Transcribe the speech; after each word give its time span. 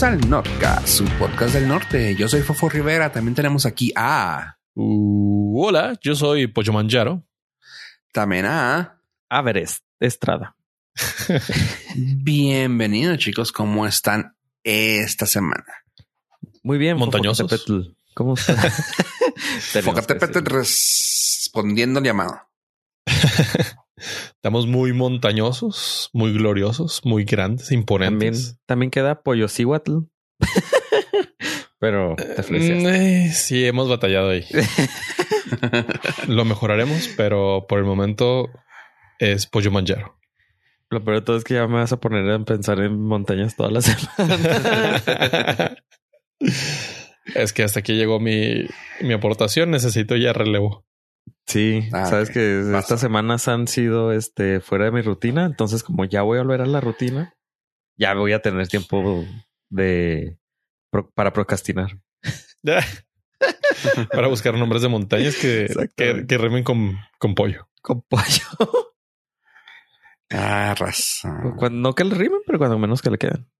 Bienvenidos 0.00 0.24
al 0.24 0.30
Nordcast, 0.30 0.88
su 0.88 1.04
podcast 1.18 1.52
del 1.52 1.68
norte. 1.68 2.16
Yo 2.16 2.26
soy 2.26 2.40
Fofo 2.40 2.70
Rivera. 2.70 3.12
También 3.12 3.34
tenemos 3.34 3.66
aquí 3.66 3.92
a. 3.94 4.56
Uh, 4.72 5.62
hola, 5.62 5.98
yo 6.00 6.14
soy 6.14 6.46
Pollo 6.46 6.72
Manjaro. 6.72 7.22
También 8.10 8.46
a. 8.46 8.98
Everest 9.28 9.84
Estrada. 9.98 10.56
Bienvenidos, 11.96 13.18
chicos. 13.18 13.52
¿Cómo 13.52 13.86
están 13.86 14.34
esta 14.64 15.26
semana? 15.26 15.66
Muy 16.62 16.78
bien, 16.78 16.96
montañosos. 16.96 17.50
Fofocatepetl. 17.50 17.94
¿Cómo 18.14 18.34
está? 18.34 18.56
Focatepetl 19.82 20.46
respondiendo 20.46 21.98
al 21.98 22.06
llamado. 22.06 22.40
Estamos 24.00 24.66
muy 24.66 24.92
montañosos, 24.92 26.10
muy 26.12 26.32
gloriosos, 26.32 27.02
muy 27.04 27.24
grandes, 27.24 27.72
imponentes. 27.72 28.18
También, 28.20 28.58
también 28.66 28.90
queda 28.90 29.22
Pollo 29.22 29.48
Cihuatl. 29.48 29.98
Pero 31.80 32.14
te 32.14 32.42
Mm, 32.42 32.86
eh, 32.88 33.30
sí, 33.32 33.64
hemos 33.64 33.88
batallado 33.88 34.28
ahí. 34.30 34.44
Lo 36.28 36.44
mejoraremos, 36.44 37.08
pero 37.16 37.64
por 37.66 37.78
el 37.78 37.86
momento 37.86 38.50
es 39.18 39.46
pollo 39.46 39.70
manjaro. 39.70 40.18
Lo 40.90 41.02
peor 41.02 41.20
de 41.20 41.22
todo 41.24 41.36
es 41.38 41.44
que 41.44 41.54
ya 41.54 41.66
me 41.66 41.74
vas 41.74 41.92
a 41.92 41.98
poner 41.98 42.30
a 42.30 42.38
pensar 42.44 42.80
en 42.80 43.00
montañas 43.00 43.56
toda 43.56 43.70
la 43.70 43.80
semana. 43.82 45.02
es 47.34 47.52
que 47.54 47.62
hasta 47.62 47.80
aquí 47.80 47.94
llegó 47.94 48.20
mi, 48.20 48.66
mi 49.00 49.14
aportación. 49.14 49.70
Necesito 49.70 50.16
ya 50.16 50.34
relevo. 50.34 50.84
Sí, 51.46 51.88
Ah, 51.92 52.06
sabes 52.06 52.30
que 52.30 52.60
estas 52.78 53.00
semanas 53.00 53.48
han 53.48 53.66
sido 53.66 54.12
este 54.12 54.60
fuera 54.60 54.84
de 54.84 54.92
mi 54.92 55.00
rutina. 55.02 55.44
Entonces, 55.46 55.82
como 55.82 56.04
ya 56.04 56.22
voy 56.22 56.38
a 56.38 56.42
volver 56.42 56.60
a 56.62 56.66
la 56.66 56.80
rutina, 56.80 57.34
ya 57.96 58.14
voy 58.14 58.32
a 58.32 58.40
tener 58.42 58.68
tiempo 58.68 59.24
de 59.68 60.38
pro- 60.90 61.10
para 61.10 61.32
procrastinar. 61.32 62.00
Para 64.12 64.28
buscar 64.28 64.52
nombres 64.54 64.82
de 64.82 64.88
montañas 64.88 65.34
que, 65.36 65.66
que, 65.96 66.38
remen 66.38 66.62
con, 66.62 66.98
con 67.18 67.34
pollo. 67.34 67.68
Con 67.82 68.02
pollo. 68.02 68.24
Ah, 70.32 70.76
razón. 70.78 71.56
Cuando, 71.56 71.80
no 71.80 71.94
que 71.94 72.04
le 72.04 72.14
rimen, 72.14 72.38
pero 72.46 72.56
cuando 72.58 72.78
menos 72.78 73.02
que 73.02 73.10
le 73.10 73.18
queden. 73.18 73.50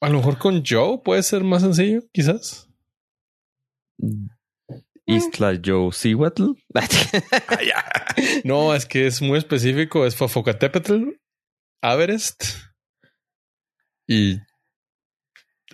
A 0.00 0.08
lo 0.08 0.16
mejor 0.18 0.38
con 0.38 0.62
Joe 0.64 1.02
puede 1.04 1.22
ser 1.22 1.44
más 1.44 1.60
sencillo, 1.60 2.00
quizás. 2.12 2.70
Isla 5.08 5.58
Joe 5.64 5.90
Cihuatl. 5.92 6.52
No, 8.44 8.74
es 8.74 8.84
que 8.86 9.06
es 9.06 9.22
muy 9.22 9.38
específico. 9.38 10.04
Es 10.04 10.16
Fofocatépetl, 10.16 11.10
Everest 11.82 12.44
y 14.06 14.38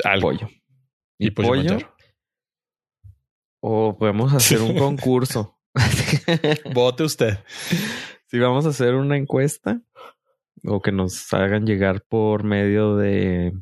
algo. 0.05 0.29
pollo. 0.29 0.49
Y, 1.19 1.29
¿Y 1.29 1.31
pollo. 1.31 1.79
O 3.61 3.97
podemos 3.97 4.33
hacer 4.35 4.61
un 4.61 4.77
concurso. 4.79 5.59
Vote 6.75 7.05
usted. 7.05 7.39
si 8.27 8.39
vamos 8.39 8.67
a 8.67 8.71
hacer 8.71 8.95
una 8.95 9.17
encuesta 9.17 9.81
o 10.65 10.81
que 10.81 10.93
nos 10.93 11.33
hagan 11.33 11.67
llegar 11.67 12.05
por 12.05 12.45
medio 12.45 12.97
de 12.97 13.53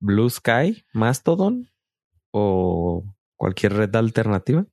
Blue 0.00 0.28
Sky, 0.28 0.84
Mastodon 0.92 1.70
o 2.32 3.04
cualquier 3.36 3.74
red 3.74 3.94
alternativa, 3.94 4.66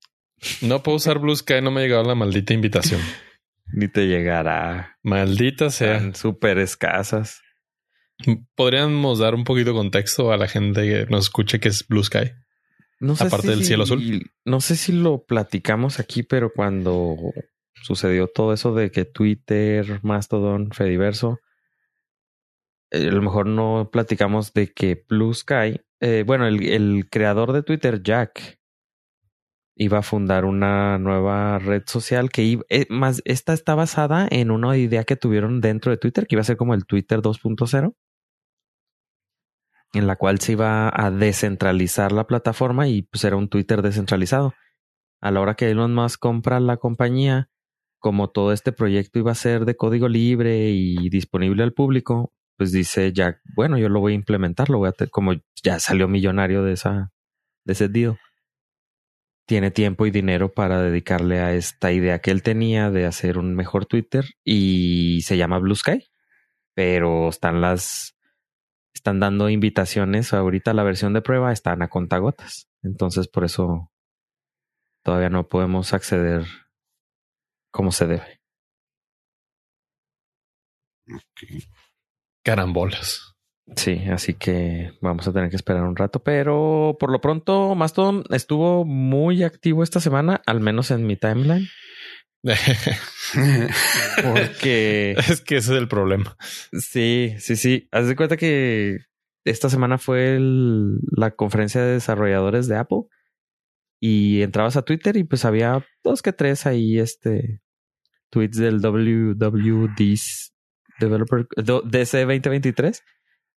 No 0.61 0.83
puedo 0.83 0.97
usar 0.97 1.19
Blue 1.19 1.35
Sky, 1.35 1.61
no 1.61 1.71
me 1.71 1.81
ha 1.81 1.83
llegado 1.83 2.03
la 2.03 2.15
maldita 2.15 2.53
invitación. 2.53 2.99
ni 3.73 3.87
te 3.87 4.07
llegará. 4.07 4.97
Maldita 5.03 5.69
sea. 5.69 6.13
Súper 6.13 6.57
escasas. 6.59 7.41
Podríamos 8.55 9.19
dar 9.19 9.35
un 9.35 9.43
poquito 9.43 9.71
de 9.71 9.75
contexto 9.77 10.31
a 10.31 10.37
la 10.37 10.47
gente 10.47 10.81
que 10.83 11.05
nos 11.09 11.25
escuche 11.25 11.59
que 11.59 11.69
es 11.69 11.87
Blue 11.87 12.03
Sky. 12.03 12.31
No 12.99 13.15
sé 13.15 13.25
Aparte 13.25 13.47
si- 13.47 13.53
del 13.53 13.63
cielo 13.65 13.83
azul. 13.83 14.31
No 14.45 14.61
sé 14.61 14.75
si 14.75 14.91
lo 14.91 15.23
platicamos 15.25 15.99
aquí, 15.99 16.23
pero 16.23 16.51
cuando 16.53 17.17
sucedió 17.81 18.27
todo 18.27 18.53
eso 18.53 18.73
de 18.73 18.91
que 18.91 19.03
Twitter, 19.05 19.99
Mastodon, 20.03 20.71
Fediverso, 20.71 21.39
eh, 22.91 23.07
a 23.07 23.11
lo 23.11 23.21
mejor 23.21 23.47
no 23.47 23.89
platicamos 23.91 24.53
de 24.53 24.71
que 24.71 25.03
Blue 25.09 25.33
Sky, 25.33 25.81
eh, 25.99 26.23
bueno, 26.25 26.47
el, 26.47 27.07
creador 27.09 27.53
de 27.53 27.63
Twitter, 27.63 28.01
Jack, 28.03 28.59
iba 29.75 29.99
a 29.99 30.03
fundar 30.03 30.45
una 30.45 30.97
nueva 30.99 31.59
red 31.59 31.83
social 31.85 32.29
que 32.29 32.43
iba, 32.43 32.63
eh, 32.69 32.85
más, 32.89 33.21
esta 33.25 33.53
está 33.53 33.75
basada 33.75 34.27
en 34.29 34.51
una 34.51 34.77
idea 34.77 35.03
que 35.03 35.15
tuvieron 35.15 35.61
dentro 35.61 35.91
de 35.91 35.97
Twitter, 35.97 36.27
que 36.27 36.35
iba 36.35 36.41
a 36.41 36.45
ser 36.45 36.57
como 36.57 36.73
el 36.73 36.85
Twitter 36.85 37.21
2.0 37.21 37.95
en 39.93 40.07
la 40.07 40.15
cual 40.15 40.39
se 40.39 40.53
iba 40.53 40.91
a 40.93 41.11
descentralizar 41.11 42.11
la 42.11 42.25
plataforma 42.25 42.87
y 42.87 43.03
pues 43.03 43.23
era 43.23 43.35
un 43.35 43.47
Twitter 43.47 43.81
descentralizado. 43.81 44.53
A 45.21 45.31
la 45.31 45.39
hora 45.39 45.55
que 45.55 45.69
Elon 45.69 45.93
Musk 45.93 46.19
compra 46.19 46.59
la 46.59 46.77
compañía, 46.77 47.49
como 47.99 48.29
todo 48.31 48.51
este 48.51 48.71
proyecto 48.71 49.19
iba 49.19 49.31
a 49.31 49.35
ser 49.35 49.65
de 49.65 49.77
código 49.77 50.09
libre 50.09 50.71
y 50.71 51.09
disponible 51.09 51.63
al 51.63 51.73
público, 51.73 52.33
pues 52.57 52.71
dice 52.71 53.11
Jack, 53.13 53.41
bueno, 53.55 53.77
yo 53.77 53.89
lo 53.89 53.99
voy 53.99 54.13
a 54.13 54.15
implementar, 54.15 54.69
lo 54.69 54.79
voy 54.79 54.89
a 54.89 55.07
como 55.09 55.33
ya 55.63 55.79
salió 55.79 56.07
millonario 56.07 56.63
de 56.63 56.73
esa 56.73 57.11
de 57.65 57.73
ese 57.73 57.89
deal. 57.89 58.17
Tiene 59.45 59.71
tiempo 59.71 60.05
y 60.05 60.11
dinero 60.11 60.53
para 60.53 60.81
dedicarle 60.81 61.39
a 61.41 61.53
esta 61.53 61.91
idea 61.91 62.19
que 62.19 62.31
él 62.31 62.43
tenía 62.43 62.89
de 62.91 63.05
hacer 63.05 63.37
un 63.37 63.55
mejor 63.55 63.85
Twitter 63.85 64.25
y 64.43 65.21
se 65.23 65.37
llama 65.37 65.59
Blue 65.59 65.75
Sky. 65.75 66.07
Pero 66.75 67.29
están 67.29 67.61
las 67.61 68.15
están 68.93 69.19
dando 69.19 69.49
invitaciones 69.49 70.33
ahorita 70.33 70.73
la 70.73 70.83
versión 70.83 71.13
de 71.13 71.21
prueba 71.21 71.51
están 71.51 71.81
a 71.81 71.89
contagotas. 71.89 72.69
Entonces 72.83 73.27
por 73.27 73.43
eso 73.43 73.91
todavía 75.03 75.29
no 75.29 75.47
podemos 75.47 75.93
acceder 75.93 76.45
como 77.71 77.91
se 77.91 78.07
debe. 78.07 78.39
Carambolas. 82.43 83.33
Sí, 83.77 84.01
así 84.11 84.33
que 84.33 84.91
vamos 85.01 85.25
a 85.27 85.31
tener 85.33 85.49
que 85.49 85.55
esperar 85.55 85.83
un 85.83 85.95
rato, 85.95 86.21
pero 86.21 86.97
por 86.99 87.11
lo 87.11 87.21
pronto 87.21 87.75
Mastodon 87.75 88.23
estuvo 88.29 88.83
muy 88.83 89.43
activo 89.43 89.83
esta 89.83 90.01
semana, 90.01 90.41
al 90.45 90.59
menos 90.59 90.91
en 90.91 91.07
mi 91.07 91.15
timeline, 91.15 91.67
porque 94.21 95.11
es 95.17 95.41
que 95.41 95.57
ese 95.57 95.73
es 95.73 95.79
el 95.79 95.87
problema. 95.87 96.35
sí, 96.73 97.35
sí, 97.39 97.55
sí, 97.55 97.87
haz 97.91 98.07
de 98.07 98.15
cuenta 98.17 98.35
que 98.37 98.97
esta 99.45 99.69
semana 99.69 99.97
fue 99.97 100.35
el- 100.35 100.99
la 101.15 101.31
conferencia 101.31 101.81
de 101.81 101.93
desarrolladores 101.93 102.67
de 102.67 102.77
Apple 102.77 103.03
y 104.01 104.41
entrabas 104.41 104.75
a 104.77 104.81
Twitter 104.83 105.15
y 105.17 105.23
pues 105.23 105.45
había 105.45 105.85
dos 106.03 106.21
que 106.21 106.33
tres 106.33 106.65
ahí, 106.65 106.99
este, 106.99 107.61
tweets 108.29 108.57
del 108.57 108.81
WWD 108.81 110.17
Developer 110.99 111.47
DC 111.85 112.19
2023 112.19 113.03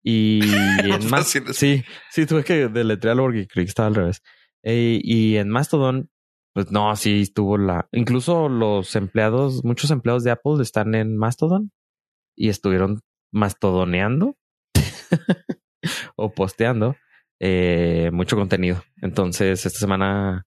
y 0.02 0.40
en 0.84 1.10
más 1.10 1.32
Fácil. 1.32 1.52
sí, 1.52 1.84
sí 2.10 2.26
tuve 2.26 2.44
que 2.44 2.68
deletrearlo 2.68 3.24
porque 3.24 3.48
creí 3.48 3.64
que 3.64 3.70
estaba 3.70 3.88
al 3.88 3.94
revés. 3.96 4.22
Eh, 4.62 5.00
y 5.02 5.36
en 5.36 5.48
Mastodon, 5.48 6.10
pues 6.54 6.70
no, 6.70 6.94
sí 6.96 7.22
estuvo 7.22 7.58
la. 7.58 7.88
Incluso 7.92 8.48
los 8.48 8.94
empleados, 8.96 9.64
muchos 9.64 9.90
empleados 9.90 10.24
de 10.24 10.30
Apple 10.30 10.62
están 10.62 10.94
en 10.94 11.16
Mastodon 11.16 11.72
y 12.36 12.50
estuvieron 12.50 13.00
mastodoneando 13.32 14.36
o 16.16 16.32
posteando 16.32 16.96
eh, 17.40 18.10
mucho 18.12 18.36
contenido. 18.36 18.82
Entonces, 19.02 19.66
esta 19.66 19.78
semana, 19.78 20.46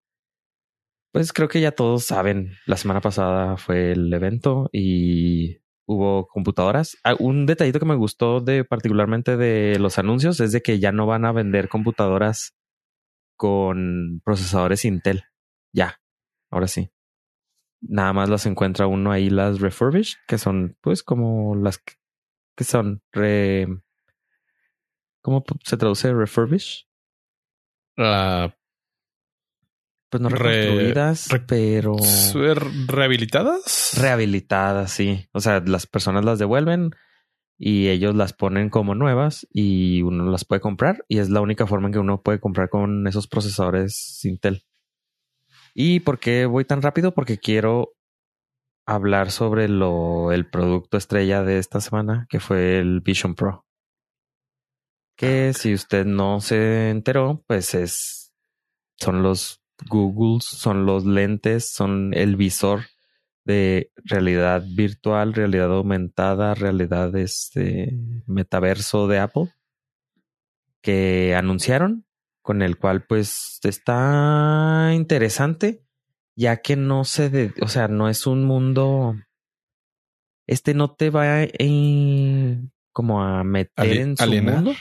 pues 1.12 1.34
creo 1.34 1.50
que 1.50 1.62
ya 1.62 1.72
todos 1.72 2.06
saben. 2.06 2.54
La 2.66 2.78
semana 2.78 3.02
pasada 3.02 3.58
fue 3.58 3.92
el 3.92 4.12
evento 4.14 4.70
y 4.72 5.58
hubo 5.90 6.28
computadoras. 6.28 6.98
Ah, 7.04 7.16
un 7.18 7.48
detallito 7.48 7.80
que 7.80 7.86
me 7.86 7.96
gustó 7.96 8.42
de 8.42 8.64
particularmente 8.64 9.38
de 9.38 9.80
los 9.80 9.98
anuncios 9.98 10.40
es 10.40 10.52
de 10.52 10.62
que 10.62 10.78
ya 10.78 10.92
no 10.92 11.08
van 11.08 11.26
a 11.26 11.32
vender 11.32 11.68
computadoras 11.68 12.56
con 13.36 14.22
procesadores 14.24 14.86
Intel. 14.86 15.24
Ya, 15.74 16.00
ahora 16.52 16.68
sí. 16.68 16.92
Nada 17.82 18.14
más 18.14 18.30
las 18.30 18.46
encuentra 18.46 18.86
uno 18.86 19.12
ahí 19.12 19.32
las 19.32 19.62
refurbished, 19.62 20.20
que 20.28 20.38
son 20.38 20.78
pues 20.82 21.02
como 21.02 21.56
las 21.56 21.80
que, 21.80 22.64
son 22.64 23.02
re... 23.12 23.68
¿Cómo 25.22 25.44
se 25.64 25.78
traduce 25.78 26.14
refurbished? 26.14 26.86
La 27.98 28.56
Pues 30.10 30.22
no 30.22 30.30
Re- 30.30 30.38
reconstruidas, 30.38 31.30
re- 31.30 31.40
pero 31.42 31.98
¿Ser 32.00 32.58
rehabilitadas? 32.88 33.92
rehabilitadas, 34.00 34.92
sí. 34.92 35.28
O 35.34 35.40
sea, 35.40 35.60
las 35.60 35.86
personas 35.86 36.26
las 36.26 36.40
devuelven 36.40 36.92
y 37.58 37.90
ellos 37.90 38.16
las 38.16 38.34
ponen 38.34 38.70
como 38.70 38.96
nuevas 38.96 39.46
y 39.52 40.02
uno 40.02 40.26
las 40.32 40.46
puede 40.46 40.62
comprar 40.62 41.04
y 41.08 41.20
es 41.20 41.30
la 41.30 41.42
única 41.42 41.68
forma 41.68 41.88
en 41.88 41.94
que 41.94 42.00
uno 42.00 42.22
puede 42.22 42.40
comprar 42.40 42.70
con 42.70 43.06
esos 43.06 43.28
procesadores 43.28 44.24
Intel. 44.24 44.64
¿Y 45.76 46.00
por 46.00 46.20
qué 46.20 46.46
voy 46.46 46.66
tan 46.66 46.82
rápido? 46.82 47.14
Porque 47.14 47.38
quiero 47.38 47.94
hablar 48.88 49.30
sobre 49.30 49.68
lo 49.70 50.32
el 50.32 50.50
producto 50.50 50.98
estrella 50.98 51.44
de 51.44 51.60
esta 51.60 51.80
semana, 51.82 52.26
que 52.30 52.40
fue 52.40 52.80
el 52.80 53.02
Vision 53.02 53.36
Pro. 53.36 53.66
Que 55.16 55.54
si 55.54 55.74
usted 55.74 56.06
no 56.06 56.40
se 56.42 56.90
enteró, 56.90 57.44
pues 57.46 57.76
es 57.76 58.34
son 58.98 59.22
los 59.22 59.62
Googles, 59.88 60.46
son 60.46 60.86
los 60.86 61.06
lentes, 61.06 61.70
son 61.70 62.14
el 62.14 62.36
visor 62.36 62.82
de 63.46 63.92
realidad 64.04 64.64
virtual, 64.76 65.34
realidad 65.34 65.74
aumentada, 65.74 66.54
realidad 66.54 67.16
este 67.16 67.98
metaverso 68.28 69.08
de 69.08 69.20
Apple 69.20 69.54
que 70.82 71.36
anunciaron, 71.36 72.06
con 72.42 72.62
el 72.62 72.78
cual 72.78 73.06
pues 73.06 73.60
está 73.64 74.92
interesante, 74.94 75.84
ya 76.36 76.58
que 76.58 76.76
no 76.76 77.04
se, 77.06 77.30
de, 77.30 77.54
o 77.62 77.68
sea, 77.68 77.88
no 77.88 78.08
es 78.10 78.28
un 78.28 78.46
mundo, 78.46 79.16
este 80.48 80.74
no 80.74 80.94
te 80.94 81.10
va 81.10 81.42
a, 81.42 81.48
como 82.92 83.24
a 83.24 83.44
meter 83.44 83.98
en 83.98 84.18
su 84.18 84.32
mundo. 84.32 84.74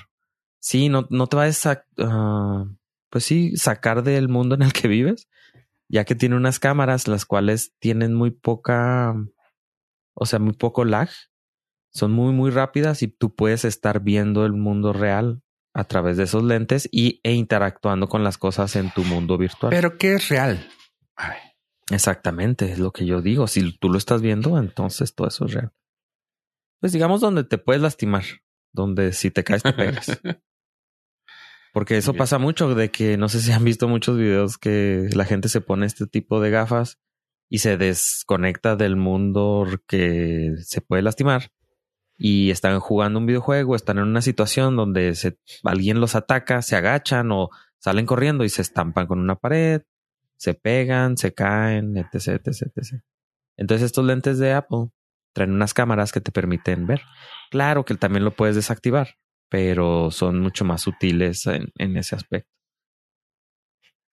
Sí, 0.61 0.89
no, 0.89 1.06
no 1.11 1.27
te 1.27 1.37
va 1.37 1.47
a, 1.47 1.85
uh, 1.99 2.77
pues 3.10 3.25
sí, 3.25 3.56
sacar 3.56 4.02
del 4.02 4.28
mundo 4.28 4.55
en 4.55 4.62
el 4.62 4.72
que 4.72 4.88
vives, 4.88 5.28
ya 5.88 6.05
que 6.05 6.14
tiene 6.14 6.37
unas 6.37 6.58
cámaras 6.58 7.08
las 7.08 7.25
cuales 7.25 7.75
tienen 7.78 8.14
muy 8.14 8.31
poca, 8.31 9.14
o 10.14 10.26
sea, 10.26 10.38
muy 10.38 10.52
poco 10.52 10.84
lag. 10.84 11.08
Son 11.90 12.12
muy, 12.12 12.32
muy 12.32 12.50
rápidas 12.50 13.02
y 13.02 13.08
tú 13.08 13.34
puedes 13.34 13.64
estar 13.64 14.00
viendo 14.00 14.44
el 14.44 14.52
mundo 14.52 14.93
real 14.93 15.43
a 15.75 15.84
través 15.84 16.16
de 16.16 16.25
esos 16.25 16.43
lentes 16.43 16.88
y, 16.93 17.20
e 17.22 17.32
interactuando 17.32 18.08
con 18.08 18.25
las 18.25 18.37
cosas 18.37 18.76
en 18.76 18.90
tu 18.90 19.05
mundo 19.05 19.38
virtual. 19.38 19.70
Pero 19.70 19.96
¿qué 19.96 20.14
es 20.14 20.28
real? 20.28 20.69
Exactamente, 21.90 22.70
es 22.70 22.78
lo 22.78 22.93
que 22.93 23.06
yo 23.06 23.22
digo. 23.22 23.46
Si 23.46 23.76
tú 23.78 23.88
lo 23.88 23.96
estás 23.96 24.20
viendo, 24.20 24.58
entonces 24.58 25.14
todo 25.14 25.28
eso 25.28 25.46
es 25.46 25.54
real. 25.54 25.72
Pues 26.81 26.93
digamos 26.93 27.20
donde 27.20 27.44
te 27.44 27.58
puedes 27.58 27.82
lastimar, 27.82 28.25
donde 28.72 29.12
si 29.12 29.31
te 29.31 29.44
caes 29.44 29.62
te 29.62 29.72
pegas. 29.72 30.20
Porque 31.78 31.96
eso 31.96 32.12
pasa 32.12 32.38
mucho 32.38 32.75
de 32.75 32.90
que 32.90 33.16
no 33.16 33.28
sé 33.28 33.40
si 33.40 33.52
han 33.52 33.62
visto 33.62 33.86
muchos 33.86 34.19
videos 34.19 34.58
que 34.58 35.08
la 35.12 35.25
gente 35.25 35.48
se 35.48 35.60
pone 35.60 35.86
este 35.86 36.08
tipo 36.08 36.40
de 36.40 36.50
gafas 36.50 36.98
y 37.48 37.58
se 37.58 37.76
desconecta 37.76 38.75
del 38.75 38.96
mundo 38.96 39.64
que 39.86 40.54
se 40.60 40.80
puede 40.80 41.02
lastimar 41.02 41.52
y 42.16 42.50
están 42.50 42.80
jugando 42.80 43.20
un 43.20 43.26
videojuego, 43.26 43.76
están 43.76 43.98
en 43.98 44.08
una 44.08 44.22
situación 44.22 44.75
donde 44.75 45.14
se, 45.14 45.38
alguien 45.62 46.00
los 46.00 46.16
ataca, 46.16 46.62
se 46.62 46.75
agachan 46.75 47.30
o 47.30 47.48
salen 47.78 48.06
corriendo 48.06 48.42
y 48.42 48.48
se 48.48 48.62
estampan 48.62 49.06
con 49.06 49.20
una 49.20 49.36
pared, 49.36 49.82
se 50.36 50.54
pegan, 50.54 51.16
se 51.16 51.32
caen, 51.32 51.96
etc, 51.96 52.44
etc, 52.44 52.72
etc. 52.75 53.02
Entonces 53.56 53.86
estos 53.86 54.04
lentes 54.04 54.40
de 54.40 54.52
Apple 54.52 54.88
traen 55.32 55.52
unas 55.52 55.75
cámaras 55.75 56.10
que 56.10 56.20
te 56.20 56.32
permiten 56.32 56.88
ver. 56.88 57.02
Claro 57.52 57.84
que 57.84 57.94
también 57.94 58.25
lo 58.25 58.32
puedes 58.32 58.56
desactivar, 58.56 59.10
pero 59.49 60.11
son 60.11 60.41
mucho 60.41 60.65
más 60.65 60.87
útiles 60.87 61.47
en, 61.47 61.73
en 61.77 61.97
ese 61.97 62.17
aspecto. 62.17 62.50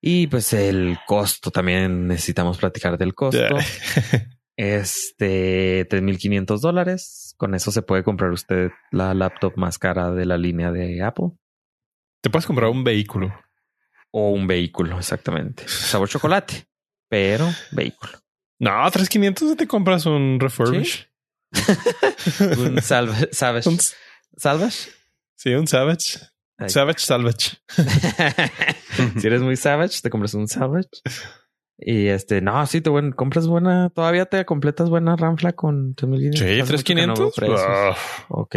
Y 0.01 0.27
pues 0.27 0.53
el 0.53 0.99
costo 1.07 1.49
también 1.49 2.07
necesitamos 2.07 2.57
platicar 2.57 2.97
del 2.97 3.13
costo. 3.13 3.41
Este, 4.57 5.85
3.500 5.89 6.59
dólares. 6.61 7.33
Con 7.37 7.55
eso 7.55 7.71
se 7.71 7.81
puede 7.81 8.03
comprar 8.03 8.31
usted 8.31 8.71
la 8.91 9.13
laptop 9.13 9.57
más 9.57 9.77
cara 9.77 10.11
de 10.11 10.25
la 10.25 10.37
línea 10.37 10.71
de 10.71 11.03
Apple. 11.03 11.31
Te 12.21 12.29
puedes 12.29 12.45
comprar 12.45 12.69
un 12.69 12.83
vehículo. 12.83 13.37
O 14.11 14.29
un 14.29 14.47
vehículo, 14.47 14.97
exactamente. 14.97 15.67
Sabor 15.67 16.07
chocolate, 16.07 16.67
pero 17.09 17.49
vehículo. 17.71 18.13
No, 18.59 18.71
3.500 18.71 19.57
te 19.57 19.67
compras 19.67 20.05
un 20.05 20.39
refurbish. 20.39 21.09
un 22.57 22.81
salvage. 22.81 23.33
¿Salvage? 24.37 24.89
Sí, 25.35 25.53
un 25.53 25.67
Savage. 25.67 26.19
Savage 26.67 26.99
Salvage. 26.99 27.57
si 29.19 29.27
eres 29.27 29.41
muy 29.41 29.57
savage, 29.57 30.01
te 30.01 30.09
compras 30.09 30.33
un 30.33 30.47
Salvage. 30.47 30.89
Y 31.77 32.07
este, 32.07 32.41
no, 32.41 32.65
sí, 32.65 32.79
te 32.79 32.89
compras 33.15 33.47
buena, 33.47 33.89
todavía 33.89 34.25
te 34.25 34.45
completas 34.45 34.89
buena 34.89 35.17
ranfla 35.17 35.53
con 35.53 35.93
3500. 35.95 36.39
Sí, 36.39 36.67
3500. 36.67 37.49
No 37.49 37.95
Ok. 38.29 38.55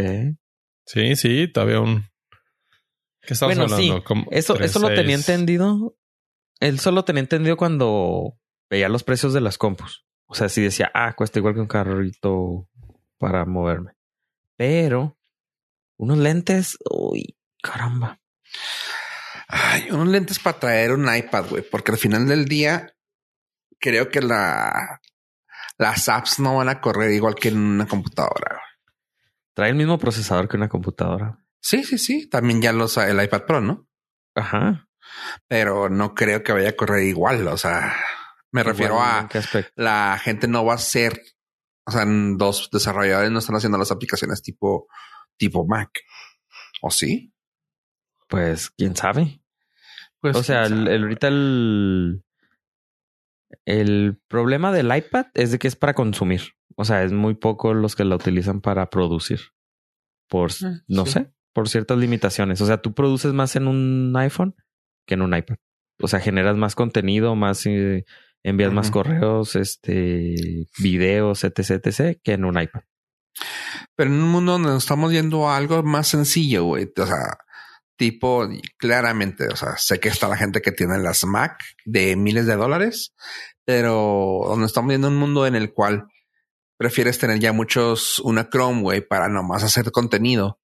Sí, 0.86 1.16
sí, 1.16 1.48
todavía 1.52 1.80
un. 1.80 2.04
¿Qué 3.20 3.34
estamos 3.34 3.56
bueno, 3.56 3.74
hablando? 3.74 4.04
Sí. 4.06 4.24
eso, 4.30 4.58
eso 4.58 4.78
lo 4.78 4.88
tenía 4.94 5.16
entendido. 5.16 5.96
Él 6.60 6.78
solo 6.78 7.04
tenía 7.04 7.20
entendido 7.20 7.56
cuando 7.56 8.38
veía 8.70 8.88
los 8.88 9.02
precios 9.02 9.32
de 9.32 9.40
las 9.40 9.58
compus. 9.58 10.06
O 10.26 10.34
sea, 10.34 10.48
si 10.48 10.62
decía, 10.62 10.90
ah, 10.94 11.14
cuesta 11.14 11.38
igual 11.38 11.54
que 11.54 11.60
un 11.60 11.66
carrito 11.66 12.68
para 13.18 13.44
moverme. 13.44 13.92
Pero 14.56 15.17
unos 15.98 16.18
lentes, 16.18 16.78
uy, 16.90 17.36
caramba. 17.62 18.18
Ay, 19.48 19.90
unos 19.90 20.08
lentes 20.08 20.38
para 20.38 20.58
traer 20.58 20.92
un 20.92 21.14
iPad, 21.14 21.46
güey, 21.48 21.62
porque 21.62 21.92
al 21.92 21.98
final 21.98 22.26
del 22.26 22.46
día 22.46 22.94
creo 23.78 24.08
que 24.08 24.20
la, 24.20 25.00
las 25.78 26.08
apps 26.08 26.40
no 26.40 26.56
van 26.56 26.68
a 26.68 26.80
correr 26.80 27.12
igual 27.12 27.34
que 27.34 27.48
en 27.48 27.58
una 27.58 27.86
computadora. 27.86 28.60
Trae 29.54 29.70
el 29.70 29.76
mismo 29.76 29.98
procesador 29.98 30.48
que 30.48 30.56
una 30.56 30.68
computadora. 30.68 31.44
Sí, 31.60 31.82
sí, 31.84 31.98
sí. 31.98 32.28
También 32.28 32.62
ya 32.62 32.72
los 32.72 32.96
el 32.96 33.22
iPad 33.22 33.42
Pro, 33.44 33.60
¿no? 33.60 33.88
Ajá. 34.34 34.88
Pero 35.48 35.88
no 35.88 36.14
creo 36.14 36.42
que 36.42 36.52
vaya 36.52 36.70
a 36.70 36.76
correr 36.76 37.04
igual. 37.04 37.46
O 37.48 37.56
sea, 37.56 37.96
me 38.52 38.62
refiero 38.62 39.00
a 39.00 39.28
la 39.74 40.18
gente 40.22 40.46
no 40.48 40.64
va 40.64 40.74
a 40.74 40.78
ser, 40.78 41.22
o 41.86 41.90
sea, 41.90 42.04
dos 42.06 42.70
desarrolladores 42.72 43.30
no 43.30 43.38
están 43.38 43.56
haciendo 43.56 43.78
las 43.78 43.90
aplicaciones 43.90 44.42
tipo, 44.42 44.88
tipo 45.38 45.66
Mac. 45.66 45.90
¿O 46.82 46.90
sí? 46.90 47.32
Pues 48.28 48.70
quién 48.70 48.94
sabe. 48.94 49.40
Pues, 50.20 50.36
o 50.36 50.42
sea, 50.42 50.64
el, 50.64 50.88
ahorita 50.88 51.28
el, 51.28 52.22
el 53.64 54.20
problema 54.28 54.72
del 54.72 54.94
iPad 54.94 55.26
es 55.34 55.50
de 55.52 55.58
que 55.58 55.68
es 55.68 55.76
para 55.76 55.94
consumir. 55.94 56.42
O 56.76 56.84
sea, 56.84 57.02
es 57.02 57.12
muy 57.12 57.34
poco 57.34 57.74
los 57.74 57.96
que 57.96 58.04
la 58.04 58.16
utilizan 58.16 58.60
para 58.60 58.90
producir. 58.90 59.40
Por, 60.28 60.50
ah, 60.64 60.82
no 60.86 61.06
sé, 61.06 61.32
por 61.52 61.68
ciertas 61.68 61.98
limitaciones. 61.98 62.60
O 62.60 62.66
sea, 62.66 62.82
tú 62.82 62.94
produces 62.94 63.32
más 63.32 63.56
en 63.56 63.66
un 63.66 64.14
iPhone 64.16 64.54
que 65.06 65.14
en 65.14 65.22
un 65.22 65.34
iPad. 65.34 65.56
O 66.00 66.08
sea, 66.08 66.20
generas 66.20 66.56
más 66.56 66.74
contenido, 66.74 67.34
más 67.34 67.66
eh, 67.66 68.04
envías 68.44 68.72
más 68.72 68.90
correos, 68.90 69.56
este, 69.56 70.68
videos, 70.78 71.44
etc, 71.44 71.84
etc, 71.84 72.20
que 72.22 72.34
en 72.34 72.44
un 72.44 72.60
iPad. 72.60 72.82
Pero 73.98 74.10
en 74.10 74.22
un 74.22 74.30
mundo 74.30 74.52
donde 74.52 74.68
nos 74.68 74.84
estamos 74.84 75.10
yendo 75.10 75.48
a 75.48 75.56
algo 75.56 75.82
más 75.82 76.06
sencillo, 76.06 76.62
güey. 76.62 76.88
O 76.96 77.04
sea, 77.04 77.36
tipo, 77.96 78.48
claramente, 78.76 79.48
o 79.48 79.56
sea, 79.56 79.76
sé 79.76 79.98
que 79.98 80.08
está 80.08 80.28
la 80.28 80.36
gente 80.36 80.62
que 80.62 80.70
tiene 80.70 80.98
las 80.98 81.24
Mac 81.24 81.60
de 81.84 82.14
miles 82.14 82.46
de 82.46 82.54
dólares, 82.54 83.12
pero 83.64 84.42
donde 84.46 84.66
estamos 84.66 84.90
viendo 84.90 85.08
un 85.08 85.16
mundo 85.16 85.48
en 85.48 85.56
el 85.56 85.72
cual 85.72 86.06
prefieres 86.76 87.18
tener 87.18 87.40
ya 87.40 87.52
muchos, 87.52 88.20
una 88.20 88.48
Chrome, 88.48 88.82
güey, 88.82 89.00
para 89.00 89.28
nomás 89.28 89.64
hacer 89.64 89.90
contenido. 89.90 90.60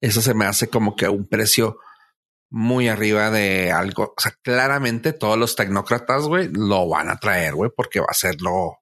Eso 0.00 0.20
se 0.20 0.34
me 0.34 0.44
hace 0.44 0.66
como 0.66 0.96
que 0.96 1.08
un 1.08 1.28
precio 1.28 1.78
muy 2.50 2.88
arriba 2.88 3.30
de 3.30 3.70
algo. 3.70 4.14
O 4.16 4.20
sea, 4.20 4.32
claramente 4.42 5.12
todos 5.12 5.38
los 5.38 5.54
tecnócratas, 5.54 6.24
güey, 6.24 6.50
lo 6.52 6.88
van 6.88 7.08
a 7.08 7.18
traer, 7.20 7.54
güey, 7.54 7.70
porque 7.70 8.00
va 8.00 8.08
a 8.08 8.14
ser 8.14 8.40
lo, 8.40 8.80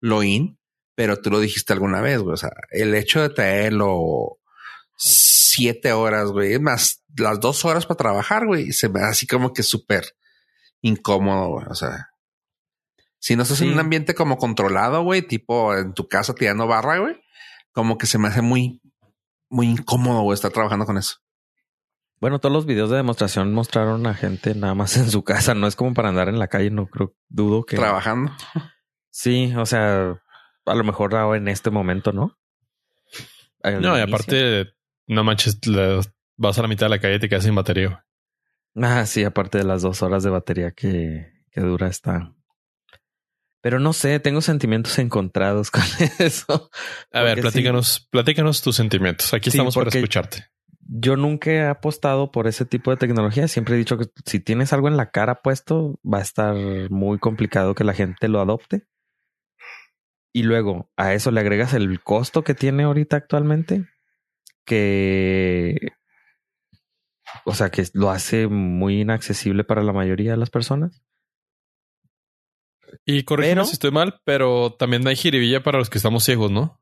lo 0.00 0.22
in. 0.22 0.58
Pero 0.94 1.20
tú 1.20 1.30
lo 1.30 1.40
dijiste 1.40 1.72
alguna 1.72 2.00
vez, 2.00 2.20
güey. 2.20 2.34
O 2.34 2.36
sea, 2.36 2.50
el 2.70 2.94
hecho 2.94 3.20
de 3.20 3.30
traerlo 3.30 4.38
siete 4.96 5.92
horas, 5.92 6.30
güey. 6.30 6.54
Es 6.54 6.60
más, 6.60 7.02
las 7.16 7.40
dos 7.40 7.64
horas 7.64 7.86
para 7.86 7.98
trabajar, 7.98 8.46
güey. 8.46 8.72
Se 8.72 8.88
me 8.88 9.00
así 9.00 9.26
como 9.26 9.52
que 9.52 9.62
súper 9.62 10.04
incómodo, 10.80 11.48
güey. 11.48 11.66
O 11.68 11.74
sea, 11.74 12.10
si 13.18 13.36
no 13.36 13.42
estás 13.42 13.62
en 13.62 13.72
un 13.72 13.80
ambiente 13.80 14.14
como 14.14 14.36
controlado, 14.36 15.02
güey, 15.02 15.22
tipo 15.22 15.74
en 15.74 15.94
tu 15.94 16.08
casa 16.08 16.34
tirando 16.34 16.66
barra, 16.66 16.98
güey, 16.98 17.16
como 17.72 17.96
que 17.96 18.06
se 18.06 18.18
me 18.18 18.28
hace 18.28 18.42
muy, 18.42 18.82
muy 19.48 19.66
incómodo, 19.66 20.20
güey, 20.20 20.34
estar 20.34 20.52
trabajando 20.52 20.84
con 20.84 20.98
eso. 20.98 21.16
Bueno, 22.20 22.38
todos 22.38 22.52
los 22.52 22.66
videos 22.66 22.90
de 22.90 22.96
demostración 22.96 23.52
mostraron 23.52 24.06
a 24.06 24.14
gente 24.14 24.54
nada 24.54 24.74
más 24.74 24.96
en 24.96 25.10
su 25.10 25.24
casa. 25.24 25.54
No 25.54 25.66
es 25.66 25.74
como 25.74 25.94
para 25.94 26.10
andar 26.10 26.28
en 26.28 26.38
la 26.38 26.48
calle, 26.48 26.70
no 26.70 26.86
creo, 26.86 27.14
dudo 27.28 27.64
que. 27.64 27.76
Trabajando. 27.76 28.30
Sí, 29.10 29.54
o 29.56 29.64
sea, 29.64 30.20
a 30.66 30.74
lo 30.74 30.84
mejor 30.84 31.14
ahora 31.14 31.38
en 31.38 31.48
este 31.48 31.70
momento, 31.70 32.12
¿no? 32.12 32.38
no, 33.80 33.98
y 33.98 34.00
aparte 34.00 34.74
no 35.06 35.24
manches, 35.24 35.58
vas 36.36 36.58
a 36.58 36.62
la 36.62 36.68
mitad 36.68 36.86
de 36.86 36.90
la 36.90 36.98
calle 36.98 37.16
y 37.16 37.18
te 37.18 37.28
quedas 37.28 37.44
sin 37.44 37.54
batería. 37.54 38.04
Ah, 38.76 39.06
sí, 39.06 39.24
aparte 39.24 39.58
de 39.58 39.64
las 39.64 39.82
dos 39.82 40.02
horas 40.02 40.22
de 40.22 40.30
batería 40.30 40.72
que, 40.72 41.32
que 41.50 41.60
dura 41.60 41.86
esta. 41.86 42.34
Pero 43.60 43.78
no 43.78 43.92
sé, 43.92 44.20
tengo 44.20 44.40
sentimientos 44.40 44.98
encontrados 44.98 45.70
con 45.70 45.82
eso. 46.18 46.70
A 47.12 47.22
ver, 47.22 47.40
platícanos, 47.40 48.08
platícanos 48.10 48.62
tus 48.62 48.76
sentimientos. 48.76 49.32
Aquí 49.32 49.50
estamos 49.50 49.74
para 49.74 49.88
escucharte. 49.88 50.46
Yo 50.86 51.16
nunca 51.16 51.50
he 51.50 51.66
apostado 51.66 52.30
por 52.30 52.46
ese 52.46 52.66
tipo 52.66 52.90
de 52.90 52.98
tecnología. 52.98 53.48
Siempre 53.48 53.74
he 53.74 53.78
dicho 53.78 53.96
que 53.96 54.06
si 54.26 54.38
tienes 54.38 54.74
algo 54.74 54.88
en 54.88 54.98
la 54.98 55.10
cara 55.10 55.40
puesto, 55.40 55.98
va 56.04 56.18
a 56.18 56.22
estar 56.22 56.54
muy 56.90 57.18
complicado 57.18 57.74
que 57.74 57.84
la 57.84 57.94
gente 57.94 58.28
lo 58.28 58.40
adopte. 58.40 58.86
Y 60.34 60.42
luego 60.42 60.90
a 60.96 61.14
eso 61.14 61.30
le 61.30 61.40
agregas 61.40 61.72
el 61.72 62.02
costo 62.02 62.44
que 62.44 62.54
tiene 62.54 62.82
ahorita 62.82 63.16
actualmente 63.16 63.86
que 64.66 65.94
o 67.44 67.54
sea, 67.54 67.70
que 67.70 67.86
lo 67.92 68.10
hace 68.10 68.46
muy 68.46 69.00
inaccesible 69.00 69.64
para 69.64 69.82
la 69.82 69.92
mayoría 69.92 70.32
de 70.32 70.36
las 70.36 70.50
personas. 70.50 71.02
Y 73.04 73.24
corrígeme 73.24 73.64
si 73.64 73.72
estoy 73.72 73.90
mal, 73.90 74.20
pero 74.24 74.74
también 74.74 75.06
hay 75.06 75.16
jiribilla 75.16 75.62
para 75.62 75.78
los 75.78 75.90
que 75.90 75.98
estamos 75.98 76.24
ciegos, 76.24 76.50
¿no? 76.50 76.80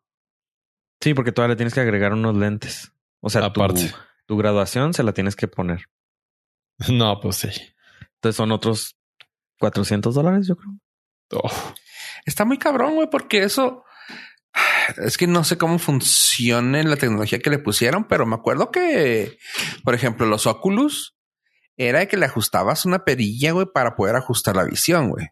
Sí, 1.01 1.15
porque 1.15 1.33
todavía 1.33 1.55
le 1.55 1.57
tienes 1.57 1.75
que 1.75 1.81
agregar 1.81 2.13
unos 2.13 2.37
lentes. 2.37 2.93
O 3.21 3.31
sea, 3.31 3.53
tu, 3.53 3.63
tu 4.27 4.37
graduación 4.37 4.95
se 4.95 5.03
la 5.03 5.13
tienes 5.13 5.37
que 5.37 5.49
poner. 5.49 5.87
No, 6.89 7.21
pues 7.21 7.37
sí. 7.37 7.49
Entonces 8.15 8.35
son 8.35 8.51
otros 8.51 8.97
400 9.61 10.15
dólares, 10.15 10.49
yo 10.49 10.57
creo. 10.57 10.73
Oh, 11.35 11.75
Está 12.25 12.45
muy 12.45 12.59
cabrón, 12.59 12.95
güey, 12.95 13.09
porque 13.11 13.43
eso 13.43 13.85
es 15.05 15.17
que 15.17 15.27
no 15.27 15.45
sé 15.45 15.59
cómo 15.59 15.79
funcione 15.79 16.85
la 16.85 16.97
tecnología 16.97 17.39
que 17.39 17.51
le 17.51 17.59
pusieron, 17.59 18.05
pero 18.05 18.27
me 18.27 18.35
acuerdo 18.35 18.71
que, 18.71 19.39
por 19.85 19.95
ejemplo, 19.95 20.27
los 20.27 20.47
Oculus 20.47 21.17
era 21.77 22.07
que 22.07 22.17
le 22.17 22.27
ajustabas 22.27 22.85
una 22.85 23.05
perilla, 23.05 23.53
güey, 23.53 23.67
para 23.73 23.97
poder 23.97 24.17
ajustar 24.17 24.57
la 24.57 24.65
visión, 24.65 25.11
güey. 25.11 25.29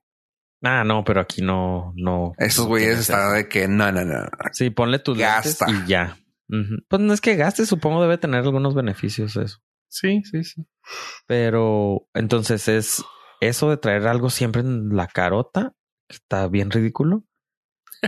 Ah, 0.62 0.84
no, 0.84 1.04
pero 1.04 1.20
aquí 1.20 1.42
no, 1.42 1.92
no. 1.96 2.32
Esos 2.36 2.64
no 2.64 2.68
güeyes 2.70 2.88
tienes 2.88 3.08
están 3.08 3.34
de 3.34 3.48
que 3.48 3.66
no, 3.68 3.90
no, 3.92 4.04
no. 4.04 4.28
Sí, 4.52 4.70
ponle 4.70 4.98
tus 4.98 5.16
Gasta. 5.16 5.66
lentes 5.66 5.86
y 5.86 5.90
ya. 5.90 6.16
Pues 6.88 7.00
no 7.00 7.12
es 7.12 7.20
que 7.20 7.36
gastes, 7.36 7.68
supongo 7.68 8.02
debe 8.02 8.18
tener 8.18 8.40
algunos 8.40 8.74
beneficios 8.74 9.36
eso. 9.36 9.58
Sí, 9.88 10.22
sí, 10.24 10.42
sí. 10.44 10.66
Pero 11.26 12.08
entonces 12.12 12.66
es 12.68 13.04
eso 13.40 13.70
de 13.70 13.76
traer 13.76 14.06
algo 14.06 14.30
siempre 14.30 14.62
en 14.62 14.96
la 14.96 15.06
carota, 15.06 15.74
está 16.10 16.46
bien 16.48 16.70
ridículo. 16.70 17.24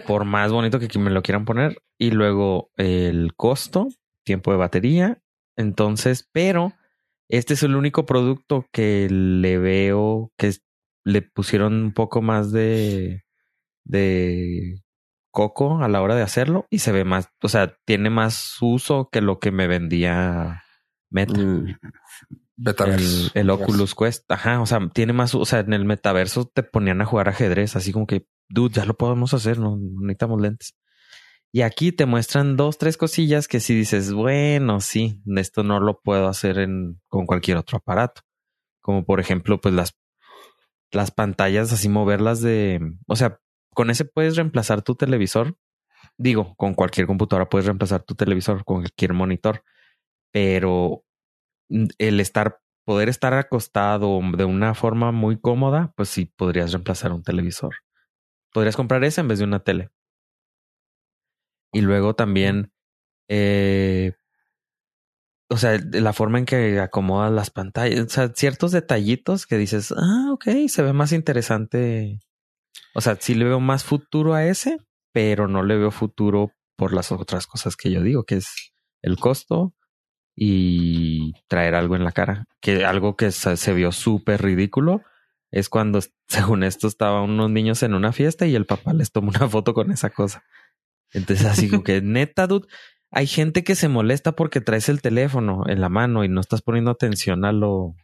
Por 0.06 0.24
más 0.24 0.52
bonito 0.52 0.78
que 0.78 0.98
me 0.98 1.10
lo 1.10 1.22
quieran 1.22 1.44
poner. 1.44 1.82
Y 1.98 2.10
luego 2.10 2.70
el 2.76 3.34
costo, 3.36 3.88
tiempo 4.24 4.50
de 4.50 4.58
batería. 4.58 5.22
Entonces, 5.56 6.28
pero 6.32 6.72
este 7.28 7.54
es 7.54 7.62
el 7.62 7.76
único 7.76 8.04
producto 8.04 8.66
que 8.72 9.08
le 9.10 9.58
veo 9.58 10.32
que 10.36 10.52
le 11.04 11.22
pusieron 11.22 11.74
un 11.74 11.92
poco 11.92 12.22
más 12.22 12.52
de, 12.52 13.24
de 13.84 14.82
coco 15.30 15.82
a 15.82 15.88
la 15.88 16.02
hora 16.02 16.14
de 16.14 16.22
hacerlo 16.22 16.66
y 16.70 16.78
se 16.80 16.92
ve 16.92 17.04
más, 17.04 17.28
o 17.42 17.48
sea, 17.48 17.76
tiene 17.84 18.10
más 18.10 18.58
uso 18.60 19.08
que 19.10 19.20
lo 19.20 19.40
que 19.40 19.50
me 19.50 19.66
vendía 19.66 20.62
Meta. 21.12 21.38
El 21.38 21.78
El, 22.56 23.30
el 23.34 23.50
Oculus 23.50 23.94
Quest, 23.94 24.30
ajá, 24.30 24.60
o 24.60 24.66
sea, 24.66 24.80
tiene 24.92 25.12
más, 25.12 25.34
o 25.34 25.44
sea, 25.44 25.60
en 25.60 25.72
el 25.72 25.84
metaverso 25.84 26.44
te 26.46 26.62
ponían 26.62 27.00
a 27.00 27.06
jugar 27.06 27.28
ajedrez, 27.28 27.76
así 27.76 27.92
como 27.92 28.06
que, 28.06 28.26
dude, 28.48 28.74
ya 28.74 28.84
lo 28.84 28.94
podemos 28.94 29.34
hacer, 29.34 29.58
no 29.58 29.76
necesitamos 29.78 30.40
lentes. 30.40 30.74
Y 31.54 31.62
aquí 31.62 31.92
te 31.92 32.06
muestran 32.06 32.56
dos, 32.56 32.78
tres 32.78 32.96
cosillas 32.96 33.46
que 33.46 33.60
si 33.60 33.74
dices, 33.74 34.12
bueno, 34.12 34.80
sí, 34.80 35.20
esto 35.36 35.62
no 35.62 35.80
lo 35.80 36.00
puedo 36.00 36.26
hacer 36.26 36.58
en, 36.58 37.00
con 37.08 37.26
cualquier 37.26 37.58
otro 37.58 37.78
aparato. 37.78 38.22
Como 38.80 39.04
por 39.04 39.20
ejemplo, 39.20 39.60
pues 39.60 39.74
las, 39.74 39.98
las 40.90 41.10
pantallas, 41.10 41.72
así 41.72 41.90
moverlas 41.90 42.40
de, 42.40 42.80
o 43.06 43.16
sea, 43.16 43.38
con 43.74 43.90
ese 43.90 44.06
puedes 44.06 44.36
reemplazar 44.36 44.82
tu 44.82 44.94
televisor. 44.94 45.56
Digo, 46.16 46.54
con 46.56 46.74
cualquier 46.74 47.06
computadora 47.06 47.48
puedes 47.48 47.66
reemplazar 47.66 48.02
tu 48.02 48.14
televisor, 48.14 48.64
con 48.64 48.78
cualquier 48.80 49.12
monitor. 49.12 49.62
Pero 50.30 51.04
el 51.98 52.20
estar, 52.20 52.60
poder 52.84 53.08
estar 53.08 53.34
acostado 53.34 54.20
de 54.36 54.44
una 54.44 54.74
forma 54.74 55.12
muy 55.12 55.40
cómoda, 55.40 55.92
pues 55.96 56.08
sí 56.08 56.26
podrías 56.26 56.72
reemplazar 56.72 57.12
un 57.12 57.22
televisor. 57.22 57.74
Podrías 58.52 58.76
comprar 58.76 59.04
ese 59.04 59.20
en 59.20 59.28
vez 59.28 59.38
de 59.38 59.44
una 59.44 59.60
tele. 59.60 59.90
Y 61.72 61.80
luego 61.80 62.14
también, 62.14 62.72
eh, 63.28 64.12
o 65.48 65.56
sea, 65.56 65.80
la 65.92 66.12
forma 66.12 66.38
en 66.38 66.44
que 66.44 66.80
acomodas 66.80 67.32
las 67.32 67.50
pantallas, 67.50 68.06
o 68.06 68.08
sea, 68.08 68.28
ciertos 68.34 68.72
detallitos 68.72 69.46
que 69.46 69.56
dices, 69.56 69.92
ah, 69.96 70.30
ok, 70.32 70.68
se 70.68 70.82
ve 70.82 70.92
más 70.92 71.12
interesante. 71.12 72.20
O 72.94 73.00
sea, 73.00 73.16
sí 73.20 73.34
le 73.34 73.46
veo 73.46 73.60
más 73.60 73.84
futuro 73.84 74.34
a 74.34 74.44
ese, 74.46 74.78
pero 75.12 75.48
no 75.48 75.62
le 75.62 75.76
veo 75.76 75.90
futuro 75.90 76.52
por 76.76 76.92
las 76.92 77.12
otras 77.12 77.46
cosas 77.46 77.76
que 77.76 77.90
yo 77.90 78.02
digo, 78.02 78.24
que 78.24 78.36
es 78.36 78.72
el 79.02 79.18
costo 79.18 79.74
y 80.34 81.34
traer 81.48 81.74
algo 81.74 81.96
en 81.96 82.04
la 82.04 82.12
cara. 82.12 82.46
Que 82.60 82.84
algo 82.84 83.16
que 83.16 83.30
se, 83.30 83.72
vio 83.72 83.92
súper 83.92 84.42
ridículo 84.42 85.02
es 85.50 85.68
cuando, 85.68 86.00
según 86.28 86.62
esto, 86.62 86.88
estaban 86.88 87.30
unos 87.30 87.50
niños 87.50 87.82
en 87.82 87.94
una 87.94 88.12
fiesta 88.12 88.46
y 88.46 88.54
el 88.54 88.66
papá 88.66 88.92
les 88.92 89.12
tomó 89.12 89.30
una 89.30 89.48
foto 89.48 89.74
con 89.74 89.90
esa 89.90 90.10
cosa. 90.10 90.44
Entonces, 91.12 91.46
así 91.46 91.68
como 91.68 91.84
que 91.84 92.00
neta, 92.00 92.46
dude, 92.46 92.66
hay 93.10 93.26
gente 93.26 93.64
que 93.64 93.74
se 93.74 93.88
molesta 93.88 94.32
porque 94.32 94.62
traes 94.62 94.88
el 94.88 95.02
teléfono 95.02 95.64
en 95.66 95.80
la 95.82 95.90
mano 95.90 96.24
y 96.24 96.28
no 96.28 96.40
estás 96.40 96.62
poniendo 96.62 96.90
atención 96.90 97.44
a 97.44 97.52
lo 97.52 97.94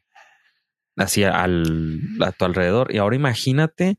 hacia 0.96 1.30
al 1.42 2.00
a 2.20 2.32
tu 2.32 2.44
alrededor. 2.44 2.94
Y 2.94 2.98
ahora 2.98 3.16
imagínate 3.16 3.98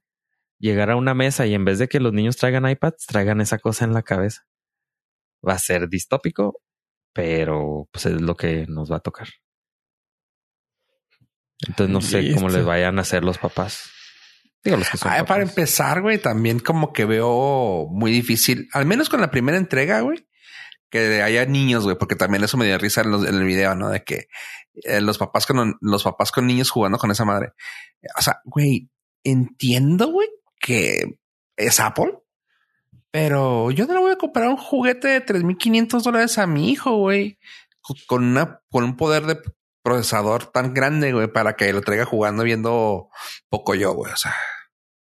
llegar 0.59 0.91
a 0.91 0.95
una 0.95 1.15
mesa 1.15 1.47
y 1.47 1.55
en 1.55 1.65
vez 1.65 1.79
de 1.79 1.87
que 1.87 1.99
los 1.99 2.13
niños 2.13 2.37
traigan 2.37 2.69
iPads, 2.69 3.07
traigan 3.07 3.41
esa 3.41 3.57
cosa 3.57 3.85
en 3.85 3.93
la 3.93 4.03
cabeza. 4.03 4.43
Va 5.47 5.53
a 5.53 5.59
ser 5.59 5.89
distópico, 5.89 6.61
pero 7.13 7.87
pues 7.91 8.05
es 8.07 8.21
lo 8.21 8.35
que 8.35 8.65
nos 8.67 8.91
va 8.91 8.97
a 8.97 9.01
tocar. 9.01 9.27
Entonces 11.67 11.93
no 11.93 12.01
sé 12.01 12.33
cómo 12.33 12.49
les 12.49 12.65
vayan 12.65 12.97
a 12.99 13.01
hacer 13.01 13.23
los 13.23 13.37
papás. 13.37 13.89
Digo, 14.63 14.77
los 14.77 14.89
que 14.89 14.97
son 14.97 15.11
Ay, 15.11 15.23
para 15.23 15.43
empezar, 15.43 16.01
güey, 16.01 16.17
también 16.19 16.59
como 16.59 16.91
que 16.93 17.05
veo 17.05 17.87
muy 17.89 18.11
difícil, 18.11 18.67
al 18.73 18.85
menos 18.85 19.09
con 19.09 19.21
la 19.21 19.31
primera 19.31 19.57
entrega, 19.57 20.01
güey, 20.01 20.27
que 20.89 21.21
haya 21.21 21.45
niños, 21.45 21.83
güey, 21.83 21.97
porque 21.97 22.15
también 22.15 22.43
eso 22.43 22.57
me 22.57 22.65
dio 22.65 22.77
risa 22.77 23.01
en, 23.01 23.11
los- 23.11 23.25
en 23.27 23.35
el 23.35 23.43
video, 23.43 23.75
¿no? 23.75 23.89
De 23.89 24.03
que 24.03 24.27
eh, 24.83 25.01
los 25.01 25.17
papás 25.17 25.45
con 25.45 25.77
los 25.81 26.03
papás 26.03 26.31
con 26.31 26.47
niños 26.47 26.69
jugando 26.71 26.97
con 26.97 27.11
esa 27.11 27.25
madre. 27.25 27.53
O 28.17 28.21
sea, 28.21 28.41
güey, 28.45 28.89
entiendo, 29.23 30.07
güey, 30.11 30.29
que 30.59 31.19
es 31.57 31.79
Apple, 31.79 32.17
pero 33.11 33.71
yo 33.71 33.85
no 33.87 33.93
le 33.93 33.99
voy 33.99 34.11
a 34.11 34.17
comprar 34.17 34.47
un 34.49 34.57
juguete 34.57 35.07
de 35.07 35.25
3.500 35.25 36.03
dólares 36.03 36.37
a 36.37 36.47
mi 36.47 36.71
hijo, 36.71 36.95
güey, 36.97 37.37
co- 37.81 37.95
con 38.07 38.23
una 38.23 38.61
con 38.69 38.83
un 38.83 38.95
poder 38.97 39.25
de 39.25 39.39
procesador 39.83 40.45
tan 40.45 40.73
grande, 40.73 41.13
güey, 41.13 41.27
para 41.31 41.53
que 41.55 41.71
lo 41.73 41.81
traiga 41.81 42.05
jugando 42.05 42.43
viendo 42.43 43.09
poco 43.49 43.75
yo, 43.75 43.93
güey. 43.93 44.11
O 44.13 44.17
sea, 44.17 44.35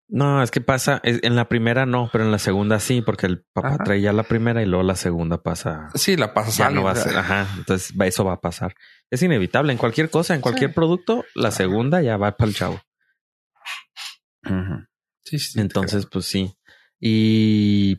No, 0.09 0.41
es 0.41 0.51
que 0.51 0.61
pasa, 0.61 1.01
en 1.03 1.35
la 1.35 1.49
primera 1.49 1.85
no, 1.85 2.09
pero 2.11 2.23
en 2.23 2.31
la 2.31 2.39
segunda 2.39 2.79
sí, 2.79 3.01
porque 3.01 3.25
el 3.25 3.43
papá 3.51 3.69
Ajá. 3.75 3.83
trae 3.83 3.99
ya 4.01 4.13
la 4.13 4.23
primera 4.23 4.61
y 4.61 4.65
luego 4.65 4.83
la 4.83 4.95
segunda 4.95 5.41
pasa. 5.43 5.89
sí, 5.95 6.15
la 6.15 6.33
pasas 6.33 6.55
Ya 6.57 6.69
no 6.69 6.83
va 6.83 6.91
a 6.91 6.95
ser, 6.95 7.17
ajá. 7.17 7.47
Entonces 7.57 7.91
eso 7.99 8.23
va 8.23 8.33
a 8.33 8.39
pasar. 8.41 8.73
Es 9.09 9.21
inevitable 9.21 9.73
en 9.73 9.77
cualquier 9.77 10.09
cosa, 10.09 10.33
en 10.35 10.39
cualquier 10.41 10.69
Sí. 10.69 10.75
producto, 10.75 11.25
la 11.35 11.51
segunda 11.51 12.01
ya 12.01 12.15
va 12.15 12.37
para 12.37 12.47
el 12.49 12.55
chavo. 12.55 12.79
Sí, 15.25 15.39
sí. 15.39 15.59
Entonces, 15.59 16.05
pues 16.05 16.25
sí. 16.25 16.53
Y 16.99 17.97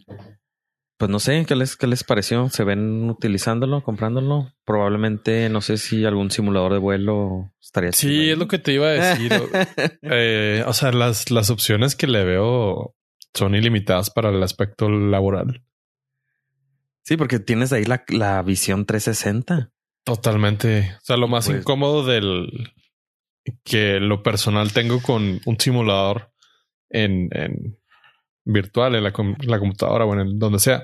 pues 0.96 1.10
no 1.10 1.20
sé, 1.20 1.44
¿qué 1.46 1.54
les, 1.54 1.76
qué 1.76 1.86
les 1.86 2.02
pareció? 2.02 2.48
¿Se 2.48 2.64
ven 2.64 3.08
utilizándolo, 3.08 3.82
comprándolo? 3.84 4.52
Probablemente, 4.64 5.48
no 5.48 5.60
sé 5.60 5.76
si 5.78 6.04
algún 6.04 6.30
simulador 6.32 6.72
de 6.72 6.78
vuelo 6.78 7.52
estaría 7.62 7.92
Sí, 7.92 8.08
ahí. 8.08 8.30
es 8.30 8.38
lo 8.38 8.48
que 8.48 8.58
te 8.58 8.72
iba 8.72 8.86
a 8.88 8.90
decir. 8.90 9.32
Eh, 10.02 10.64
o 10.66 10.72
sea, 10.72 10.90
las, 10.92 11.30
las 11.30 11.50
opciones 11.50 11.94
que 11.94 12.06
le 12.08 12.24
veo 12.24 12.96
son 13.34 13.54
ilimitadas 13.54 14.10
para 14.10 14.30
el 14.30 14.42
aspecto 14.42 14.88
laboral. 14.88 15.62
Sí, 17.04 17.16
porque 17.16 17.38
tienes 17.38 17.72
ahí 17.72 17.84
la, 17.84 18.04
la 18.08 18.42
visión 18.42 18.84
360. 18.84 19.70
Totalmente. 20.04 20.94
O 20.96 21.04
sea, 21.04 21.16
lo 21.16 21.28
más 21.28 21.46
Pues- 21.46 21.60
incómodo 21.60 22.04
del 22.04 22.72
que 23.64 24.00
lo 24.00 24.22
personal 24.22 24.72
tengo 24.72 25.00
con 25.00 25.40
un 25.46 25.60
simulador 25.60 26.32
en, 26.90 27.28
en 27.32 27.77
virtual, 28.48 28.94
en 28.96 29.04
la, 29.04 29.12
com- 29.12 29.36
la 29.40 29.58
computadora 29.58 30.04
o 30.04 30.12
en 30.14 30.20
el- 30.20 30.38
donde 30.38 30.58
sea, 30.58 30.82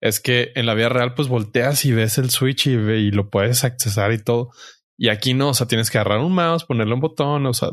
es 0.00 0.20
que 0.20 0.52
en 0.54 0.66
la 0.66 0.74
vida 0.74 0.88
real, 0.90 1.14
pues 1.14 1.28
volteas 1.28 1.84
y 1.84 1.92
ves 1.92 2.18
el 2.18 2.30
switch 2.30 2.66
y, 2.66 2.76
ve- 2.76 2.98
y 3.00 3.10
lo 3.10 3.30
puedes 3.30 3.64
accesar 3.64 4.12
y 4.12 4.22
todo. 4.22 4.50
Y 4.96 5.08
aquí 5.08 5.34
no, 5.34 5.48
o 5.48 5.54
sea, 5.54 5.66
tienes 5.66 5.90
que 5.90 5.98
agarrar 5.98 6.20
un 6.20 6.34
mouse, 6.34 6.64
ponerle 6.64 6.94
un 6.94 7.00
botón, 7.00 7.46
o 7.46 7.54
sea, 7.54 7.70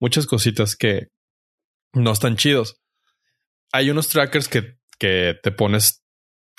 muchas 0.00 0.26
cositas 0.26 0.76
que 0.76 1.08
no 1.92 2.12
están 2.12 2.36
chidos. 2.36 2.80
Hay 3.72 3.90
unos 3.90 4.08
trackers 4.08 4.48
que, 4.48 4.76
que 4.98 5.34
te 5.42 5.50
pones 5.52 6.02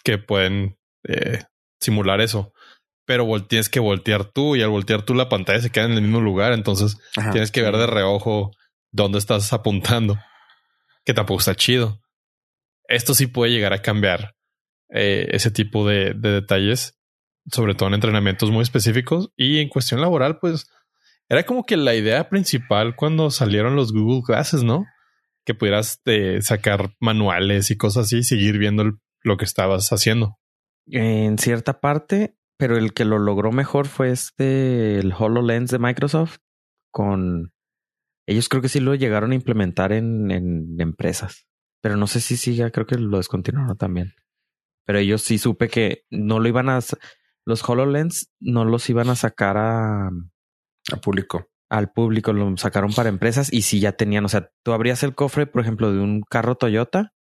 que 0.03 0.17
pueden 0.17 0.77
eh, 1.07 1.43
simular 1.79 2.21
eso, 2.21 2.53
pero 3.05 3.25
tienes 3.47 3.69
que 3.69 3.79
voltear 3.79 4.25
tú 4.25 4.55
y 4.55 4.61
al 4.61 4.69
voltear 4.69 5.03
tú 5.03 5.13
la 5.15 5.29
pantalla 5.29 5.59
se 5.61 5.71
queda 5.71 5.85
en 5.85 5.93
el 5.93 6.01
mismo 6.01 6.19
lugar. 6.21 6.51
Entonces 6.53 6.97
Ajá. 7.15 7.31
tienes 7.31 7.51
que 7.51 7.61
ver 7.61 7.77
de 7.77 7.87
reojo 7.87 8.51
dónde 8.91 9.17
estás 9.17 9.51
apuntando, 9.53 10.17
que 11.05 11.13
tampoco 11.13 11.39
está 11.39 11.55
chido. 11.55 12.01
Esto 12.87 13.13
sí 13.13 13.27
puede 13.27 13.51
llegar 13.51 13.73
a 13.73 13.81
cambiar 13.81 14.35
eh, 14.89 15.27
ese 15.31 15.51
tipo 15.51 15.87
de, 15.87 16.13
de 16.13 16.31
detalles, 16.31 16.99
sobre 17.51 17.75
todo 17.75 17.87
en 17.87 17.95
entrenamientos 17.95 18.51
muy 18.51 18.63
específicos 18.63 19.31
y 19.35 19.59
en 19.59 19.69
cuestión 19.69 20.01
laboral, 20.01 20.39
pues 20.39 20.69
era 21.29 21.43
como 21.43 21.65
que 21.65 21.77
la 21.77 21.95
idea 21.95 22.29
principal 22.29 22.95
cuando 22.95 23.31
salieron 23.31 23.75
los 23.75 23.93
Google 23.93 24.21
Glasses, 24.27 24.63
¿no? 24.63 24.85
Que 25.43 25.55
pudieras 25.55 26.01
eh, 26.05 26.39
sacar 26.41 26.95
manuales 26.99 27.71
y 27.71 27.77
cosas 27.77 28.05
así 28.05 28.23
seguir 28.23 28.57
viendo 28.57 28.99
lo 29.23 29.37
que 29.37 29.45
estabas 29.45 29.89
haciendo. 29.91 30.37
En 30.87 31.39
cierta 31.39 31.79
parte, 31.79 32.37
pero 32.57 32.77
el 32.77 32.93
que 32.93 33.05
lo 33.05 33.17
logró 33.17 33.51
mejor 33.51 33.87
fue 33.87 34.11
este, 34.11 34.99
el 34.99 35.13
HoloLens 35.13 35.71
de 35.71 35.79
Microsoft 35.79 36.37
con... 36.91 37.51
Ellos 38.27 38.49
creo 38.49 38.61
que 38.61 38.69
sí 38.69 38.79
lo 38.79 38.95
llegaron 38.95 39.31
a 39.31 39.35
implementar 39.35 39.91
en, 39.91 40.31
en 40.31 40.79
empresas, 40.79 41.47
pero 41.81 41.97
no 41.97 42.07
sé 42.07 42.21
si 42.21 42.37
siga, 42.37 42.71
creo 42.71 42.85
que 42.87 42.97
lo 42.97 43.17
descontinuaron 43.17 43.77
también. 43.77 44.13
Pero 44.85 44.99
ellos 44.99 45.21
sí 45.21 45.37
supe 45.37 45.67
que 45.67 46.03
no 46.09 46.39
lo 46.39 46.47
iban 46.47 46.69
a... 46.69 46.79
Los 47.45 47.67
HoloLens 47.67 48.31
no 48.39 48.65
los 48.65 48.89
iban 48.89 49.09
a 49.09 49.15
sacar 49.15 49.57
a... 49.57 50.09
A 50.91 50.97
público. 51.01 51.49
Al 51.69 51.91
público, 51.91 52.31
lo 52.31 52.55
sacaron 52.57 52.93
para 52.93 53.09
empresas 53.09 53.51
y 53.51 53.63
sí 53.63 53.79
ya 53.79 53.93
tenían, 53.93 54.23
o 54.23 54.29
sea, 54.29 54.51
tú 54.63 54.71
abrías 54.71 55.01
el 55.01 55.15
cofre, 55.15 55.47
por 55.47 55.61
ejemplo, 55.61 55.91
de 55.91 55.99
un 55.99 56.21
carro 56.21 56.55
Toyota 56.55 57.13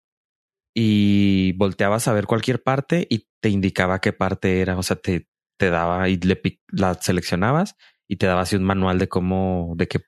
y 0.74 1.52
volteabas 1.52 2.08
a 2.08 2.12
ver 2.12 2.26
cualquier 2.26 2.62
parte 2.62 3.06
y 3.08 3.26
te 3.40 3.48
indicaba 3.48 4.00
qué 4.00 4.12
parte 4.12 4.60
era, 4.60 4.76
o 4.76 4.82
sea, 4.82 4.96
te, 4.96 5.28
te 5.56 5.70
daba 5.70 6.10
y 6.10 6.18
le 6.18 6.40
la 6.68 6.92
seleccionabas 6.94 7.74
y 8.06 8.16
te 8.16 8.26
daba 8.26 8.42
así 8.42 8.56
un 8.56 8.64
manual 8.64 8.98
de 8.98 9.08
cómo, 9.08 9.72
de 9.76 9.88
qué, 9.88 10.00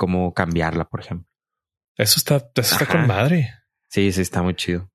cómo 0.00 0.32
cambiarla, 0.32 0.86
por 0.86 1.00
ejemplo. 1.00 1.28
Eso 1.94 2.14
está, 2.16 2.36
eso 2.36 2.74
está 2.74 2.86
con 2.86 3.06
madre. 3.06 3.50
Sí, 3.90 4.10
sí, 4.12 4.22
está 4.22 4.42
muy 4.42 4.54
chido. 4.54 4.90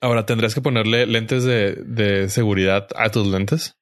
Ahora 0.00 0.26
tendrías 0.26 0.52
que 0.52 0.60
ponerle 0.60 1.06
lentes 1.06 1.44
de, 1.44 1.76
de 1.76 2.28
seguridad 2.28 2.88
a 2.96 3.08
tus 3.10 3.28
lentes. 3.28 3.78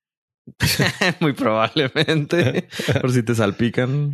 muy 1.20 1.32
probablemente. 1.32 2.68
por 3.00 3.10
si 3.10 3.22
te 3.22 3.34
salpican. 3.34 4.12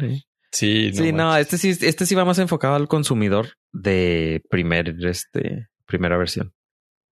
Sí, 0.53 0.93
no 0.93 1.03
sí, 1.03 1.13
no, 1.13 1.37
este 1.37 1.59
sí, 1.59 1.71
este 1.81 2.07
sí 2.07 2.15
va 2.15 2.25
más 2.25 2.39
enfocado 2.39 2.77
al 2.77 2.87
consumidor 2.87 3.55
de 3.73 4.43
primer, 4.49 4.95
este, 5.05 5.67
primera 5.85 6.17
versión. 6.17 6.55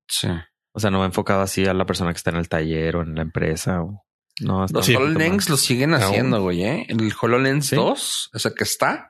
Sí. 0.06 0.28
O 0.72 0.78
sea, 0.78 0.92
no 0.92 1.00
va 1.00 1.06
enfocado 1.06 1.40
así 1.40 1.66
a 1.66 1.74
la 1.74 1.86
persona 1.86 2.12
que 2.12 2.18
está 2.18 2.30
en 2.30 2.36
el 2.36 2.48
taller 2.48 2.94
o 2.94 3.02
en 3.02 3.16
la 3.16 3.22
empresa. 3.22 3.82
O... 3.82 4.03
No, 4.40 4.66
los 4.68 4.88
HoloLens 4.88 5.48
lo 5.48 5.56
siguen 5.56 5.94
haciendo, 5.94 6.42
güey. 6.42 6.64
¿eh? 6.64 6.86
El 6.88 7.12
HoloLens 7.20 7.70
2, 7.70 8.30
ese 8.34 8.54
que 8.54 8.64
está, 8.64 9.08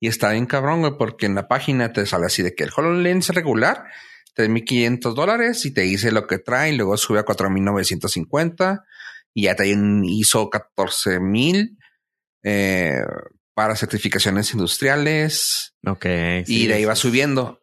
y 0.00 0.08
está 0.08 0.30
bien 0.32 0.46
cabrón, 0.46 0.80
güey, 0.80 0.92
porque 0.98 1.26
en 1.26 1.34
la 1.34 1.48
página 1.48 1.92
te 1.92 2.06
sale 2.06 2.26
así 2.26 2.42
de 2.42 2.54
que 2.54 2.64
el 2.64 2.70
HoloLens 2.74 3.28
regular 3.30 3.84
3.500 4.36 5.14
dólares 5.14 5.64
y 5.66 5.72
te 5.72 5.82
dice 5.82 6.12
lo 6.12 6.26
que 6.26 6.38
trae, 6.38 6.72
y 6.72 6.76
luego 6.76 6.96
sube 6.96 7.18
a 7.18 7.24
4.950 7.24 8.84
y 9.34 9.42
ya 9.42 9.54
te 9.54 9.68
hizo 9.68 10.48
14.000 10.48 11.76
eh, 12.42 13.02
para 13.52 13.76
certificaciones 13.76 14.52
industriales. 14.52 15.74
Ok. 15.86 16.06
y 16.46 16.66
de 16.66 16.74
ahí 16.74 16.84
va 16.84 16.96
subiendo. 16.96 17.60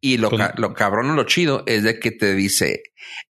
Y 0.00 0.16
lo, 0.16 0.30
lo 0.56 0.72
cabrón 0.72 1.10
o 1.10 1.14
lo 1.14 1.24
chido 1.24 1.62
es 1.66 1.82
de 1.82 2.00
que 2.00 2.10
te 2.10 2.34
dice, 2.34 2.82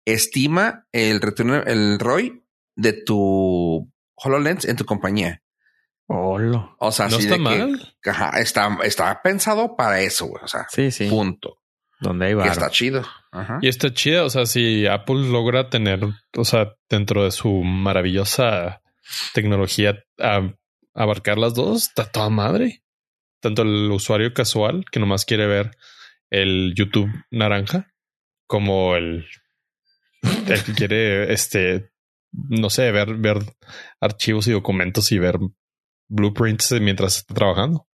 estima 0.06 0.86
el 0.92 1.20
retorno, 1.20 1.64
el 1.64 1.98
ROI 1.98 2.44
de 2.80 2.94
tu 2.94 3.92
HoloLens 4.16 4.66
en 4.66 4.76
tu 4.76 4.86
compañía. 4.86 5.42
O 6.08 6.92
sea, 6.92 7.08
no 7.08 7.18
está 7.18 7.38
mal. 7.38 7.96
está, 8.40 8.78
está 8.84 9.22
pensado 9.22 9.76
para 9.76 10.02
eso, 10.02 10.26
güey. 10.26 10.44
O 10.44 10.48
sea, 10.48 10.66
sí, 10.70 10.92
sí. 10.92 11.08
punto. 11.08 11.60
Donde 12.00 12.28
hay 12.28 12.48
está 12.48 12.70
chido. 12.70 13.04
Y 13.62 13.68
está 13.68 13.94
chido. 13.94 14.26
O 14.26 14.30
sea, 14.30 14.46
si 14.46 14.88
Apple 14.88 15.30
logra 15.30 15.70
tener, 15.70 16.00
o 16.36 16.46
sea, 16.46 16.74
dentro 16.90 17.26
de 17.26 17.32
su 17.32 17.50
maravillosa 17.62 18.82
tecnología, 19.34 20.04
abarcar 20.96 21.38
las 21.38 21.54
dos, 21.54 21.84
está 21.84 22.06
toda 22.06 22.30
madre. 22.30 22.82
Tanto 23.42 23.62
el 23.62 23.92
usuario 23.92 24.34
casual 24.34 24.86
que 24.92 25.00
nomás 25.00 25.26
quiere 25.26 25.46
ver 25.46 25.72
el 26.30 26.74
YouTube 26.76 27.10
naranja, 27.30 27.92
como 28.48 28.96
el, 28.96 29.28
el 30.48 30.64
que 30.64 30.74
quiere, 30.74 31.32
este, 31.32 31.92
no 32.32 32.70
sé, 32.70 32.92
ver, 32.92 33.16
ver 33.16 33.38
archivos 34.00 34.48
y 34.48 34.52
documentos 34.52 35.12
y 35.12 35.20
ver 35.20 35.38
blueprints 36.08 36.80
mientras 36.82 37.18
está 37.18 37.34
trabajando. 37.34 37.88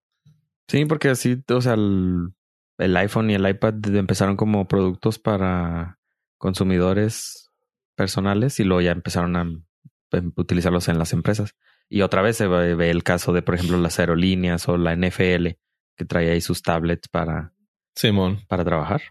Sí, 0.68 0.84
porque 0.84 1.10
así, 1.10 1.42
o 1.48 1.60
sea, 1.60 1.74
el, 1.74 2.34
el 2.78 2.96
iPhone 2.96 3.30
y 3.30 3.34
el 3.34 3.48
iPad 3.48 3.74
empezaron 3.94 4.36
como 4.36 4.66
productos 4.66 5.18
para 5.18 5.98
consumidores 6.38 7.50
personales 7.96 8.60
y 8.60 8.64
luego 8.64 8.80
ya 8.82 8.92
empezaron 8.92 9.36
a 9.36 9.42
em, 9.42 10.32
utilizarlos 10.36 10.88
en 10.88 10.98
las 10.98 11.12
empresas. 11.12 11.54
Y 11.88 12.02
otra 12.02 12.20
vez 12.20 12.36
se 12.36 12.48
ve 12.48 12.90
el 12.90 13.04
caso 13.04 13.32
de, 13.32 13.42
por 13.42 13.54
ejemplo, 13.54 13.78
las 13.78 13.98
aerolíneas 14.00 14.68
o 14.68 14.76
la 14.76 14.96
NFL 14.96 15.56
que 15.96 16.04
trae 16.04 16.30
ahí 16.30 16.40
sus 16.40 16.62
tablets 16.62 17.08
para, 17.08 17.54
Simón. 17.94 18.40
para 18.48 18.64
trabajar. 18.64 19.02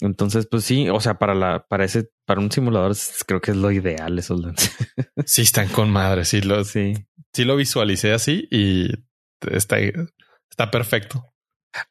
Entonces, 0.00 0.46
pues 0.50 0.64
sí, 0.64 0.88
o 0.88 1.00
sea, 1.00 1.18
para 1.18 1.34
la, 1.34 1.66
para 1.66 1.84
ese, 1.84 2.10
para 2.24 2.40
un 2.40 2.50
simulador 2.50 2.96
creo 3.26 3.40
que 3.40 3.50
es 3.50 3.56
lo 3.56 3.70
ideal 3.70 4.18
esos 4.18 4.40
lentes. 4.40 4.70
sí, 5.26 5.42
están 5.42 5.68
con 5.68 5.90
madre. 5.90 6.24
Sí, 6.24 6.40
lo, 6.40 6.64
sí. 6.64 6.94
sí 7.32 7.44
lo 7.44 7.56
visualicé 7.56 8.12
así 8.12 8.48
y 8.50 8.90
está, 9.50 9.76
está 9.78 10.70
perfecto. 10.70 11.26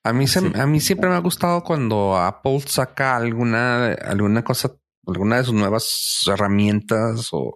A 0.03 0.11
mí, 0.11 0.25
a 0.55 0.65
mí 0.65 0.79
siempre 0.81 1.09
me 1.09 1.15
ha 1.15 1.19
gustado 1.19 1.63
cuando 1.63 2.17
Apple 2.17 2.59
saca 2.65 3.15
alguna, 3.15 3.93
alguna 3.93 4.43
cosa, 4.43 4.75
alguna 5.07 5.37
de 5.37 5.45
sus 5.45 5.53
nuevas 5.53 6.23
herramientas 6.27 7.29
o 7.31 7.55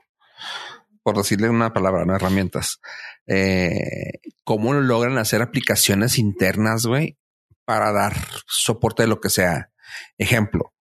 por 1.03 1.17
decirle 1.17 1.49
una 1.49 1.73
palabra, 1.73 2.05
no 2.05 2.15
herramientas. 2.15 2.79
Eh, 3.27 4.21
cómo 4.43 4.73
logran 4.73 5.17
hacer 5.17 5.41
aplicaciones 5.41 6.17
internas, 6.17 6.85
güey, 6.85 7.17
para 7.65 7.91
dar 7.91 8.15
soporte 8.47 9.03
de 9.03 9.07
lo 9.07 9.19
que 9.19 9.29
sea. 9.29 9.72
Ejemplo, 10.17 10.73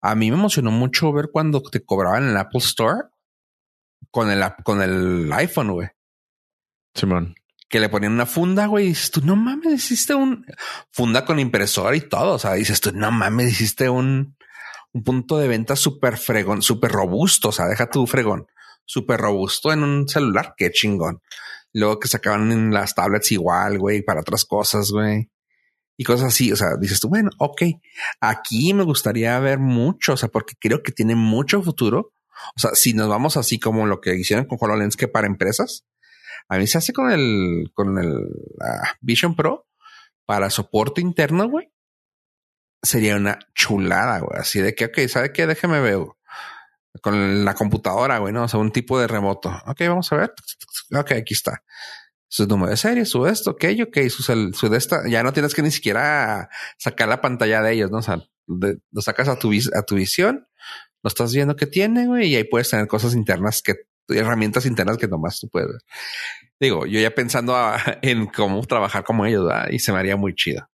a 0.00 0.14
mí 0.14 0.30
me 0.30 0.36
emocionó 0.36 0.70
mucho 0.70 1.12
ver 1.12 1.30
cuando 1.32 1.62
te 1.62 1.84
cobraban 1.84 2.24
en 2.24 2.30
el 2.30 2.36
Apple 2.36 2.60
Store 2.60 3.08
con 4.10 4.30
el, 4.30 4.42
con 4.64 4.82
el 4.82 5.32
iPhone, 5.32 5.72
güey. 5.72 5.88
Simón. 6.94 7.34
Que 7.68 7.80
le 7.80 7.88
ponían 7.88 8.12
una 8.12 8.26
funda, 8.26 8.66
güey. 8.66 8.86
Y 8.86 8.88
dices 8.88 9.10
tú, 9.10 9.20
no 9.22 9.36
mames, 9.36 9.74
hiciste 9.74 10.14
un 10.14 10.46
funda 10.90 11.24
con 11.24 11.38
impresora 11.38 11.94
y 11.96 12.00
todo. 12.00 12.34
O 12.34 12.38
sea, 12.38 12.54
dices 12.54 12.80
tú, 12.80 12.92
no 12.92 13.10
mames, 13.10 13.52
hiciste 13.52 13.90
un, 13.90 14.36
un 14.92 15.04
punto 15.04 15.38
de 15.38 15.48
venta 15.48 15.76
súper 15.76 16.16
fregón, 16.16 16.62
súper 16.62 16.90
robusto. 16.90 17.50
O 17.50 17.52
sea, 17.52 17.66
deja 17.66 17.90
tu 17.90 18.06
fregón 18.06 18.46
súper 18.88 19.20
robusto 19.20 19.72
en 19.72 19.82
un 19.82 20.08
celular. 20.08 20.54
Qué 20.56 20.70
chingón. 20.72 21.20
Luego 21.72 22.00
que 22.00 22.08
sacaban 22.08 22.50
en 22.50 22.72
las 22.72 22.94
tablets 22.94 23.30
igual, 23.32 23.78
güey, 23.78 24.02
para 24.02 24.20
otras 24.20 24.44
cosas, 24.44 24.90
güey. 24.90 25.30
Y 25.98 26.04
cosas 26.04 26.28
así. 26.28 26.52
O 26.52 26.56
sea, 26.56 26.76
dices 26.80 27.00
tú, 27.00 27.08
bueno, 27.08 27.28
ok. 27.38 27.62
Aquí 28.20 28.72
me 28.72 28.84
gustaría 28.84 29.38
ver 29.40 29.58
mucho, 29.58 30.14
o 30.14 30.16
sea, 30.16 30.30
porque 30.30 30.54
creo 30.58 30.82
que 30.82 30.92
tiene 30.92 31.16
mucho 31.16 31.60
futuro. 31.60 32.14
O 32.56 32.60
sea, 32.60 32.70
si 32.74 32.94
nos 32.94 33.08
vamos 33.08 33.36
así 33.36 33.58
como 33.58 33.84
lo 33.84 34.00
que 34.00 34.14
hicieron 34.14 34.46
con 34.46 34.58
HoloLens 34.60 34.96
que 34.96 35.08
para 35.08 35.26
empresas, 35.26 35.84
a 36.48 36.56
mí 36.56 36.68
se 36.68 36.78
hace 36.78 36.92
con 36.92 37.10
el, 37.10 37.72
con 37.74 37.98
el 37.98 38.26
Vision 39.00 39.34
Pro 39.34 39.66
para 40.24 40.50
soporte 40.50 41.00
interno, 41.00 41.48
güey. 41.48 41.72
Sería 42.80 43.16
una 43.16 43.40
chulada, 43.54 44.20
güey. 44.20 44.38
Así 44.38 44.60
de 44.60 44.76
que, 44.76 44.84
ok, 44.84 44.98
¿sabe 45.08 45.32
qué? 45.32 45.48
Déjeme 45.48 45.80
ver 45.80 45.98
con 47.02 47.44
la 47.44 47.54
computadora, 47.54 48.18
güey, 48.18 48.32
¿no? 48.32 48.44
O 48.44 48.48
sea, 48.48 48.60
un 48.60 48.70
tipo 48.70 49.00
de 49.00 49.08
remoto. 49.08 49.50
Ok, 49.66 49.80
vamos 49.80 50.12
a 50.12 50.16
ver. 50.16 50.34
Ok, 50.94 51.12
aquí 51.12 51.34
está. 51.34 51.64
Su 52.28 52.46
número 52.46 52.70
de 52.70 52.76
serie, 52.76 53.06
su 53.06 53.26
esto, 53.26 53.52
ok, 53.52 53.64
ok, 53.88 54.08
su, 54.08 54.22
su 54.52 54.68
de 54.68 54.76
esta. 54.76 55.08
Ya 55.08 55.22
no 55.22 55.32
tienes 55.32 55.54
que 55.54 55.62
ni 55.62 55.70
siquiera 55.70 56.50
sacar 56.76 57.08
la 57.08 57.20
pantalla 57.20 57.62
de 57.62 57.72
ellos, 57.72 57.90
¿no? 57.90 57.98
O 57.98 58.02
sea, 58.02 58.22
lo 58.46 59.02
sacas 59.02 59.28
a 59.28 59.38
tu, 59.38 59.50
a 59.74 59.82
tu 59.82 59.94
visión, 59.94 60.46
lo 61.02 61.08
estás 61.08 61.32
viendo 61.32 61.56
que 61.56 61.66
tiene, 61.66 62.06
güey, 62.06 62.28
y 62.28 62.36
ahí 62.36 62.44
puedes 62.44 62.68
tener 62.68 62.86
cosas 62.86 63.14
internas 63.14 63.62
que, 63.62 63.74
herramientas 64.08 64.66
internas 64.66 64.98
que 64.98 65.08
nomás 65.08 65.40
tú 65.40 65.48
puedes. 65.48 65.82
Digo, 66.60 66.86
yo 66.86 67.00
ya 67.00 67.14
pensando 67.14 67.56
en 68.02 68.26
cómo 68.26 68.64
trabajar 68.66 69.04
como 69.04 69.24
ellos, 69.24 69.46
¿verdad? 69.46 69.68
y 69.70 69.78
se 69.78 69.92
me 69.92 69.98
haría 69.98 70.16
muy 70.16 70.34
chido. 70.34 70.68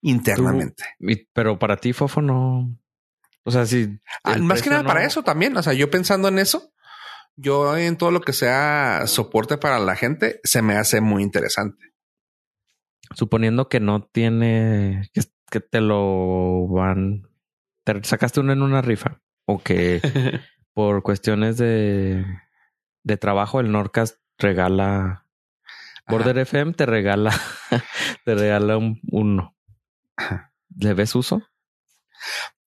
Internamente. 0.00 0.84
pero 1.32 1.58
para 1.58 1.76
ti, 1.76 1.92
Fofo, 1.92 2.22
no, 2.22 2.78
o 3.48 3.50
sea, 3.50 3.64
sí. 3.64 3.98
Ah, 4.24 4.36
más 4.36 4.60
que 4.60 4.68
nada 4.68 4.84
para 4.84 5.06
eso 5.06 5.22
también. 5.22 5.56
O 5.56 5.62
sea, 5.62 5.72
yo 5.72 5.90
pensando 5.90 6.28
en 6.28 6.38
eso, 6.38 6.70
yo 7.40 7.76
en 7.76 7.96
todo 7.96 8.10
lo 8.10 8.20
que 8.20 8.32
sea 8.32 9.06
soporte 9.06 9.58
para 9.58 9.78
la 9.78 9.94
gente, 9.94 10.40
se 10.42 10.60
me 10.60 10.74
hace 10.74 11.00
muy 11.00 11.22
interesante. 11.22 11.94
Suponiendo 13.14 13.68
que 13.68 13.78
no 13.78 14.02
tiene, 14.02 15.08
que, 15.50 15.60
te 15.60 15.80
lo 15.80 16.66
van, 16.66 17.28
te 17.84 18.02
sacaste 18.02 18.40
uno 18.40 18.52
en 18.52 18.62
una 18.62 18.82
rifa 18.82 19.22
o 19.46 19.62
que 19.62 20.00
por 20.74 21.02
cuestiones 21.04 21.56
de, 21.56 22.26
de 23.04 23.16
trabajo 23.16 23.60
el 23.60 23.70
Norcast 23.70 24.16
regala, 24.36 25.24
Border 26.08 26.38
FM 26.38 26.72
te 26.72 26.86
regala, 26.86 27.32
te 28.24 28.34
regala 28.34 28.76
un 28.76 29.00
uno. 29.12 29.56
¿Le 30.76 30.92
ves 30.92 31.14
uso? 31.14 31.48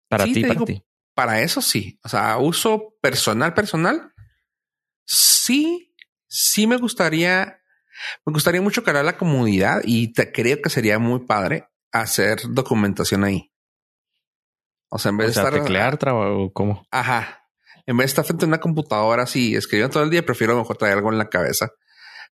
Para 0.08 0.24
ti, 0.24 0.46
para 0.46 0.64
ti. 0.64 0.82
Para 1.14 1.42
eso 1.42 1.62
sí. 1.62 2.00
O 2.04 2.10
sea, 2.10 2.38
uso 2.38 2.96
personal, 3.02 3.54
personal. 3.54 4.11
Sí, 5.44 5.96
sí 6.28 6.68
me 6.68 6.78
gustaría, 6.78 7.62
me 8.26 8.34
gustaría 8.34 8.62
mucho 8.62 8.84
crear 8.84 9.04
la 9.04 9.18
comunidad 9.18 9.82
y 9.84 10.14
te 10.14 10.32
creo 10.32 10.62
que 10.62 10.70
sería 10.70 11.00
muy 11.00 11.26
padre 11.26 11.68
hacer 11.92 12.40
documentación 12.50 13.24
ahí. 13.24 13.52
O 14.90 15.00
sea, 15.00 15.10
en 15.10 15.18
vez 15.18 15.28
de 15.34 15.42
estar. 15.42 15.54
Teclear 15.54 15.98
trabajo, 15.98 16.52
¿cómo? 16.54 16.86
Ajá. 16.92 17.40
En 17.88 17.98
vez 17.98 18.06
de 18.06 18.10
estar 18.10 18.26
frente 18.26 18.46
a 18.46 18.48
una 18.50 18.60
computadora 18.60 19.24
así 19.24 19.56
escribiendo 19.56 19.94
todo 19.94 20.04
el 20.04 20.10
día, 20.12 20.24
prefiero 20.26 20.56
mejor 20.58 20.78
traer 20.78 20.98
algo 20.98 21.12
en 21.12 21.18
la 21.18 21.30
cabeza 21.30 21.70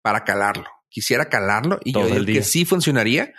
para 0.02 0.24
calarlo. 0.24 0.66
Quisiera 0.90 1.26
calarlo 1.26 1.80
y 1.84 1.94
Todo 1.94 2.08
yo 2.08 2.16
el 2.16 2.26
digo 2.26 2.26
que 2.26 2.32
día. 2.32 2.44
sí 2.44 2.66
funcionaría 2.66 3.34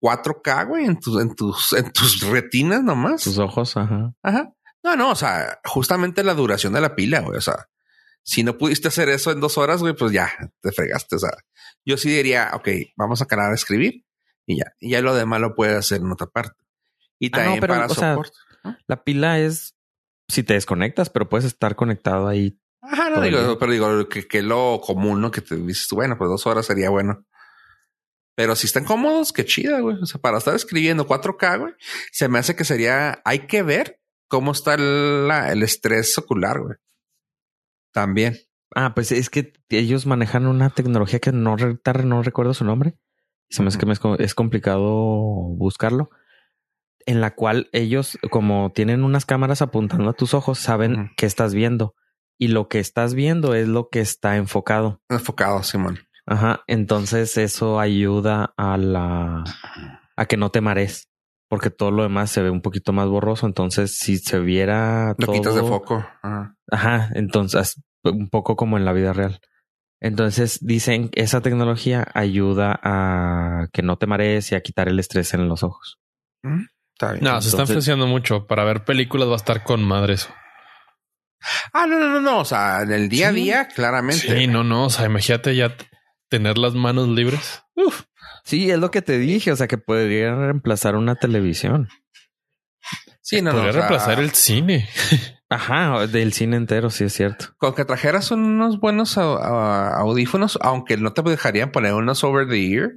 4K, 0.00 0.68
güey, 0.68 0.84
en 0.84 1.00
tus, 1.00 1.20
en 1.20 1.34
tus, 1.34 1.72
en 1.72 1.90
tus 1.92 2.20
retinas 2.30 2.82
nomás. 2.84 3.22
Sus 3.22 3.38
ojos, 3.38 3.76
ajá. 3.76 4.14
Ajá. 4.22 4.54
No, 4.84 4.94
no, 4.94 5.10
o 5.10 5.16
sea, 5.16 5.58
justamente 5.64 6.22
la 6.22 6.34
duración 6.34 6.72
de 6.72 6.80
la 6.80 6.94
pila, 6.94 7.20
güey. 7.20 7.36
O 7.38 7.40
sea, 7.40 7.66
si 8.28 8.42
no 8.44 8.58
pudiste 8.58 8.88
hacer 8.88 9.08
eso 9.08 9.30
en 9.32 9.40
dos 9.40 9.56
horas, 9.56 9.80
güey, 9.80 9.94
pues 9.94 10.12
ya 10.12 10.30
te 10.60 10.70
fregaste. 10.70 11.16
O 11.16 11.18
sea, 11.18 11.30
yo 11.86 11.96
sí 11.96 12.10
diría, 12.10 12.50
ok, 12.52 12.68
vamos 12.96 13.22
a 13.22 13.26
calar 13.26 13.52
a 13.52 13.54
escribir 13.54 14.04
y 14.46 14.58
ya. 14.58 14.66
Y 14.80 14.90
ya 14.90 15.00
lo 15.00 15.14
demás 15.14 15.40
lo 15.40 15.54
puedes 15.54 15.76
hacer 15.76 16.02
en 16.02 16.12
otra 16.12 16.26
parte. 16.26 16.62
Y 17.18 17.28
Ah, 17.28 17.30
no, 17.30 17.36
también 17.38 17.60
pero, 17.60 17.74
para 17.74 17.86
o 17.86 17.94
sea, 17.94 18.10
soporte. 18.12 18.36
La 18.86 19.02
pila 19.02 19.38
es 19.38 19.74
si 20.28 20.42
te 20.42 20.52
desconectas, 20.52 21.08
pero 21.08 21.28
puedes 21.30 21.46
estar 21.46 21.74
conectado 21.74 22.28
ahí. 22.28 22.60
Ajá, 22.82 23.08
no 23.08 23.20
digo, 23.22 23.58
pero 23.58 23.72
digo 23.72 24.08
que, 24.10 24.28
que 24.28 24.42
lo 24.42 24.80
común, 24.84 25.22
¿no? 25.22 25.30
Que 25.30 25.40
te 25.40 25.56
dices, 25.56 25.88
bueno, 25.92 26.18
pues 26.18 26.28
dos 26.28 26.46
horas 26.46 26.66
sería 26.66 26.90
bueno. 26.90 27.24
Pero 28.36 28.54
si 28.54 28.66
están 28.66 28.84
cómodos, 28.84 29.32
qué 29.32 29.44
chida, 29.46 29.80
güey. 29.80 29.96
O 30.02 30.06
sea, 30.06 30.20
para 30.20 30.38
estar 30.38 30.54
escribiendo 30.54 31.06
4K, 31.08 31.58
güey, 31.58 31.72
se 32.12 32.28
me 32.28 32.38
hace 32.38 32.54
que 32.54 32.64
sería, 32.64 33.20
hay 33.24 33.46
que 33.46 33.62
ver 33.62 34.00
cómo 34.28 34.52
está 34.52 34.74
el, 34.74 35.26
la- 35.26 35.50
el 35.50 35.62
estrés 35.62 36.16
ocular, 36.18 36.60
güey. 36.60 36.76
También. 37.92 38.36
Ah, 38.74 38.94
pues 38.94 39.12
es 39.12 39.30
que 39.30 39.52
ellos 39.70 40.06
manejan 40.06 40.46
una 40.46 40.70
tecnología 40.70 41.18
que 41.20 41.32
no, 41.32 41.56
re- 41.56 41.64
ahorita 41.84 41.92
no 42.04 42.22
recuerdo 42.22 42.54
su 42.54 42.64
nombre. 42.64 42.96
Se 43.48 43.62
me 43.62 43.68
hace 43.68 43.78
que 43.78 43.86
me 43.86 43.92
es, 43.94 43.98
co- 43.98 44.18
es 44.18 44.34
complicado 44.34 44.82
buscarlo. 45.56 46.10
En 47.06 47.20
la 47.22 47.34
cual 47.34 47.70
ellos, 47.72 48.18
como 48.30 48.70
tienen 48.74 49.02
unas 49.02 49.24
cámaras 49.24 49.62
apuntando 49.62 50.10
a 50.10 50.12
tus 50.12 50.34
ojos, 50.34 50.58
saben 50.58 50.92
Ujú. 51.00 51.10
qué 51.16 51.24
estás 51.26 51.54
viendo. 51.54 51.94
Y 52.36 52.48
lo 52.48 52.68
que 52.68 52.78
estás 52.78 53.14
viendo 53.14 53.54
es 53.54 53.66
lo 53.66 53.88
que 53.88 54.00
está 54.00 54.36
enfocado. 54.36 55.00
Enfocado, 55.08 55.62
Simón. 55.62 55.98
Ajá. 56.26 56.60
Entonces 56.66 57.38
eso 57.38 57.80
ayuda 57.80 58.52
a 58.58 58.76
la 58.76 59.44
a 60.16 60.26
que 60.26 60.36
no 60.36 60.50
te 60.50 60.60
marees. 60.60 61.07
Porque 61.48 61.70
todo 61.70 61.90
lo 61.90 62.02
demás 62.02 62.30
se 62.30 62.42
ve 62.42 62.50
un 62.50 62.60
poquito 62.60 62.92
más 62.92 63.08
borroso. 63.08 63.46
Entonces, 63.46 63.96
si 63.98 64.18
se 64.18 64.38
viera 64.38 65.14
Lo 65.18 65.26
todo, 65.26 65.36
quitas 65.36 65.54
de 65.54 65.62
foco. 65.62 66.04
Ajá. 66.22 66.54
Ajá, 66.70 67.10
entonces 67.14 67.82
un 68.04 68.28
poco 68.28 68.56
como 68.56 68.76
en 68.76 68.84
la 68.84 68.92
vida 68.92 69.12
real. 69.12 69.40
Entonces 70.00 70.58
dicen 70.62 71.08
que 71.08 71.22
esa 71.22 71.40
tecnología 71.40 72.06
ayuda 72.14 72.78
a 72.82 73.66
que 73.72 73.82
no 73.82 73.96
te 73.98 74.06
marees 74.06 74.52
y 74.52 74.54
a 74.54 74.60
quitar 74.60 74.88
el 74.88 75.00
estrés 75.00 75.34
en 75.34 75.48
los 75.48 75.62
ojos. 75.62 75.98
Está 76.94 77.12
bien. 77.12 77.24
No, 77.24 77.40
se 77.40 77.48
está 77.48 77.62
influenciando 77.62 78.06
mucho. 78.06 78.46
Para 78.46 78.64
ver 78.64 78.84
películas 78.84 79.28
va 79.28 79.32
a 79.32 79.36
estar 79.36 79.64
con 79.64 79.82
madre 79.82 80.14
eso. 80.14 80.28
Ah, 81.72 81.86
no, 81.86 81.98
no, 81.98 82.08
no, 82.08 82.20
no. 82.20 82.40
O 82.40 82.44
sea, 82.44 82.82
en 82.82 82.92
el 82.92 83.08
día 83.08 83.28
a 83.28 83.32
día, 83.32 83.68
claramente. 83.68 84.38
Sí, 84.38 84.46
no, 84.46 84.62
no. 84.62 84.86
O 84.86 84.90
sea, 84.90 85.06
imagínate 85.06 85.54
ya 85.56 85.76
tener 86.28 86.58
las 86.58 86.74
manos 86.74 87.08
libres. 87.08 87.64
Uf. 87.74 88.04
Sí, 88.48 88.70
es 88.70 88.78
lo 88.78 88.90
que 88.90 89.02
te 89.02 89.18
dije, 89.18 89.52
o 89.52 89.56
sea 89.56 89.68
que 89.68 89.76
podría 89.76 90.34
reemplazar 90.34 90.96
una 90.96 91.16
televisión. 91.16 91.86
Sí, 93.20 93.42
no, 93.42 93.52
no. 93.52 93.58
Podría 93.58 93.68
o 93.68 93.72
sea, 93.74 93.80
reemplazar 93.82 94.20
el 94.20 94.30
cine. 94.30 94.88
Ajá, 95.50 96.06
del 96.06 96.32
cine 96.32 96.56
entero, 96.56 96.88
sí 96.88 97.04
es 97.04 97.12
cierto. 97.12 97.48
Con 97.58 97.74
que 97.74 97.84
trajeras 97.84 98.30
unos 98.30 98.80
buenos 98.80 99.18
audífonos, 99.18 100.58
aunque 100.62 100.96
no 100.96 101.12
te 101.12 101.20
dejarían 101.20 101.72
poner 101.72 101.92
unos 101.92 102.24
over 102.24 102.48
the 102.48 102.72
ear, 102.72 102.92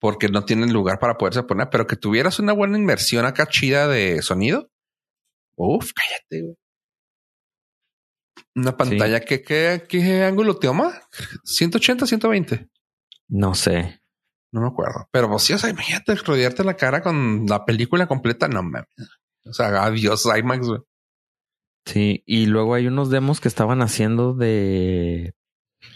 porque 0.00 0.28
no 0.28 0.46
tienen 0.46 0.72
lugar 0.72 0.98
para 0.98 1.18
poderse 1.18 1.42
poner, 1.42 1.68
pero 1.70 1.86
que 1.86 1.96
tuvieras 1.96 2.38
una 2.38 2.54
buena 2.54 2.78
inversión 2.78 3.26
acá 3.26 3.48
chida 3.48 3.86
de 3.86 4.22
sonido. 4.22 4.70
Uf, 5.56 5.92
cállate, 5.92 6.42
güey. 6.42 6.56
Una 8.54 8.78
pantalla 8.78 9.20
que, 9.20 9.42
que, 9.42 9.84
¿qué 9.86 10.24
ángulo 10.24 10.56
te 10.56 10.68
toma? 10.68 11.02
180, 11.44 12.06
120. 12.06 12.66
No 13.28 13.54
sé. 13.54 14.00
No 14.52 14.60
me 14.62 14.68
acuerdo. 14.68 15.08
Pero 15.12 15.28
pues 15.28 15.42
sí, 15.42 15.52
o 15.52 15.58
sea, 15.58 15.70
imagínate 15.70 16.14
rodearte 16.16 16.64
la 16.64 16.74
cara 16.74 17.02
con 17.02 17.44
la 17.46 17.64
película 17.64 18.06
completa. 18.06 18.48
No 18.48 18.62
mames. 18.62 18.86
O 19.44 19.52
sea, 19.52 19.84
adiós 19.84 20.24
IMAX, 20.26 20.66
güey. 20.66 20.80
Sí, 21.86 22.22
y 22.26 22.46
luego 22.46 22.74
hay 22.74 22.86
unos 22.86 23.10
demos 23.10 23.40
que 23.40 23.48
estaban 23.48 23.80
haciendo 23.82 24.34
de 24.34 25.34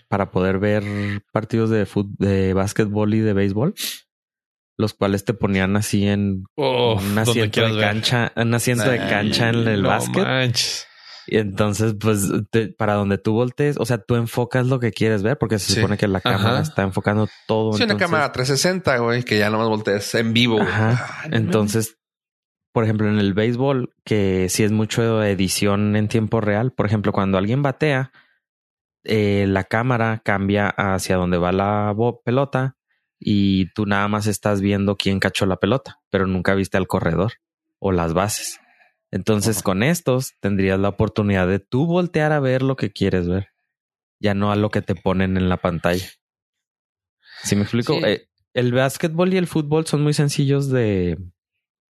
para 0.08 0.30
poder 0.30 0.58
ver 0.58 0.84
partidos 1.32 1.68
de 1.70 1.86
fútbol, 1.86 2.14
de 2.18 2.54
básquetbol 2.54 3.12
y 3.14 3.20
de 3.20 3.32
béisbol, 3.32 3.74
los 4.78 4.94
cuales 4.94 5.24
te 5.24 5.34
ponían 5.34 5.76
así 5.76 6.06
en 6.06 6.44
Oh, 6.56 6.98
un 7.00 7.18
asiento 7.18 7.60
de 7.62 7.72
ver. 7.72 7.80
cancha, 7.80 8.32
un 8.36 8.54
asiento 8.54 8.88
de 8.90 8.98
cancha 8.98 9.48
en 9.50 9.66
el 9.68 9.82
No 9.82 9.88
básquet. 9.88 10.22
manches. 10.24 10.86
Y 11.26 11.38
entonces, 11.38 11.94
pues, 12.00 12.30
te- 12.50 12.68
para 12.68 12.94
donde 12.94 13.18
tú 13.18 13.32
voltees, 13.32 13.76
o 13.78 13.84
sea, 13.84 13.98
tú 13.98 14.16
enfocas 14.16 14.66
lo 14.66 14.80
que 14.80 14.90
quieres 14.92 15.22
ver, 15.22 15.38
porque 15.38 15.58
se 15.58 15.66
Sí. 15.72 15.74
supone 15.80 15.96
que 15.96 16.08
la 16.08 16.20
cámara 16.20 16.54
Ajá. 16.54 16.62
está 16.62 16.82
enfocando 16.82 17.28
todo. 17.46 17.72
Sí, 17.72 17.84
una 17.84 17.92
entonces- 17.92 18.06
cámara 18.06 18.32
360, 18.32 18.98
güey, 18.98 19.22
que 19.24 19.38
ya 19.38 19.50
no 19.50 19.58
más 19.58 19.68
voltees 19.68 20.14
en 20.16 20.32
vivo. 20.32 20.60
Ajá. 20.60 21.20
Ay, 21.24 21.30
Entonces, 21.34 21.98
por 22.72 22.84
ejemplo, 22.84 23.08
en 23.08 23.18
el 23.18 23.34
béisbol, 23.34 23.94
que 24.04 24.48
sí 24.48 24.64
es 24.64 24.72
mucho 24.72 25.22
edición 25.22 25.94
en 25.96 26.08
tiempo 26.08 26.40
real, 26.40 26.72
por 26.72 26.86
ejemplo, 26.86 27.12
cuando 27.12 27.38
alguien 27.38 27.62
batea, 27.62 28.10
eh, 29.04 29.46
la 29.48 29.64
cámara 29.64 30.22
cambia 30.24 30.68
hacia 30.68 31.16
donde 31.16 31.36
va 31.38 31.52
la 31.52 31.94
pelota 32.24 32.76
y 33.18 33.66
tú 33.74 33.84
nada 33.86 34.08
más 34.08 34.26
estás 34.26 34.60
viendo 34.60 34.96
quién 34.96 35.18
cachó 35.20 35.44
la 35.46 35.56
pelota, 35.56 36.00
pero 36.10 36.26
nunca 36.26 36.54
viste 36.54 36.76
al 36.76 36.86
corredor 36.86 37.32
o 37.78 37.92
las 37.92 38.14
bases. 38.14 38.60
Entonces, 39.12 39.62
con 39.62 39.82
estos 39.82 40.32
tendrías 40.40 40.80
la 40.80 40.88
oportunidad 40.88 41.46
de 41.46 41.58
tú 41.60 41.86
voltear 41.86 42.32
a 42.32 42.40
ver 42.40 42.62
lo 42.62 42.76
que 42.76 42.90
quieres 42.90 43.28
ver, 43.28 43.48
ya 44.18 44.34
no 44.34 44.50
a 44.50 44.56
lo 44.56 44.70
que 44.70 44.80
te 44.80 44.94
ponen 44.94 45.36
en 45.36 45.48
la 45.50 45.58
pantalla. 45.58 46.08
¿Sí 47.44 47.54
me 47.54 47.62
explico? 47.62 47.94
Sí. 47.94 48.00
Eh, 48.04 48.28
el 48.54 48.72
básquetbol 48.72 49.32
y 49.34 49.36
el 49.36 49.46
fútbol 49.46 49.86
son 49.86 50.02
muy 50.02 50.14
sencillos 50.14 50.70
de, 50.70 51.18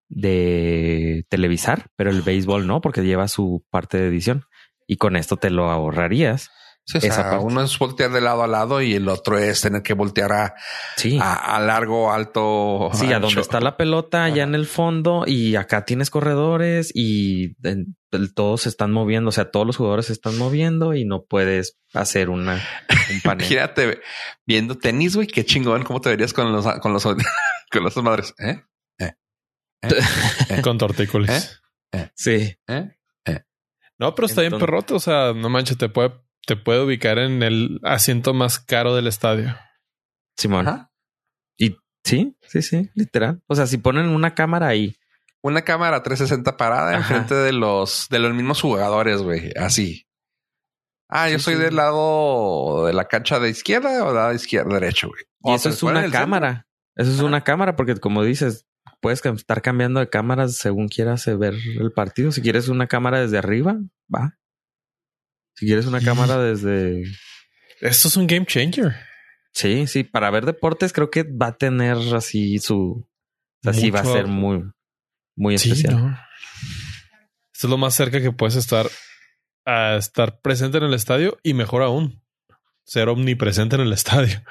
de 0.08 1.24
televisar, 1.28 1.90
pero 1.96 2.10
el 2.10 2.22
béisbol 2.22 2.66
no, 2.66 2.80
porque 2.80 3.02
lleva 3.02 3.28
su 3.28 3.64
parte 3.70 3.98
de 3.98 4.08
edición. 4.08 4.44
Y 4.88 4.96
con 4.96 5.16
esto 5.16 5.36
te 5.36 5.50
lo 5.50 5.70
ahorrarías. 5.70 6.50
Sí, 6.84 6.98
o 6.98 7.00
esa 7.00 7.14
sea, 7.14 7.30
parte. 7.30 7.44
uno 7.44 7.62
es 7.62 7.78
voltear 7.78 8.10
de 8.10 8.20
lado 8.20 8.42
a 8.42 8.48
lado 8.48 8.82
y 8.82 8.94
el 8.94 9.08
otro 9.08 9.38
es 9.38 9.60
tener 9.60 9.82
que 9.82 9.94
voltear 9.94 10.32
a, 10.32 10.54
Sí. 10.96 11.16
a, 11.22 11.56
a 11.56 11.60
largo, 11.60 12.12
alto. 12.12 12.90
Sí, 12.94 13.12
a 13.12 13.20
donde 13.20 13.40
está 13.40 13.60
la 13.60 13.76
pelota, 13.76 14.24
allá 14.24 14.42
en 14.42 14.54
el 14.56 14.66
fondo, 14.66 15.22
y 15.26 15.54
acá 15.54 15.84
tienes 15.84 16.10
corredores 16.10 16.90
y 16.94 17.54
en- 17.66 17.96
el- 18.10 18.34
todos 18.34 18.62
se 18.62 18.68
están 18.68 18.90
moviendo, 18.92 19.28
o 19.28 19.32
sea, 19.32 19.50
todos 19.50 19.64
los 19.66 19.76
jugadores 19.76 20.06
se 20.06 20.12
están 20.12 20.36
moviendo 20.38 20.92
y 20.94 21.04
no 21.04 21.24
puedes 21.24 21.78
hacer 21.94 22.30
una, 22.30 22.54
un 22.54 23.20
panel. 23.22 23.46
Imagínate 23.46 24.00
viendo 24.44 24.76
tenis, 24.76 25.14
güey, 25.14 25.28
qué 25.28 25.44
chingón. 25.44 25.84
¿Cómo 25.84 26.00
te 26.00 26.10
verías 26.10 26.32
con 26.32 26.50
los, 26.52 26.66
con 26.80 26.92
los, 26.92 27.04
con 27.72 27.84
las 27.84 27.96
madres? 27.98 28.34
¿Eh? 28.38 28.60
Con 30.62 30.78
tortícolis. 30.78 31.62
sí. 32.14 32.54
¿Eh? 32.68 32.90
No, 33.98 34.14
pero 34.16 34.26
está 34.26 34.40
bien 34.40 34.58
perrote. 34.58 34.94
O 34.94 35.00
sea, 35.00 35.32
no 35.32 35.48
manches, 35.48 35.78
te 35.78 35.88
puede, 35.88 36.12
te 36.46 36.56
puede 36.56 36.82
ubicar 36.84 37.18
en 37.18 37.42
el 37.42 37.80
asiento 37.82 38.34
más 38.34 38.58
caro 38.58 38.94
del 38.94 39.06
estadio. 39.06 39.56
Simón. 40.36 40.66
Ajá. 40.68 40.90
Y 41.56 41.76
sí, 42.04 42.36
sí, 42.42 42.62
sí, 42.62 42.90
literal. 42.94 43.42
O 43.46 43.54
sea, 43.54 43.66
si 43.66 43.78
ponen 43.78 44.08
una 44.08 44.34
cámara 44.34 44.68
ahí, 44.68 44.96
Una 45.44 45.62
cámara 45.62 46.02
360 46.02 46.56
parada 46.56 46.90
Ajá. 46.90 46.98
enfrente 46.98 47.34
de 47.34 47.52
los, 47.52 48.06
de 48.10 48.18
los 48.20 48.32
mismos 48.32 48.60
jugadores, 48.60 49.22
güey. 49.22 49.52
Así. 49.56 50.06
Ah, 51.08 51.28
yo 51.28 51.38
Sí, 51.38 51.44
soy 51.46 51.54
sí. 51.56 51.60
del 51.60 51.76
lado 51.76 52.86
de 52.86 52.92
la 52.92 53.06
cancha 53.06 53.38
de 53.40 53.50
izquierda 53.50 54.04
o 54.04 54.08
de 54.08 54.14
lado 54.14 54.32
izquierda, 54.34 54.74
derecho, 54.74 55.08
güey. 55.08 55.22
y 55.44 55.50
O 55.50 55.54
eso 55.56 55.68
es 55.68 55.82
una 55.82 56.00
centro. 56.02 56.18
cámara. 56.20 56.66
Eso 56.94 57.10
es 57.10 57.18
Ajá. 57.18 57.26
una 57.26 57.42
cámara, 57.44 57.74
porque 57.76 57.96
como 57.96 58.22
dices, 58.22 58.66
puedes 59.00 59.20
estar 59.24 59.62
cambiando 59.62 59.98
de 60.00 60.08
cámaras 60.08 60.54
según 60.56 60.88
quieras 60.88 61.26
ver 61.38 61.54
el 61.54 61.90
partido. 61.92 62.30
Si 62.32 62.40
quieres 62.40 62.68
una 62.68 62.86
cámara 62.86 63.20
desde 63.20 63.36
arriba, 63.38 63.76
va. 64.14 64.38
Si 65.54 65.66
quieres 65.66 65.86
una 65.86 66.00
Sí. 66.00 66.06
cámara 66.06 66.38
desde 66.38 67.02
Esto 67.80 68.08
es 68.08 68.16
un 68.16 68.26
game 68.26 68.46
changer. 68.46 68.94
Sí, 69.52 69.86
sí, 69.86 70.02
para 70.04 70.30
ver 70.30 70.46
deportes 70.46 70.92
creo 70.92 71.10
que 71.10 71.24
va 71.24 71.48
a 71.48 71.56
tener 71.56 71.96
así 72.14 72.58
su... 72.58 73.06
Así 73.64 73.90
va 73.90 74.00
a 74.00 74.04
ser 74.04 74.26
muy, 74.26 74.62
muy 75.36 75.58
Sí, 75.58 75.70
especial. 75.72 75.96
no. 76.00 76.18
Esto 77.54 77.66
es 77.66 77.70
lo 77.70 77.76
más 77.78 77.94
cerca 77.94 78.20
que 78.20 78.32
puedes 78.32 78.56
estar 78.56 78.88
a 79.64 79.94
estar 79.96 80.40
presente 80.40 80.78
en 80.78 80.84
el 80.84 80.94
estadio 80.94 81.38
y 81.44 81.54
mejor 81.54 81.82
aún, 81.82 82.20
ser 82.84 83.08
omnipresente 83.08 83.76
en 83.76 83.82
el 83.82 83.92
estadio. 83.92 84.42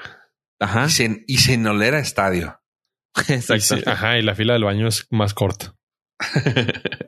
Ajá, 0.59 0.85
Y 0.85 0.89
sin, 0.91 1.23
y 1.27 1.37
sin 1.39 1.65
oler 1.67 1.95
a 1.95 1.99
estadio. 1.99 2.61
Y 3.27 3.59
sí, 3.59 3.81
ajá, 3.85 4.17
y 4.17 4.21
la 4.21 4.35
fila 4.35 4.53
del 4.53 4.63
baño 4.63 4.87
es 4.87 5.07
más 5.09 5.33
corta. 5.33 5.75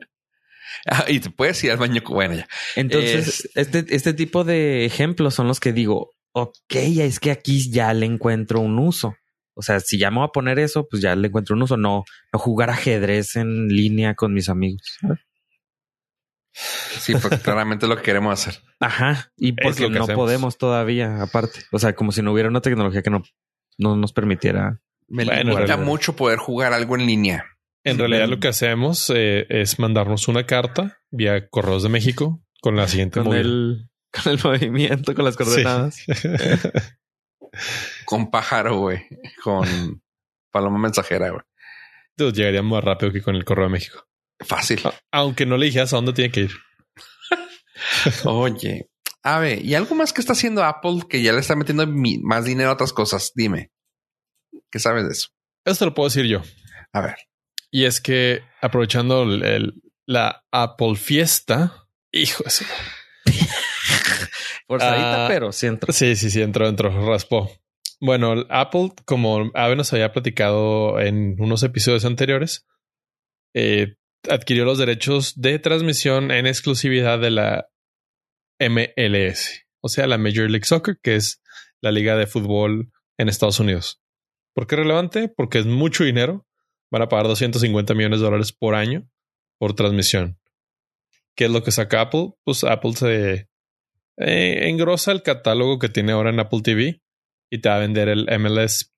Ah, 0.86 1.04
y 1.08 1.20
te 1.20 1.30
puedes 1.30 1.62
ir 1.64 1.70
al 1.70 1.78
baño. 1.78 2.02
Bueno, 2.06 2.34
ya. 2.34 2.48
Entonces, 2.76 3.50
este, 3.54 3.84
este 3.88 4.14
tipo 4.14 4.44
de 4.44 4.84
ejemplos 4.84 5.34
son 5.34 5.48
los 5.48 5.60
que 5.60 5.72
digo, 5.72 6.12
ok, 6.32 6.74
es 6.74 7.20
que 7.20 7.30
aquí 7.30 7.70
ya 7.70 7.92
le 7.94 8.06
encuentro 8.06 8.60
un 8.60 8.78
uso. 8.78 9.14
O 9.56 9.62
sea, 9.62 9.78
si 9.80 9.98
ya 9.98 10.10
me 10.10 10.18
voy 10.18 10.26
a 10.26 10.32
poner 10.32 10.58
eso, 10.58 10.86
pues 10.88 11.00
ya 11.00 11.14
le 11.14 11.28
encuentro 11.28 11.54
un 11.54 11.62
uso. 11.62 11.76
No, 11.76 12.04
no 12.32 12.38
jugar 12.38 12.70
ajedrez 12.70 13.36
en 13.36 13.68
línea 13.68 14.14
con 14.14 14.34
mis 14.34 14.48
amigos. 14.48 14.82
¿sabes? 15.00 15.20
Sí, 16.54 17.14
porque 17.20 17.38
claramente 17.38 17.86
es 17.86 17.90
lo 17.90 17.96
que 17.96 18.02
queremos 18.02 18.32
hacer. 18.32 18.62
Ajá. 18.80 19.32
Y 19.36 19.52
porque 19.52 19.82
lo 19.82 19.88
que 19.88 19.98
no 19.98 20.04
hacemos. 20.04 20.24
podemos 20.24 20.58
todavía, 20.58 21.22
aparte. 21.22 21.60
O 21.72 21.78
sea, 21.78 21.94
como 21.94 22.12
si 22.12 22.22
no 22.22 22.32
hubiera 22.32 22.48
una 22.48 22.60
tecnología 22.60 23.02
que 23.02 23.10
no, 23.10 23.22
no 23.78 23.96
nos 23.96 24.12
permitiera. 24.12 24.80
Me 25.08 25.24
Bueno, 25.24 25.78
mucho 25.78 26.16
poder 26.16 26.38
jugar 26.38 26.72
algo 26.72 26.96
en 26.96 27.06
línea. 27.06 27.44
En 27.84 27.98
realidad 27.98 28.28
lo 28.28 28.40
que 28.40 28.48
hacemos 28.48 29.10
eh, 29.14 29.46
es 29.50 29.78
mandarnos 29.78 30.26
una 30.28 30.46
carta 30.46 30.98
vía 31.10 31.48
Correos 31.48 31.82
de 31.82 31.90
México 31.90 32.42
con 32.60 32.76
la 32.76 32.88
siguiente 32.88 33.22
Con 33.22 33.34
el, 33.34 33.90
con 34.10 34.32
el 34.32 34.40
movimiento, 34.44 35.14
con 35.14 35.24
las 35.24 35.36
coordenadas. 35.36 36.04
Con 38.04 38.32
pájaro, 38.32 38.78
güey. 38.78 39.06
Con 39.42 40.02
paloma 40.50 40.78
mensajera, 40.78 41.30
güey. 41.30 41.42
Entonces 42.16 42.36
llegaría 42.36 42.62
más 42.62 42.82
rápido 42.82 43.12
que 43.12 43.22
con 43.22 43.36
el 43.36 43.44
Correo 43.44 43.66
de 43.66 43.72
México. 43.72 44.08
Fácil. 44.40 44.80
Aunque 45.12 45.46
no 45.46 45.56
le 45.56 45.66
dijeras 45.66 45.92
a 45.92 45.96
dónde 45.96 46.12
tiene 46.12 46.32
que 46.32 46.40
ir. 46.40 46.50
Oye, 48.24 48.90
a 49.22 49.38
ver, 49.38 49.64
¿y 49.64 49.74
algo 49.74 49.94
más 49.94 50.12
que 50.12 50.20
está 50.20 50.32
haciendo 50.32 50.64
Apple 50.64 51.02
que 51.08 51.22
ya 51.22 51.32
le 51.32 51.40
está 51.40 51.56
metiendo 51.56 51.86
más 52.22 52.44
dinero 52.44 52.70
a 52.70 52.74
otras 52.74 52.92
cosas? 52.92 53.32
Dime. 53.34 53.70
¿Qué 54.70 54.78
sabes 54.78 55.04
de 55.04 55.12
eso? 55.12 55.28
Eso 55.64 55.78
te 55.78 55.84
lo 55.86 55.94
puedo 55.94 56.08
decir 56.08 56.26
yo. 56.26 56.42
A 56.92 57.00
ver. 57.00 57.16
Y 57.74 57.86
es 57.86 58.00
que 58.00 58.42
aprovechando 58.62 59.24
el- 59.24 59.42
el- 59.44 59.72
la 60.06 60.44
Apple 60.52 60.94
Fiesta, 60.94 61.88
hijo 62.12 62.44
de 62.44 62.50
su- 62.50 62.64
Forzadita, 64.68 65.24
Ah. 65.24 65.28
pero 65.28 65.50
sí 65.52 65.66
entra. 65.66 65.92
Sí, 65.92 66.14
sí, 66.16 66.30
sí, 66.30 66.40
entró, 66.40 66.68
entró, 66.68 67.06
raspó. 67.06 67.50
Bueno, 68.00 68.44
Apple, 68.48 68.92
como 69.04 69.50
Ave 69.54 69.76
nos 69.76 69.92
había 69.92 70.12
platicado 70.12 71.00
en 71.00 71.36
unos 71.40 71.62
episodios 71.64 72.04
anteriores, 72.04 72.66
eh, 73.54 73.94
adquirió 74.30 74.64
los 74.64 74.78
derechos 74.78 75.34
de 75.40 75.58
transmisión 75.58 76.30
en 76.30 76.46
exclusividad 76.46 77.18
de 77.18 77.30
la 77.30 77.66
MLS, 78.60 79.64
o 79.82 79.88
sea, 79.88 80.06
la 80.06 80.18
Major 80.18 80.48
League 80.50 80.64
Soccer, 80.64 80.96
que 81.02 81.16
es 81.16 81.42
la 81.82 81.92
liga 81.92 82.16
de 82.16 82.26
fútbol 82.26 82.90
en 83.18 83.28
Estados 83.28 83.60
Unidos. 83.60 84.00
¿Por 84.54 84.66
qué 84.66 84.76
es 84.76 84.78
relevante? 84.80 85.28
Porque 85.28 85.58
es 85.58 85.66
mucho 85.66 86.04
dinero. 86.04 86.46
Van 86.94 87.02
a 87.02 87.08
pagar 87.08 87.26
250 87.26 87.92
millones 87.94 88.20
de 88.20 88.24
dólares 88.24 88.52
por 88.52 88.76
año 88.76 89.10
por 89.58 89.74
transmisión. 89.74 90.38
¿Qué 91.34 91.46
es 91.46 91.50
lo 91.50 91.64
que 91.64 91.72
saca 91.72 92.02
Apple? 92.02 92.34
Pues 92.44 92.62
Apple 92.62 92.92
se 92.92 93.48
eh, 94.18 94.68
engrosa 94.68 95.10
el 95.10 95.24
catálogo 95.24 95.80
que 95.80 95.88
tiene 95.88 96.12
ahora 96.12 96.30
en 96.30 96.38
Apple 96.38 96.60
TV 96.62 97.02
y 97.50 97.58
te 97.58 97.68
va 97.68 97.74
a 97.74 97.80
vender 97.80 98.08
el 98.08 98.28
MLS 98.38 98.94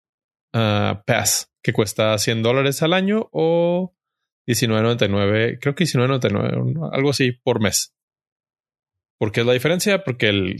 ah, 0.52 1.04
Pass, 1.06 1.50
que 1.62 1.72
cuesta 1.72 2.18
100 2.18 2.42
dólares 2.42 2.82
al 2.82 2.92
año 2.92 3.30
o 3.32 3.96
19.99, 4.46 5.58
creo 5.58 5.74
que 5.74 5.84
19.99, 5.84 6.90
algo 6.92 7.08
así 7.08 7.32
por 7.32 7.62
mes. 7.62 7.94
¿Por 9.16 9.32
qué 9.32 9.40
es 9.40 9.46
la 9.46 9.54
diferencia? 9.54 10.04
Porque 10.04 10.28
el, 10.28 10.56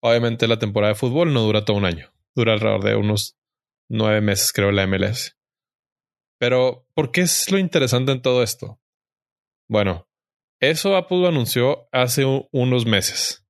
obviamente 0.00 0.46
la 0.46 0.58
temporada 0.58 0.92
de 0.92 0.98
fútbol 0.98 1.32
no 1.32 1.40
dura 1.40 1.64
todo 1.64 1.78
un 1.78 1.86
año, 1.86 2.12
dura 2.34 2.52
alrededor 2.52 2.84
de 2.84 2.94
unos 2.94 3.38
nueve 3.88 4.20
meses, 4.20 4.52
creo, 4.52 4.70
la 4.70 4.86
MLS. 4.86 5.37
Pero, 6.38 6.86
¿por 6.94 7.10
qué 7.10 7.22
es 7.22 7.50
lo 7.50 7.58
interesante 7.58 8.12
en 8.12 8.22
todo 8.22 8.42
esto? 8.42 8.80
Bueno, 9.68 10.08
eso 10.60 10.96
Apple 10.96 11.18
lo 11.18 11.28
anunció 11.28 11.88
hace 11.92 12.24
unos 12.52 12.86
meses. 12.86 13.44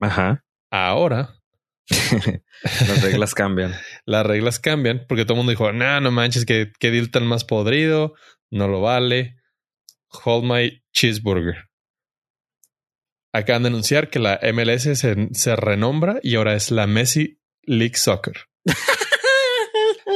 Ajá. 0.00 0.44
Ahora 0.70 1.34
Las 2.62 3.02
reglas 3.02 3.34
cambian. 3.34 3.74
las 4.06 4.26
reglas 4.26 4.58
cambian 4.58 5.04
porque 5.08 5.24
todo 5.24 5.34
el 5.34 5.38
mundo 5.38 5.50
dijo, 5.50 5.72
nah, 5.72 6.00
no 6.00 6.10
manches, 6.10 6.44
que 6.44 6.72
qué 6.78 6.90
deal 6.90 7.10
tan 7.10 7.26
más 7.26 7.44
podrido, 7.44 8.14
no 8.50 8.68
lo 8.68 8.80
vale. 8.80 9.36
Hold 10.24 10.44
my 10.44 10.82
cheeseburger. 10.92 11.68
Acaban 13.32 13.64
de 13.64 13.68
anunciar 13.68 14.10
que 14.10 14.20
la 14.20 14.38
MLS 14.52 14.82
se, 14.98 15.28
se 15.32 15.56
renombra 15.56 16.20
y 16.22 16.36
ahora 16.36 16.54
es 16.54 16.70
la 16.70 16.86
Messi 16.86 17.40
League 17.62 17.96
Soccer. 17.96 18.46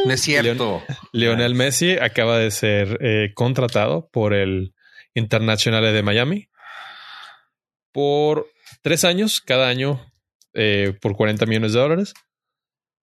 No 0.06 0.12
es 0.12 0.20
cierto. 0.20 0.82
Lionel 1.12 1.54
Messi 1.54 1.92
acaba 1.98 2.38
de 2.38 2.50
ser 2.50 2.98
eh, 3.00 3.32
contratado 3.34 4.08
por 4.12 4.34
el 4.34 4.74
Internacional 5.14 5.82
de 5.92 6.02
Miami 6.02 6.48
por 7.92 8.46
tres 8.82 9.04
años, 9.04 9.40
cada 9.40 9.68
año 9.68 10.04
eh, 10.54 10.94
por 11.00 11.16
40 11.16 11.46
millones 11.46 11.72
de 11.72 11.80
dólares, 11.80 12.14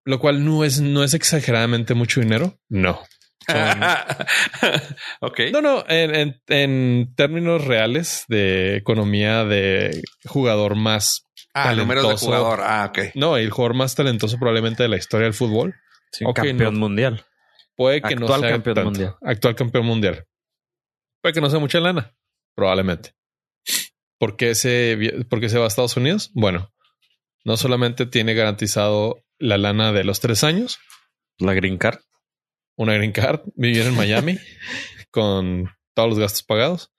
lo 0.06 0.20
cual 0.20 0.46
no 0.46 0.64
es, 0.64 0.80
no 0.82 1.04
es 1.04 1.14
exageradamente 1.14 1.94
mucho 1.94 2.22
dinero. 2.22 2.58
No. 2.70 3.02
Son- 3.48 3.82
ok. 5.22 5.40
no, 5.52 5.62
no, 5.62 5.84
en, 5.88 6.16
en- 6.16 6.42
en 6.48 7.14
términos 7.16 7.66
reales 7.66 8.26
de 8.28 8.78
economía 8.78 9.44
de 9.46 10.02
jugador 10.26 10.76
más, 10.76 11.26
ah, 11.54 11.74
números 11.74 12.04
de 12.04 12.08
talentoso. 12.10 12.26
jugador. 12.26 12.60
Ah, 12.64 12.86
ok. 12.90 13.00
no, 13.16 13.38
el 13.38 13.50
jugador 13.50 13.76
más 13.76 13.96
talentoso 13.96 14.38
probablemente 14.38 14.84
de 14.84 14.90
la 14.90 14.98
historia 14.98 15.26
del 15.26 15.34
fútbol. 15.34 15.76
Sí, 16.12 16.26
campeón 16.34 16.76
no. 16.76 16.80
mundial. 16.82 17.26
Puede 17.76 18.02
que 18.02 18.16
no 18.16 18.28
sea 18.28 18.50
campeón 18.50 18.76
tanto. 18.76 18.90
mundial. 18.92 19.16
Actual 19.22 19.56
campeón 19.56 19.86
mundial. 19.86 20.26
Puede 21.22 21.34
que 21.34 21.42
no 21.42 21.50
sea 21.50 21.60
mucha 21.60 21.80
lana. 21.80 22.16
Probablemente. 22.56 23.14
¿Por 24.18 24.38
qué 24.38 24.56
se, 24.56 25.26
por 25.30 25.40
qué 25.42 25.50
se 25.50 25.58
va 25.58 25.66
a 25.66 25.68
Estados 25.68 25.98
Unidos? 25.98 26.32
Bueno, 26.34 26.72
no 27.44 27.58
solamente 27.58 28.06
tiene 28.06 28.34
garantizado 28.34 29.24
la 29.38 29.58
lana 29.58 29.92
de 29.92 30.04
los 30.06 30.20
tres 30.22 30.44
años, 30.44 30.80
La 31.38 31.54
green 31.54 31.78
card. 31.78 32.00
una 32.78 32.94
green 32.94 33.12
card, 33.12 33.42
vivir 33.56 33.86
en 33.86 33.96
Miami 33.96 34.38
con 35.12 35.70
todos 35.94 36.10
los 36.10 36.20
gastos 36.20 36.44
pagados, 36.44 36.92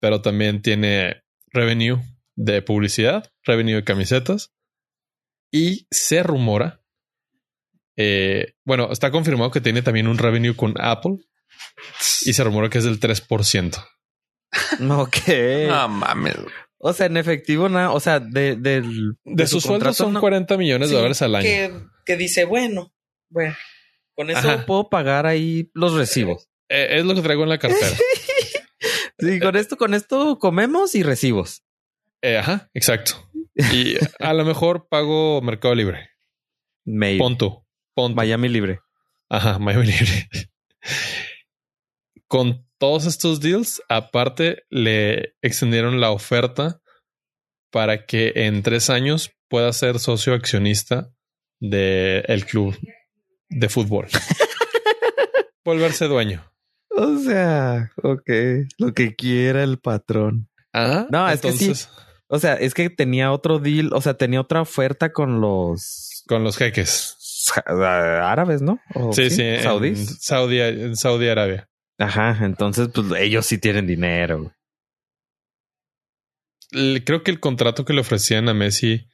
pero 0.00 0.22
también 0.22 0.62
tiene 0.62 1.22
revenue 1.48 1.98
de 2.36 2.62
publicidad, 2.62 3.32
revenue 3.42 3.76
de 3.76 3.84
camisetas 3.84 4.52
y 5.52 5.86
se 5.90 6.22
rumora, 6.22 6.82
eh, 7.96 8.54
bueno, 8.64 8.90
está 8.92 9.10
confirmado 9.10 9.50
que 9.50 9.60
tiene 9.60 9.82
también 9.82 10.08
un 10.08 10.18
revenue 10.18 10.54
con 10.54 10.74
Apple 10.78 11.18
y 12.24 12.32
se 12.32 12.44
rumora 12.44 12.68
que 12.68 12.78
es 12.78 12.84
del 12.84 13.00
3%. 13.00 13.84
Ok. 14.90 15.16
No 15.68 15.88
mames. 15.88 16.36
O 16.78 16.92
sea, 16.92 17.06
en 17.06 17.16
efectivo, 17.16 17.68
nada. 17.68 17.90
O 17.90 18.00
sea, 18.00 18.20
de, 18.20 18.56
del. 18.56 19.16
De, 19.24 19.46
su 19.46 19.56
sus 19.56 19.64
sueldos 19.64 19.88
contrato, 19.88 19.94
son 19.94 20.12
no. 20.14 20.20
40 20.20 20.56
millones 20.56 20.88
de 20.88 20.96
dólares 20.96 21.20
al 21.20 21.34
año. 21.34 21.44
Que, 21.44 21.72
que 22.04 22.16
dice, 22.16 22.44
bueno, 22.44 22.94
bueno. 23.28 23.54
Con 24.14 24.30
eso 24.30 24.38
Ajá. 24.38 24.64
puedo 24.64 24.88
pagar 24.88 25.26
ahí 25.26 25.70
los 25.74 25.94
recibos. 25.94 26.48
Eh, 26.68 26.98
es 26.98 27.04
lo 27.04 27.14
que 27.14 27.22
traigo 27.22 27.42
en 27.42 27.50
la 27.50 27.58
cartera. 27.58 27.96
Sí, 29.18 29.40
con 29.40 29.56
esto, 29.56 29.78
con 29.78 29.94
esto 29.94 30.38
comemos 30.38 30.94
y 30.94 31.02
recibos. 31.02 31.64
Eh, 32.20 32.36
ajá, 32.36 32.68
exacto. 32.74 33.14
Y 33.54 33.96
a 34.18 34.34
lo 34.34 34.44
mejor 34.44 34.88
pago 34.88 35.40
Mercado 35.40 35.74
Libre. 35.74 36.10
Maybe. 36.84 37.18
Pon 37.18 37.38
Miami 38.14 38.48
libre. 38.48 38.80
Ajá, 39.28 39.58
Miami 39.58 39.86
Libre. 39.86 40.28
Con 42.28 42.66
todos 42.78 43.06
estos 43.06 43.40
deals, 43.40 43.80
aparte 43.88 44.64
le 44.68 45.34
extendieron 45.42 46.00
la 46.00 46.10
oferta 46.10 46.80
para 47.70 48.06
que 48.06 48.32
en 48.34 48.62
tres 48.62 48.90
años 48.90 49.30
pueda 49.48 49.72
ser 49.72 49.98
socio 49.98 50.34
accionista 50.34 51.10
del 51.60 52.44
club 52.46 52.76
de 53.48 53.68
fútbol. 53.68 54.06
Volverse 55.64 56.06
dueño. 56.06 56.44
O 56.90 57.18
sea, 57.18 57.92
ok. 58.02 58.30
Lo 58.78 58.94
que 58.94 59.14
quiera 59.14 59.62
el 59.62 59.78
patrón. 59.78 60.48
Ajá. 60.72 61.06
No, 61.10 61.28
es 61.28 61.40
que 61.40 61.52
sí. 61.52 61.64
entonces, 61.64 61.90
O 62.28 62.38
sea, 62.38 62.54
es 62.54 62.74
que 62.74 62.90
tenía 62.90 63.32
otro 63.32 63.58
deal, 63.58 63.90
o 63.92 64.00
sea, 64.00 64.14
tenía 64.14 64.40
otra 64.40 64.60
oferta 64.60 65.12
con 65.12 65.40
los 65.40 66.22
Con 66.26 66.44
los 66.44 66.56
jeques. 66.56 67.15
Árabes, 67.76 68.62
¿no? 68.62 68.80
¿O 68.94 69.12
Sí, 69.12 69.30
sí. 69.30 69.42
en 69.42 69.62
Saudíes. 69.62 70.18
Saudi, 70.20 70.60
en 70.60 70.96
Saudi 70.96 71.28
Arabia. 71.28 71.68
Ajá, 71.98 72.38
entonces 72.44 72.88
pues 72.94 73.06
ellos 73.20 73.46
sí 73.46 73.58
tienen 73.58 73.86
dinero. 73.86 74.52
Creo 77.04 77.22
que 77.22 77.30
el 77.30 77.40
contrato 77.40 77.84
que 77.84 77.92
le 77.92 78.00
ofrecían 78.00 78.48
a 78.48 78.54
Messi 78.54 79.06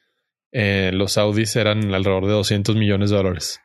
eh, 0.53 0.91
los 0.93 1.13
Saudis 1.13 1.55
eran 1.57 1.95
alrededor 1.95 2.27
de 2.27 2.33
200 2.33 2.77
millones 2.77 3.11
de 3.11 3.17
dólares. 3.17 3.61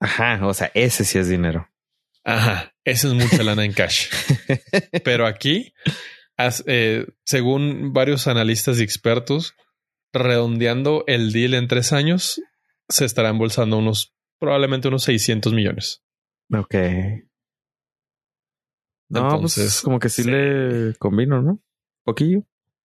Ajá, 0.00 0.46
o 0.46 0.54
sea, 0.54 0.70
ese 0.74 1.04
sí 1.04 1.18
es 1.18 1.28
dinero. 1.28 1.68
Ajá, 2.24 2.72
esa 2.84 3.08
es 3.08 3.14
mucha 3.14 3.42
lana 3.42 3.64
en 3.64 3.72
cash. 3.72 4.08
Pero 5.04 5.26
aquí, 5.26 5.72
as- 6.36 6.62
eh, 6.66 7.06
según 7.24 7.92
varios 7.92 8.26
analistas 8.26 8.78
y 8.78 8.82
expertos, 8.82 9.54
redondeando 10.12 11.04
el 11.06 11.32
deal 11.32 11.54
en 11.54 11.66
tres 11.68 11.92
años, 11.92 12.40
se 12.90 13.04
estará 13.04 13.30
embolsando 13.30 13.78
unos, 13.78 14.14
probablemente 14.38 14.88
unos 14.88 15.04
600 15.04 15.52
millones. 15.52 16.02
Ok. 16.52 16.74
No, 19.08 19.34
Entonces, 19.34 19.64
pues 19.64 19.82
como 19.82 19.98
que 19.98 20.08
sí, 20.08 20.22
sí. 20.22 20.30
le 20.30 20.94
combino, 20.98 21.42
¿no? 21.42 21.60
Poquillo. 22.04 22.44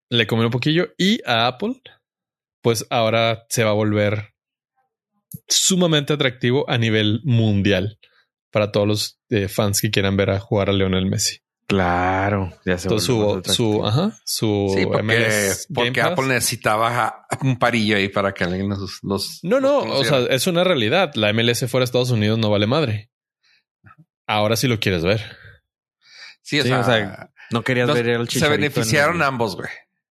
Le 0.10 0.28
comió 0.28 0.46
un 0.46 0.52
poquillo 0.52 0.94
y 0.98 1.20
a 1.26 1.48
Apple, 1.48 1.82
pues 2.62 2.86
ahora 2.89 3.46
se 3.50 3.63
va 3.63 3.72
a 3.72 3.74
volver 3.74 4.34
sumamente 5.48 6.13
atractivo 6.13 6.70
a 6.70 6.78
nivel 6.78 7.22
mundial 7.24 8.00
para 8.52 8.72
todos 8.72 8.88
los 8.88 9.20
eh, 9.30 9.48
fans 9.48 9.82
que 9.82 9.91
quieran 9.91 10.15
ver 10.15 10.30
a 10.30 10.39
jugar 10.39 10.70
a 10.70 10.74
Lionel 10.74 11.06
Messi. 11.06 11.39
Claro, 11.67 12.51
ya 12.63 12.78
se 12.78 12.88
Entonces 12.88 13.10
volvió 13.10 13.43
su, 13.45 13.54
su, 13.54 13.86
ajá, 13.86 14.12
su 14.23 14.71
Sí, 14.78 14.86
porque, 14.86 15.01
MLS 15.01 15.65
Game 15.69 15.88
porque 15.88 16.01
Pass. 16.01 16.12
Apple 16.12 16.25
necesitaba 16.28 17.25
un 17.41 17.58
parillo 17.58 17.97
ahí 17.97 18.08
para 18.10 18.34
que 18.34 18.43
alguien 18.43 18.69
los... 18.69 18.99
los 19.01 19.39
No, 19.43 19.60
no, 19.60 19.84
los 19.84 20.01
o 20.01 20.04
sea, 20.04 20.19
es 20.36 20.45
una 20.45 20.63
realidad. 20.63 21.12
La 21.15 21.34
MLS 21.34 21.65
fuera 21.67 21.82
de 21.82 21.86
Estados 21.86 22.12
Unidos 22.12 22.38
no 22.38 22.51
vale 22.51 22.67
madre. 22.67 23.10
Ahora 24.28 24.56
sí 24.56 24.67
lo 24.67 24.80
quieres 24.80 25.04
ver. 25.04 25.21
sí, 26.43 26.60
o 26.60 26.63
sí, 26.63 26.69
sea, 26.69 26.80
o 26.80 26.84
sea, 26.84 27.32
No 27.51 27.63
querías 27.63 27.88
los- 27.88 27.95
ver 27.97 28.10
el 28.10 28.30
se 28.30 28.47
beneficiaron 28.47 29.15
el- 29.17 29.23
ambos, 29.23 29.56
güey. 29.56 29.69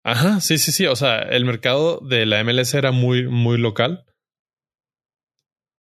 Ajá, 0.05 0.41
sí, 0.41 0.57
sí, 0.59 0.71
sí. 0.73 0.87
O 0.87 0.95
sea, 0.97 1.19
el 1.19 1.45
mercado 1.45 1.99
de 2.01 2.27
la 2.27 2.43
MLS 2.45 2.75
era 2.75 2.93
muy, 2.93 3.27
muy 3.29 3.59
local. 3.59 4.05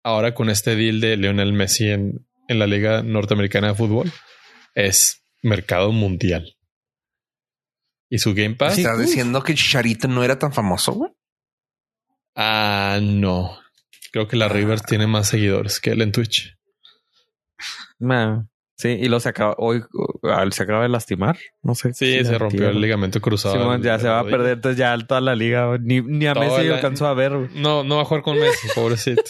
Ahora 0.05 0.33
con 0.35 0.49
este 0.49 0.77
deal 0.77 1.01
de 1.01 1.17
Lionel 1.17 1.53
Messi 1.53 1.91
en, 1.91 2.25
en 2.49 2.59
la 2.61 2.67
Liga 2.69 3.03
Norteamericana 3.03 3.69
de 3.69 3.75
Fútbol, 3.75 4.13
es 4.75 5.25
mercado 5.47 5.93
mundial. 5.93 6.57
Y 8.09 8.19
su 8.19 8.35
Game 8.35 8.55
Pass. 8.55 8.79
¿Estás 8.79 8.97
uf, 8.99 9.03
diciendo 9.07 9.43
que 9.43 9.55
Chicharito 9.55 10.07
no 10.09 10.23
era 10.23 10.39
tan 10.39 10.53
famoso, 10.53 10.93
güey? 10.93 11.11
Ah, 12.37 12.99
no. 13.03 13.59
Creo 14.13 14.29
que 14.29 14.37
la 14.37 14.49
Rivers 14.49 14.83
tiene 14.83 15.07
más 15.07 15.29
seguidores 15.29 15.81
que 15.81 15.91
él 15.91 16.03
en 16.03 16.13
Twitch. 16.13 16.57
Sí, 18.79 18.89
y 18.89 19.09
lo 19.09 19.21
se 19.21 19.31
acaba 19.31 19.55
hoy 19.57 19.83
ah, 20.25 20.45
se 20.51 20.63
acaba 20.63 20.83
de 20.83 20.91
lastimar. 20.91 21.39
No 21.63 21.75
sé. 21.75 21.95
Sí, 21.95 22.19
si 22.19 22.25
se 22.27 22.37
rompió 22.39 22.69
el 22.69 22.79
ligamento 22.81 23.21
cruzado. 23.23 23.55
Simón, 23.55 23.83
ya 23.83 23.99
se 23.99 24.07
va 24.07 24.21
a 24.21 24.25
perder 24.25 24.53
entonces 24.53 24.79
ya 24.79 24.97
toda 24.99 25.23
la 25.23 25.35
liga. 25.35 25.79
Ni, 25.81 26.03
ni 26.03 26.27
a 26.27 26.35
Toda 26.35 26.47
Messi 26.47 26.69
la- 26.69 26.75
alcanzó 26.77 27.07
a 27.07 27.15
ver. 27.15 27.33
No, 27.55 27.85
no 27.85 27.97
va 27.97 28.03
a 28.03 28.05
jugar 28.05 28.23
con 28.23 28.39
Messi, 28.39 28.69
pobrecito. 28.75 29.23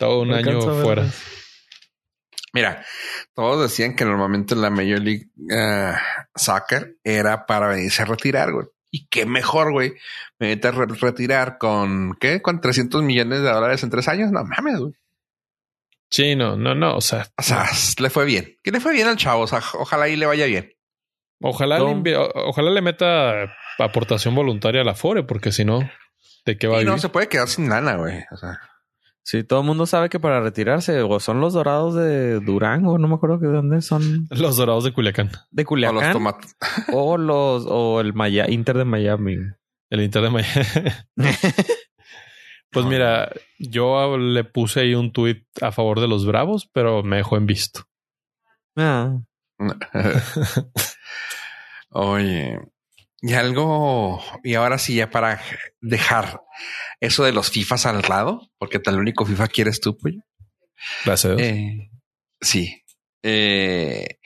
Todo 0.00 0.22
un 0.22 0.28
No 0.28 0.34
año 0.34 0.66
ver, 0.66 0.82
fuera. 0.84 1.02
güey. 1.02 1.14
Mira, 2.56 2.84
todos 3.34 3.62
decían 3.70 3.94
que 3.94 4.04
normalmente 4.04 4.56
la 4.56 4.70
Major 4.70 5.00
League 5.00 5.28
eh, 5.50 5.92
Soccer 6.34 6.96
era 7.04 7.46
para 7.46 7.68
venirse 7.68 8.02
a 8.02 8.06
retirar, 8.06 8.50
güey. 8.52 8.66
Y 8.90 9.06
qué 9.08 9.26
mejor, 9.26 9.72
güey, 9.72 9.92
venirte 10.38 10.68
a 10.68 10.70
re- 10.70 10.86
retirar 10.86 11.58
con, 11.58 12.14
¿qué? 12.18 12.40
Con 12.40 12.60
300 12.60 13.02
millones 13.02 13.42
de 13.42 13.50
dólares 13.50 13.82
en 13.82 13.90
tres 13.90 14.08
años. 14.08 14.30
No 14.32 14.42
mames, 14.44 14.78
güey. 14.78 14.94
Sí, 16.10 16.36
no, 16.36 16.56
no, 16.56 16.74
no. 16.74 16.96
O 16.96 17.00
sea, 17.00 17.26
O 17.36 17.42
sea, 17.42 17.66
le 18.00 18.10
fue 18.10 18.24
bien. 18.24 18.56
Que 18.62 18.70
le 18.70 18.80
fue 18.80 18.92
bien 18.92 19.08
al 19.08 19.16
chavo. 19.16 19.42
O 19.42 19.46
sea, 19.46 19.60
ojalá 19.74 20.08
y 20.08 20.16
le 20.16 20.24
vaya 20.26 20.46
bien. 20.46 20.72
ojalá, 21.42 21.78
No. 21.78 22.00
le, 22.02 22.16
ojalá 22.16 22.70
le 22.70 22.80
meta 22.80 23.52
aportación 23.78 24.34
voluntaria 24.34 24.80
a 24.80 24.84
la 24.84 24.94
FORE, 24.94 25.24
porque 25.24 25.52
si 25.52 25.64
no, 25.64 25.80
¿de 26.46 26.56
qué 26.56 26.66
va 26.68 26.78
a 26.78 26.82
Y 26.82 26.84
no 26.84 26.92
vivir? 26.92 27.02
se 27.02 27.08
puede 27.10 27.28
quedar 27.28 27.48
sin 27.48 27.68
lana, 27.68 27.96
güey. 27.96 28.22
O 28.30 28.36
sea, 28.36 28.58
Sí, 29.26 29.42
todo 29.42 29.58
el 29.58 29.66
mundo 29.66 29.86
sabe 29.86 30.08
que 30.08 30.20
para 30.20 30.40
retirarse 30.40 31.02
o 31.02 31.18
son 31.18 31.40
los 31.40 31.52
dorados 31.52 31.96
de 31.96 32.38
Durango, 32.38 32.96
no 32.96 33.08
me 33.08 33.16
acuerdo 33.16 33.40
que 33.40 33.46
de 33.46 33.54
dónde 33.54 33.82
son. 33.82 34.28
Los 34.30 34.56
dorados 34.56 34.84
de 34.84 34.92
Culiacán. 34.92 35.32
De 35.50 35.62
o 35.62 35.64
los 35.64 35.66
Culiacán 35.66 36.12
tomates. 36.12 36.56
o 36.92 37.18
los 37.18 37.66
o 37.66 38.00
el 38.00 38.14
Maya, 38.14 38.48
Inter 38.48 38.78
de 38.78 38.84
Miami. 38.84 39.36
El 39.90 40.02
Inter 40.02 40.22
de 40.22 40.30
Miami. 40.30 40.54
pues 42.70 42.86
mira, 42.86 43.32
yo 43.58 44.16
le 44.16 44.44
puse 44.44 44.82
ahí 44.82 44.94
un 44.94 45.12
tweet 45.12 45.44
a 45.60 45.72
favor 45.72 45.98
de 45.98 46.06
los 46.06 46.24
Bravos, 46.24 46.70
pero 46.72 47.02
me 47.02 47.16
dejó 47.16 47.36
en 47.36 47.46
visto. 47.46 47.80
Ah, 48.76 49.18
Oye, 51.90 52.60
y 53.22 53.34
algo, 53.34 54.22
y 54.44 54.54
ahora 54.54 54.78
sí, 54.78 54.96
ya 54.96 55.10
para 55.10 55.40
dejar 55.80 56.40
eso 57.00 57.24
de 57.24 57.32
los 57.32 57.50
FIFAs 57.50 57.86
al 57.86 58.02
lado, 58.08 58.50
porque 58.58 58.78
tal 58.78 58.98
único 58.98 59.24
FIFA 59.26 59.48
quieres 59.48 59.80
tú, 59.80 59.96
pues. 59.98 60.14
Gracias. 61.04 61.38
Eh, 61.40 61.90
sí. 62.40 62.82
Eh, 63.22 64.18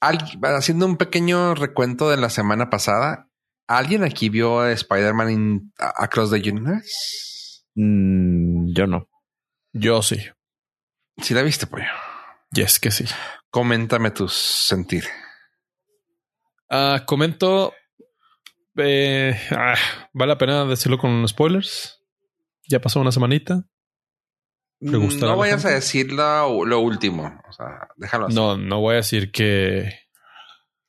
al- 0.00 0.18
haciendo 0.56 0.86
un 0.86 0.96
pequeño 0.96 1.54
recuento 1.54 2.08
de 2.08 2.16
la 2.16 2.30
semana 2.30 2.70
pasada, 2.70 3.28
¿alguien 3.66 4.04
aquí 4.04 4.28
vio 4.28 4.60
a 4.60 4.72
Spider-Man 4.72 5.72
Across 5.78 6.30
the 6.30 6.50
Universe? 6.50 7.62
mm, 7.74 8.72
yo 8.74 8.86
no. 8.86 9.08
Yo 9.72 10.02
sí. 10.02 10.18
Sí 11.18 11.34
la 11.34 11.42
viste, 11.42 11.66
pues. 11.66 11.84
Yes, 12.52 12.80
que 12.80 12.90
sí. 12.90 13.04
Coméntame 13.50 14.10
tus 14.10 14.32
sentir. 14.34 15.04
Ah, 16.70 17.02
comento. 17.06 17.74
eh, 18.76 19.38
ah, 19.50 19.74
vale 20.12 20.28
la 20.32 20.38
pena 20.38 20.64
decirlo 20.64 20.98
con 20.98 21.26
spoilers. 21.28 22.00
Ya 22.68 22.80
pasó 22.80 23.00
una 23.00 23.12
semanita. 23.12 23.64
¿Le 24.80 24.96
gustará 24.96 25.32
a 25.32 25.34
No 25.34 25.40
vayas 25.40 25.64
a 25.64 25.68
gente? 25.68 25.74
decir 25.74 26.12
lo, 26.12 26.64
lo 26.64 26.78
último. 26.80 27.40
O 27.48 27.52
sea, 27.52 27.88
déjalo 27.96 28.26
así. 28.26 28.34
No, 28.34 28.56
no 28.56 28.80
voy 28.80 28.94
a 28.94 28.96
decir 28.98 29.30
que 29.32 29.92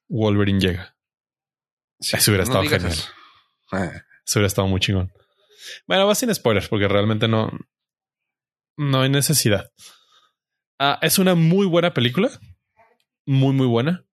Wolverine 0.08 0.60
llega. 0.60 0.96
Sí, 2.00 2.16
eso 2.18 2.32
hubiera 2.32 2.44
estado 2.44 2.64
genial. 2.64 2.92
eso. 2.92 3.10
Eh, 3.74 3.92
Eso 4.26 4.40
hubiera 4.40 4.48
estado 4.48 4.68
muy 4.68 4.80
chingón. 4.80 5.12
Bueno, 5.88 6.08
va 6.08 6.16
sin 6.16 6.34
spoilers 6.34 6.68
porque 6.70 6.88
realmente 6.88 7.28
no, 7.28 7.52
no 8.78 9.02
hay 9.02 9.10
necesidad. 9.10 9.70
Ah, 10.80 10.98
es 11.02 11.20
una 11.20 11.36
muy 11.36 11.66
buena 11.68 11.94
película. 11.94 12.30
Muy, 13.26 13.54
muy 13.54 13.68
buena. 13.68 14.06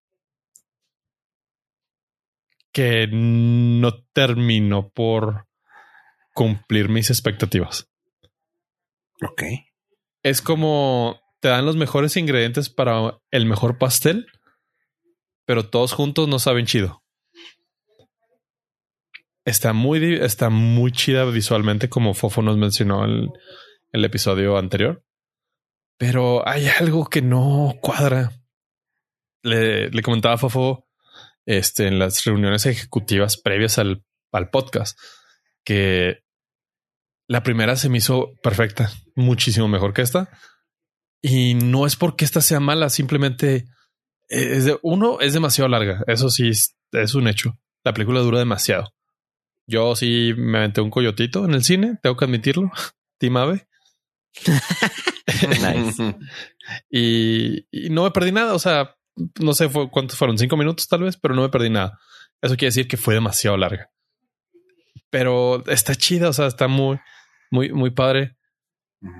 Que 2.73 3.09
no 3.11 4.05
terminó 4.13 4.91
por 4.91 5.47
cumplir 6.35 6.89
mis 6.89 7.11
expectativas. 7.11 7.91
ok. 9.23 9.43
Es 10.23 10.43
como 10.43 11.21
te 11.41 11.49
dan 11.49 11.67
los 11.67 11.77
mejores 11.77 12.17
ingredientes 12.17 12.69
para 12.69 13.19
el 13.31 13.47
mejor 13.47 13.79
pastel, 13.79 14.27
pero 15.45 15.69
todos 15.69 15.93
juntos 15.93 16.29
no 16.29 16.39
saben 16.39 16.67
chido. 16.67 17.03
Está 19.45 19.73
muy, 19.73 20.17
está 20.17 20.51
muy 20.51 20.93
chida 20.93 21.25
visualmente, 21.25 21.89
como 21.89 22.15
Fofo 22.15 22.43
nos 22.43 22.59
mencionó 22.59 23.05
en 23.05 23.31
el 23.93 24.05
episodio 24.05 24.59
anterior. 24.59 25.03
Pero 25.97 26.47
hay 26.47 26.69
algo 26.69 27.07
que 27.07 27.23
no 27.23 27.75
cuadra. 27.81 28.33
Le, 29.43 29.89
le 29.91 30.03
comentaba 30.03 30.35
a 30.35 30.39
Fofo 30.39 30.88
este, 31.49 31.87
en 31.87 31.99
las 31.99 32.25
reuniones 32.25 32.67
ejecutivas 32.67 33.39
previas 33.39 33.79
al, 33.79 34.05
al 34.33 34.51
podcast 34.51 34.99
que 35.65 36.23
la 37.27 37.43
primera 37.43 37.75
se 37.77 37.89
me 37.89 37.99
hizo 37.99 38.35
perfecta, 38.43 38.93
muchísimo 39.17 39.67
mejor 39.67 39.95
que 39.95 40.03
esta. 40.03 40.29
Y 41.23 41.55
no 41.55 41.87
es 41.87 41.97
porque 41.97 42.27
esta 42.27 42.43
sea 42.43 42.61
mala, 42.61 42.91
simplemente 42.91 43.65
es 44.29 44.67
de, 44.67 44.79
uno 44.83 45.21
es 45.21 45.33
demasiado 45.33 45.69
larga. 45.69 46.05
Eso 46.07 46.29
sí 46.29 46.51
es, 46.51 46.77
es 46.93 47.15
un 47.15 47.29
hecho. 47.29 47.59
La 47.83 47.95
película 47.95 48.21
dura 48.21 48.39
demasiado. 48.39 48.93
Yo 49.67 49.97
sí 49.97 50.35
me 50.37 50.59
aventé 50.59 50.83
un 50.83 50.91
coyotito 50.91 51.47
en 51.47 51.55
el 51.55 51.65
cine, 51.65 51.99
tengo 52.03 52.17
que 52.17 52.27
admitirlo. 52.27 52.71
Team 53.19 53.37
Ave. 53.39 53.67
Nice. 55.49 56.15
Y, 56.91 57.67
y 57.71 57.89
no 57.89 58.05
me 58.05 58.11
perdí 58.11 58.31
nada. 58.31 58.53
O 58.53 58.59
sea, 58.59 58.98
no 59.41 59.53
sé 59.55 59.69
fue- 59.69 59.91
cuántos 59.91 60.17
fueron, 60.19 60.39
cinco 60.39 60.57
minutos 60.57 60.89
tal 60.89 61.03
vez, 61.03 61.17
pero 61.17 61.35
no 61.35 61.43
me 61.43 61.49
perdí 61.49 61.71
nada. 61.71 61.99
Eso 62.41 62.57
quiere 62.57 62.69
decir 62.69 62.89
que 62.89 62.97
fue 62.97 63.15
demasiado 63.15 63.57
larga. 63.57 63.91
Pero 65.11 65.65
está 65.67 65.95
chida, 65.95 66.29
o 66.29 66.33
sea, 66.33 66.47
está 66.47 66.69
muy, 66.69 66.99
muy, 67.51 67.73
muy 67.73 67.91
padre. 67.91 68.37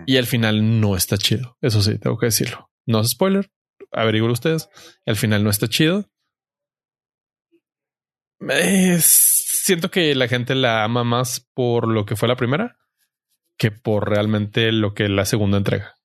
Y 0.07 0.17
al 0.17 0.27
final 0.27 0.81
no 0.81 0.97
está 0.97 1.17
chido. 1.17 1.57
Eso 1.61 1.81
sí, 1.83 1.99
tengo 1.99 2.19
que 2.19 2.27
decirlo. 2.27 2.71
No 2.85 3.01
es 3.01 3.11
spoiler. 3.11 3.51
Averigüen 3.93 4.31
ustedes. 4.33 4.69
Al 5.07 5.17
final 5.17 5.45
no 5.45 5.51
está 5.51 5.69
chido. 5.69 6.11
Siento 9.01 9.91
que 9.91 10.15
la 10.15 10.29
gente 10.29 10.55
la 10.55 10.85
ama 10.85 11.05
más 11.05 11.47
por 11.55 11.89
lo 11.89 12.07
que 12.07 12.17
fue 12.17 12.29
la 12.29 12.37
primera 12.37 12.77
que 13.57 13.71
por 13.73 14.09
realmente 14.09 14.71
lo 14.71 14.95
que 14.95 15.09
la 15.09 15.25
segunda 15.25 15.59
entrega. 15.59 15.97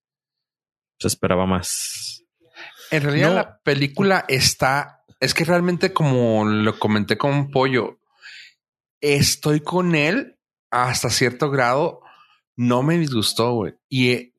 Se 0.99 1.07
esperaba 1.07 1.45
más. 1.45 2.22
En 2.93 3.01
realidad 3.01 3.29
No. 3.29 3.35
la 3.35 3.59
película 3.63 4.23
está, 4.27 5.03
es 5.19 5.33
que 5.33 5.45
realmente 5.45 5.93
como 5.93 6.45
lo 6.45 6.77
comenté 6.77 7.17
con 7.17 7.49
Pollo, 7.49 7.99
estoy 9.01 9.61
con 9.61 9.95
él 9.95 10.37
hasta 10.69 11.09
cierto 11.09 11.49
grado, 11.49 12.01
no 12.55 12.83
me 12.83 12.99
disgustó, 12.99 13.53
güey. 13.53 13.73
Y, 13.89 14.35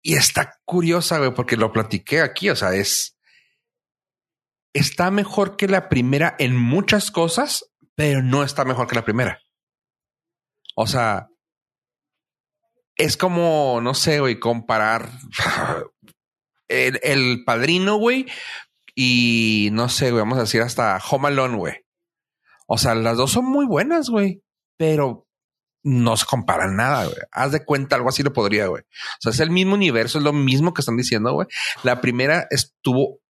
y 0.00 0.14
está 0.14 0.60
curiosa, 0.64 1.18
güey, 1.18 1.34
porque 1.34 1.56
lo 1.56 1.72
platiqué 1.72 2.20
aquí, 2.20 2.50
o 2.50 2.56
sea, 2.56 2.72
es, 2.74 3.18
está 4.72 5.10
mejor 5.10 5.56
que 5.56 5.66
la 5.66 5.88
primera 5.88 6.36
en 6.38 6.56
muchas 6.56 7.10
cosas, 7.10 7.64
pero 7.96 8.22
no 8.22 8.44
está 8.44 8.64
mejor 8.64 8.86
que 8.86 8.94
la 8.94 9.04
primera. 9.04 9.40
O 10.76 10.86
sea, 10.86 11.28
es 12.94 13.16
como, 13.16 13.80
no 13.82 13.94
sé, 13.94 14.20
güey, 14.20 14.38
comparar 14.38 15.10
el, 16.70 17.00
el 17.02 17.44
padrino, 17.44 17.96
güey, 17.96 18.26
y 18.94 19.70
no 19.72 19.88
sé, 19.88 20.10
güey, 20.10 20.20
vamos 20.20 20.38
a 20.38 20.42
decir 20.42 20.62
hasta 20.62 20.98
Home 21.10 21.28
Alone, 21.28 21.56
güey. 21.56 21.74
O 22.66 22.78
sea, 22.78 22.94
las 22.94 23.16
dos 23.16 23.32
son 23.32 23.46
muy 23.46 23.66
buenas, 23.66 24.10
güey, 24.10 24.42
pero 24.76 25.26
no 25.82 26.16
se 26.16 26.26
comparan 26.26 26.76
nada, 26.76 27.04
güey. 27.04 27.16
Haz 27.32 27.52
de 27.52 27.64
cuenta, 27.64 27.96
algo 27.96 28.08
así 28.08 28.22
lo 28.22 28.32
podría, 28.32 28.66
güey. 28.66 28.82
O 28.82 29.20
sea, 29.20 29.32
es 29.32 29.40
el 29.40 29.50
mismo 29.50 29.74
universo, 29.74 30.18
es 30.18 30.24
lo 30.24 30.32
mismo 30.32 30.74
que 30.74 30.82
están 30.82 30.96
diciendo, 30.96 31.32
güey. 31.32 31.48
La 31.82 32.00
primera 32.00 32.46
estuvo 32.50 33.20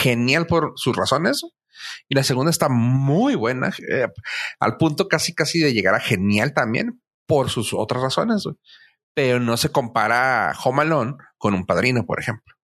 genial 0.00 0.46
por 0.46 0.72
sus 0.76 0.96
razones. 0.96 1.42
Y 2.08 2.14
la 2.14 2.24
segunda 2.24 2.50
está 2.50 2.68
muy 2.68 3.36
buena, 3.36 3.72
eh, 3.88 4.06
al 4.58 4.76
punto 4.76 5.08
casi 5.08 5.34
casi 5.34 5.60
de 5.60 5.72
llegar 5.72 5.94
a 5.94 6.00
genial 6.00 6.52
también 6.52 7.00
por 7.26 7.48
sus 7.48 7.72
otras 7.72 8.02
razones. 8.02 8.44
Pero 9.14 9.40
no 9.40 9.56
se 9.56 9.70
compara 9.70 10.52
Home 10.64 10.82
Alone 10.82 11.14
con 11.38 11.54
un 11.54 11.64
padrino, 11.64 12.04
por 12.04 12.20
ejemplo. 12.20 12.54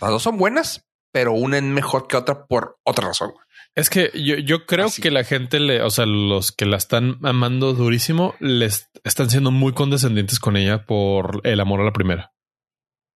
Las 0.00 0.10
dos 0.10 0.22
son 0.22 0.36
buenas, 0.36 0.86
pero 1.12 1.32
una 1.32 1.58
es 1.58 1.62
mejor 1.62 2.06
que 2.06 2.16
otra 2.16 2.46
por 2.46 2.78
otra 2.84 3.08
razón. 3.08 3.32
Es 3.74 3.90
que 3.90 4.10
yo, 4.14 4.36
yo 4.36 4.66
creo 4.66 4.88
que 5.00 5.10
la 5.10 5.24
gente 5.24 5.58
le, 5.58 5.82
o 5.82 5.90
sea, 5.90 6.06
los 6.06 6.52
que 6.52 6.64
la 6.64 6.76
están 6.76 7.18
amando 7.22 7.72
durísimo, 7.72 8.34
les 8.38 8.88
están 9.02 9.30
siendo 9.30 9.50
muy 9.50 9.72
condescendientes 9.72 10.38
con 10.38 10.56
ella 10.56 10.86
por 10.86 11.40
el 11.44 11.60
amor 11.60 11.80
a 11.80 11.84
la 11.84 11.92
primera. 11.92 12.32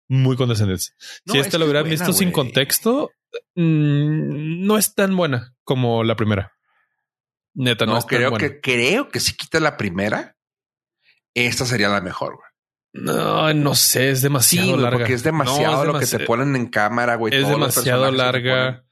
Muy 0.09 0.37
condescendientes. 0.37 0.95
si 1.27 1.39
esta 1.39 1.59
lo 1.59 1.67
hubieran 1.67 1.89
visto 1.89 2.13
sin 2.13 2.33
contexto, 2.33 3.11
mm, 3.55 4.67
no 4.67 4.79
es 4.79 4.95
tan 4.95 5.17
buena 5.17 5.55
como 5.63 6.03
la 6.03 6.17
primera. 6.17 6.53
Neta, 7.55 7.87
no, 7.87 7.99
es 7.99 8.07
creo 8.07 8.31
tan 8.31 8.39
que 8.39 8.61
creo 8.61 9.09
que 9.09 9.21
si 9.21 9.37
quita 9.37 9.61
la 9.61 9.77
primera, 9.77 10.37
esta 11.35 11.67
sería 11.67 11.89
la 11.89 12.01
mejor. 12.01 12.37
Güey. 12.37 12.48
No, 12.93 13.53
no 13.53 13.75
sé, 13.75 14.11
es 14.11 14.23
demasiado 14.23 14.77
larga. 14.77 14.99
Porque 14.99 15.13
es 15.13 15.23
demasiado 15.23 15.85
lo 15.85 15.99
que 15.99 16.07
te 16.07 16.21
ponen 16.21 16.57
en 16.57 16.67
cámara, 16.69 17.17
güey. 17.17 17.35
Es 17.35 17.49
demasiado 17.49 18.11
larga. 18.11 18.85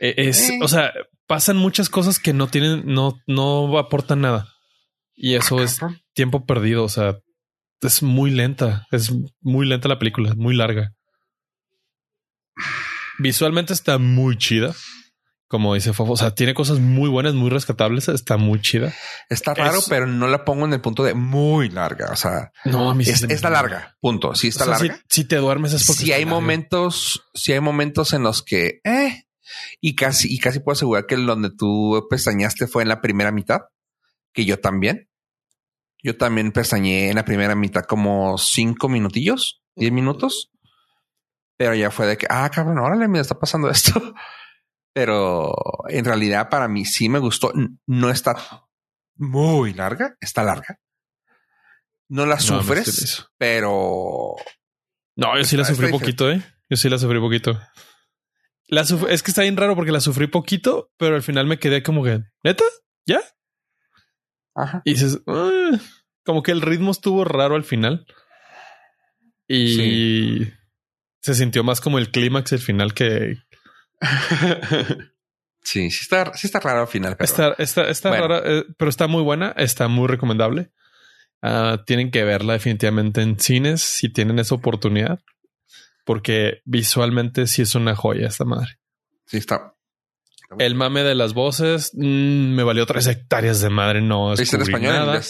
E, 0.00 0.14
es, 0.16 0.50
eh. 0.50 0.58
o 0.62 0.68
sea, 0.68 0.92
pasan 1.26 1.56
muchas 1.56 1.88
cosas 1.88 2.18
que 2.18 2.32
no 2.32 2.48
tienen, 2.48 2.82
no, 2.86 3.20
no 3.26 3.78
aportan 3.78 4.22
nada. 4.22 4.48
Y 5.14 5.34
eso 5.34 5.62
es 5.62 5.78
tiempo 6.14 6.46
perdido. 6.46 6.84
O 6.84 6.88
sea, 6.88 7.18
es 7.82 8.02
muy 8.02 8.30
lenta. 8.30 8.86
Es 8.90 9.12
muy 9.40 9.66
lenta 9.66 9.88
la 9.88 9.98
película, 9.98 10.34
muy 10.36 10.54
larga. 10.54 10.92
Visualmente 13.18 13.72
está 13.72 13.98
muy 13.98 14.38
chida. 14.38 14.74
Como 15.48 15.72
dice 15.72 15.94
Fofo, 15.94 16.12
o 16.12 16.16
sea, 16.16 16.34
tiene 16.34 16.52
cosas 16.52 16.78
muy 16.78 17.08
buenas, 17.08 17.32
muy 17.32 17.48
rescatables. 17.48 18.08
Está 18.08 18.36
muy 18.36 18.60
chida. 18.60 18.92
Está 19.30 19.54
raro, 19.54 19.80
pero 19.88 20.06
no 20.06 20.28
la 20.28 20.44
pongo 20.44 20.66
en 20.66 20.74
el 20.74 20.82
punto 20.82 21.04
de 21.04 21.14
muy 21.14 21.70
larga. 21.70 22.10
O 22.12 22.16
sea, 22.16 22.52
no, 22.66 22.90
a 22.90 22.94
mí 22.94 23.04
es, 23.04 23.22
está 23.22 23.48
larga. 23.48 23.96
Punto. 23.98 24.34
Sí, 24.34 24.48
está 24.48 24.66
larga. 24.66 25.00
Si, 25.08 25.24
te 25.24 25.36
duermes 25.36 25.72
es 25.72 25.86
porque 25.86 26.04
si 26.04 26.12
hay 26.12 26.26
momentos, 26.26 27.22
si 27.32 27.54
hay 27.54 27.60
momentos 27.60 28.12
en 28.12 28.24
los 28.24 28.42
que, 28.42 28.82
eh, 28.84 29.24
y 29.80 29.94
casi, 29.94 30.32
y 30.32 30.38
casi 30.38 30.60
puedo 30.60 30.74
asegurar 30.74 31.06
que 31.06 31.16
donde 31.16 31.50
tú 31.50 32.06
pestañaste 32.10 32.66
fue 32.66 32.82
en 32.82 32.90
la 32.90 33.00
primera 33.00 33.32
mitad, 33.32 33.60
que 34.34 34.44
yo 34.44 34.60
también. 34.60 35.08
Yo 36.02 36.16
también 36.18 36.52
pestañé 36.52 37.08
en 37.08 37.16
la 37.16 37.24
primera 37.24 37.54
mitad 37.54 37.84
como 37.84 38.36
cinco 38.36 38.90
minutillos, 38.90 39.62
diez 39.74 39.92
minutos. 39.92 40.50
Pero 41.56 41.74
ya 41.74 41.90
fue 41.90 42.06
de 42.06 42.18
que, 42.18 42.26
ah, 42.28 42.48
cabrón, 42.54 42.78
órale, 42.78 43.08
me 43.08 43.18
está 43.18 43.38
pasando 43.38 43.70
esto. 43.70 44.14
Pero 44.98 45.54
en 45.88 46.04
realidad 46.04 46.48
para 46.48 46.66
mí 46.66 46.84
sí 46.84 47.08
me 47.08 47.20
gustó. 47.20 47.52
No 47.86 48.10
está 48.10 48.34
muy 49.14 49.72
larga, 49.72 50.16
está 50.20 50.42
larga. 50.42 50.80
No 52.08 52.26
la 52.26 52.40
sufres, 52.40 53.28
pero... 53.38 54.34
No, 55.14 55.38
yo 55.38 55.44
sí 55.44 55.56
la 55.56 55.64
sufrí 55.64 55.88
poquito, 55.92 56.28
¿eh? 56.32 56.42
Yo 56.68 56.76
sí 56.76 56.88
la 56.88 56.98
sufrí 56.98 57.20
poquito. 57.20 57.60
La 58.66 58.80
es 58.80 59.22
que 59.22 59.30
está 59.30 59.42
bien 59.42 59.56
raro 59.56 59.76
porque 59.76 59.92
la 59.92 60.00
sufrí 60.00 60.26
poquito, 60.26 60.90
pero 60.96 61.14
al 61.14 61.22
final 61.22 61.46
me 61.46 61.60
quedé 61.60 61.84
como 61.84 62.02
que, 62.02 62.24
¿neta? 62.42 62.64
¿Ya? 63.06 63.20
Ajá. 64.56 64.82
Y 64.84 64.94
dices, 64.94 65.20
ah", 65.28 65.78
como 66.24 66.42
que 66.42 66.50
el 66.50 66.60
ritmo 66.60 66.90
estuvo 66.90 67.24
raro 67.24 67.54
al 67.54 67.64
final. 67.64 68.04
Y 69.46 70.48
se 71.20 71.36
sintió 71.36 71.62
más 71.62 71.80
como 71.80 71.98
el 71.98 72.10
clímax 72.10 72.50
el 72.50 72.58
final 72.58 72.94
que. 72.94 73.36
sí, 75.62 75.90
sí 75.90 75.98
está, 76.02 76.32
sí 76.34 76.46
está 76.46 76.60
raro 76.60 76.82
al 76.82 76.88
final. 76.88 77.16
Pero... 77.16 77.24
Está, 77.24 77.54
está, 77.58 77.88
está 77.88 78.10
rara, 78.10 78.42
eh, 78.44 78.64
pero 78.76 78.88
está 78.88 79.06
muy 79.06 79.22
buena, 79.22 79.54
está 79.56 79.88
muy 79.88 80.06
recomendable. 80.06 80.70
Ah, 81.42 81.82
tienen 81.86 82.10
que 82.10 82.24
verla 82.24 82.54
definitivamente 82.54 83.22
en 83.22 83.38
cines 83.38 83.80
si 83.80 84.08
tienen 84.08 84.38
esa 84.38 84.54
oportunidad 84.54 85.20
porque 86.08 86.62
visualmente 86.64 87.46
sí 87.46 87.60
es 87.60 87.74
una 87.74 87.94
joya 87.94 88.28
esta 88.28 88.46
madre. 88.46 88.78
Sí, 89.26 89.36
está. 89.36 89.74
El 90.58 90.74
mame 90.74 91.02
de 91.02 91.14
las 91.14 91.34
voces 91.34 91.90
mm, 91.92 92.54
me 92.54 92.62
valió 92.62 92.86
tres 92.86 93.06
hectáreas 93.08 93.60
de 93.60 93.68
madre. 93.68 94.00
No 94.00 94.34
descubrí 94.34 94.56
en 94.56 94.62
español? 94.62 94.94
Nada. 94.94 95.20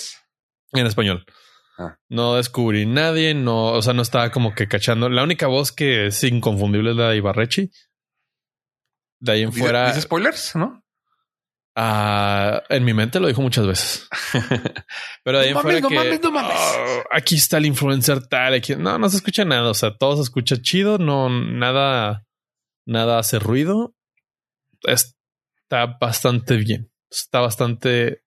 En, 0.74 0.86
español. 0.86 1.26
Ah. 1.78 1.98
No 2.08 2.36
descubrí 2.36 2.86
nadie, 2.86 3.34
no, 3.34 3.72
o 3.72 3.82
sea, 3.82 3.92
no 3.92 4.02
estaba 4.02 4.30
como 4.30 4.54
que 4.54 4.68
cachando. 4.68 5.08
La 5.08 5.24
única 5.24 5.48
voz 5.48 5.72
que 5.72 6.06
es 6.06 6.22
inconfundible 6.22 6.90
es 6.92 6.96
la 6.96 7.08
de 7.08 7.16
Ibarrechi. 7.16 7.72
De 9.20 9.32
ahí 9.32 9.42
en 9.42 9.52
fuera. 9.52 9.98
spoilers, 10.00 10.54
no? 10.54 10.82
Ah, 11.74 12.64
en 12.70 12.84
mi 12.84 12.92
mente 12.92 13.20
lo 13.20 13.28
dijo 13.28 13.40
muchas 13.40 13.66
veces. 13.66 14.08
Pero 15.24 15.38
de 15.38 15.44
ahí 15.44 15.50
en 15.50 15.60
fuera 15.60 15.80
que 15.80 16.20
oh, 16.26 17.04
aquí 17.12 17.36
está 17.36 17.58
el 17.58 17.66
influencer 17.66 18.26
tal, 18.26 18.54
aquí 18.54 18.74
no, 18.74 18.98
no 18.98 19.08
se 19.08 19.18
escucha 19.18 19.44
nada. 19.44 19.70
O 19.70 19.74
sea, 19.74 19.96
todo 19.96 20.16
se 20.16 20.22
escucha 20.22 20.56
chido, 20.60 20.98
no 20.98 21.28
nada, 21.28 22.26
nada 22.84 23.20
hace 23.20 23.38
ruido. 23.38 23.94
Está 24.82 25.98
bastante 26.00 26.56
bien. 26.56 26.90
Está 27.10 27.40
bastante 27.40 28.24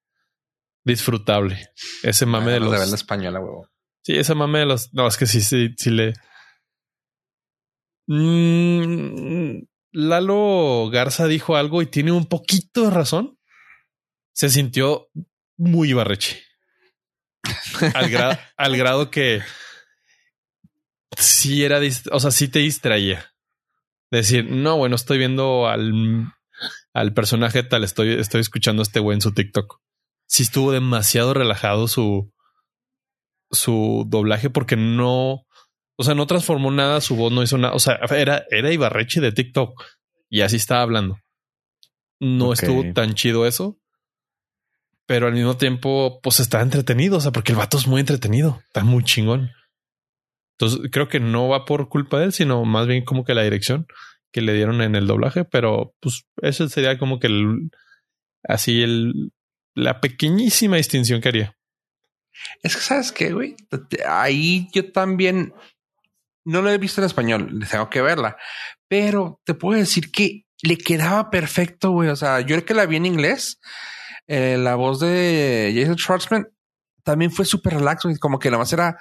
disfrutable. 0.83 1.69
Ese 2.03 2.25
mame 2.25 2.53
de 2.53 2.59
los. 2.61 2.89
De 2.89 2.95
española, 2.95 3.39
huevo. 3.39 3.69
Sí, 4.03 4.17
ese 4.17 4.33
mame 4.33 4.59
de 4.59 4.65
los. 4.65 4.93
No, 4.93 5.07
es 5.07 5.17
que 5.17 5.25
sí, 5.25 5.41
sí, 5.41 5.75
sí 5.77 5.89
le. 5.89 6.13
Mm, 8.07 9.63
Lalo 9.91 10.89
Garza 10.91 11.27
dijo 11.27 11.55
algo 11.55 11.81
y 11.81 11.85
tiene 11.85 12.11
un 12.11 12.25
poquito 12.25 12.83
de 12.83 12.89
razón 12.91 13.37
se 14.33 14.49
sintió 14.49 15.09
muy 15.57 15.93
barreche. 15.93 16.43
al, 17.93 18.39
al 18.57 18.77
grado 18.77 19.11
que 19.11 19.41
sí 21.17 21.63
era, 21.63 21.79
o 22.11 22.19
sea, 22.19 22.31
sí 22.31 22.47
te 22.47 22.59
distraía. 22.59 23.33
Decir, 24.09 24.49
no, 24.49 24.77
bueno, 24.77 24.95
estoy 24.95 25.17
viendo 25.17 25.67
al, 25.67 26.33
al 26.93 27.13
personaje 27.13 27.63
tal, 27.63 27.83
estoy, 27.83 28.13
estoy 28.13 28.41
escuchando 28.41 28.81
a 28.81 28.83
este 28.83 28.99
güey 28.99 29.15
en 29.15 29.21
su 29.21 29.33
TikTok. 29.33 29.79
Sí 30.27 30.43
estuvo 30.43 30.71
demasiado 30.71 31.33
relajado 31.33 31.87
su, 31.87 32.33
su 33.51 34.05
doblaje 34.07 34.49
porque 34.49 34.75
no, 34.75 35.45
o 36.01 36.03
sea, 36.03 36.15
no 36.15 36.27
transformó 36.27 36.71
nada, 36.71 36.99
su 37.01 37.15
voz 37.15 37.31
no 37.31 37.43
hizo 37.43 37.57
nada. 37.57 37.73
O 37.73 37.79
sea, 37.79 37.99
era, 38.09 38.43
era 38.49 38.71
Ibarreche 38.71 39.21
de 39.21 39.31
TikTok 39.31 39.81
y 40.29 40.41
así 40.41 40.57
estaba 40.57 40.81
hablando. 40.81 41.19
No 42.19 42.53
estuvo 42.53 42.93
tan 42.93 43.13
chido 43.13 43.47
eso 43.47 43.81
pero 45.11 45.27
al 45.27 45.33
mismo 45.33 45.57
tiempo, 45.57 46.21
pues 46.23 46.39
está 46.39 46.61
entretenido, 46.61 47.17
o 47.17 47.19
sea, 47.19 47.33
porque 47.33 47.51
el 47.51 47.57
vato 47.57 47.77
es 47.77 47.85
muy 47.85 47.99
entretenido, 47.99 48.61
está 48.67 48.85
muy 48.85 49.03
chingón. 49.03 49.51
Entonces 50.57 50.89
creo 50.89 51.09
que 51.09 51.19
no 51.19 51.49
va 51.49 51.65
por 51.65 51.89
culpa 51.89 52.17
de 52.17 52.27
él, 52.27 52.31
sino 52.31 52.63
más 52.63 52.87
bien 52.87 53.03
como 53.03 53.25
que 53.25 53.33
la 53.33 53.43
dirección 53.43 53.87
que 54.31 54.39
le 54.39 54.53
dieron 54.53 54.81
en 54.81 54.95
el 54.95 55.07
doblaje, 55.07 55.43
pero 55.43 55.93
pues 55.99 56.23
eso 56.41 56.69
sería 56.69 56.97
como 56.97 57.19
que 57.19 57.27
el, 57.27 57.71
así 58.43 58.83
el, 58.83 59.33
la 59.75 59.99
pequeñísima 59.99 60.77
distinción 60.77 61.19
que 61.19 61.27
haría. 61.27 61.57
Es 62.63 62.77
que 62.77 62.81
sabes 62.81 63.11
que, 63.11 63.33
güey, 63.33 63.57
ahí 64.07 64.69
yo 64.71 64.93
también 64.93 65.53
no 66.45 66.61
lo 66.61 66.69
he 66.69 66.77
visto 66.77 67.01
en 67.01 67.05
español, 67.05 67.65
tengo 67.69 67.89
que 67.89 68.01
verla, 68.01 68.37
pero 68.87 69.41
te 69.45 69.53
puedo 69.53 69.79
decir 69.79 70.11
que 70.11 70.45
le 70.63 70.77
quedaba 70.77 71.29
perfecto, 71.29 71.91
güey. 71.91 72.09
O 72.09 72.15
sea, 72.15 72.41
yo 72.41 72.55
creo 72.55 72.65
que 72.65 72.73
la 72.73 72.85
vi 72.85 72.97
en 72.97 73.05
inglés 73.05 73.59
eh, 74.27 74.57
la 74.57 74.75
voz 74.75 74.99
de 74.99 75.73
Jason 75.75 75.97
Schwartzman 75.97 76.47
también 77.03 77.31
fue 77.31 77.45
súper 77.45 77.73
relax, 77.73 78.07
Como 78.19 78.39
que 78.39 78.49
nada 78.49 78.59
más 78.59 78.71
era, 78.71 78.97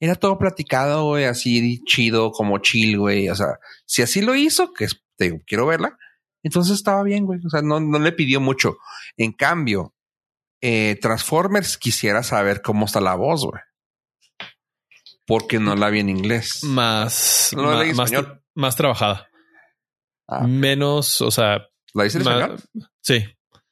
era 0.00 0.14
todo 0.14 0.38
platicado, 0.38 1.04
güey, 1.04 1.24
así 1.24 1.82
chido, 1.84 2.32
como 2.32 2.58
chill, 2.58 2.98
güey. 2.98 3.28
O 3.28 3.34
sea, 3.34 3.58
si 3.84 4.02
así 4.02 4.20
lo 4.22 4.34
hizo, 4.34 4.72
que 4.72 4.88
te 5.16 5.40
quiero 5.44 5.66
verla, 5.66 5.96
entonces 6.42 6.74
estaba 6.74 7.02
bien, 7.02 7.26
güey. 7.26 7.40
O 7.44 7.50
sea, 7.50 7.62
no, 7.62 7.80
no 7.80 7.98
le 7.98 8.12
pidió 8.12 8.40
mucho. 8.40 8.78
En 9.16 9.32
cambio, 9.32 9.94
eh, 10.60 10.98
Transformers 11.00 11.78
quisiera 11.78 12.22
saber 12.22 12.62
cómo 12.62 12.86
está 12.86 13.00
la 13.00 13.14
voz, 13.14 13.44
güey. 13.44 13.62
Porque 15.28 15.60
no 15.60 15.76
la 15.76 15.90
vi 15.90 16.00
en 16.00 16.08
inglés. 16.08 16.64
Más, 16.64 17.54
más, 17.54 18.10
más, 18.54 18.76
trabajada. 18.76 19.28
Ah, 20.26 20.46
Menos, 20.46 21.20
o 21.20 21.30
sea. 21.30 21.68
¿La 21.92 22.04
dice 22.04 22.16
en 22.16 22.22
español? 22.22 22.60
Sí. 23.02 23.26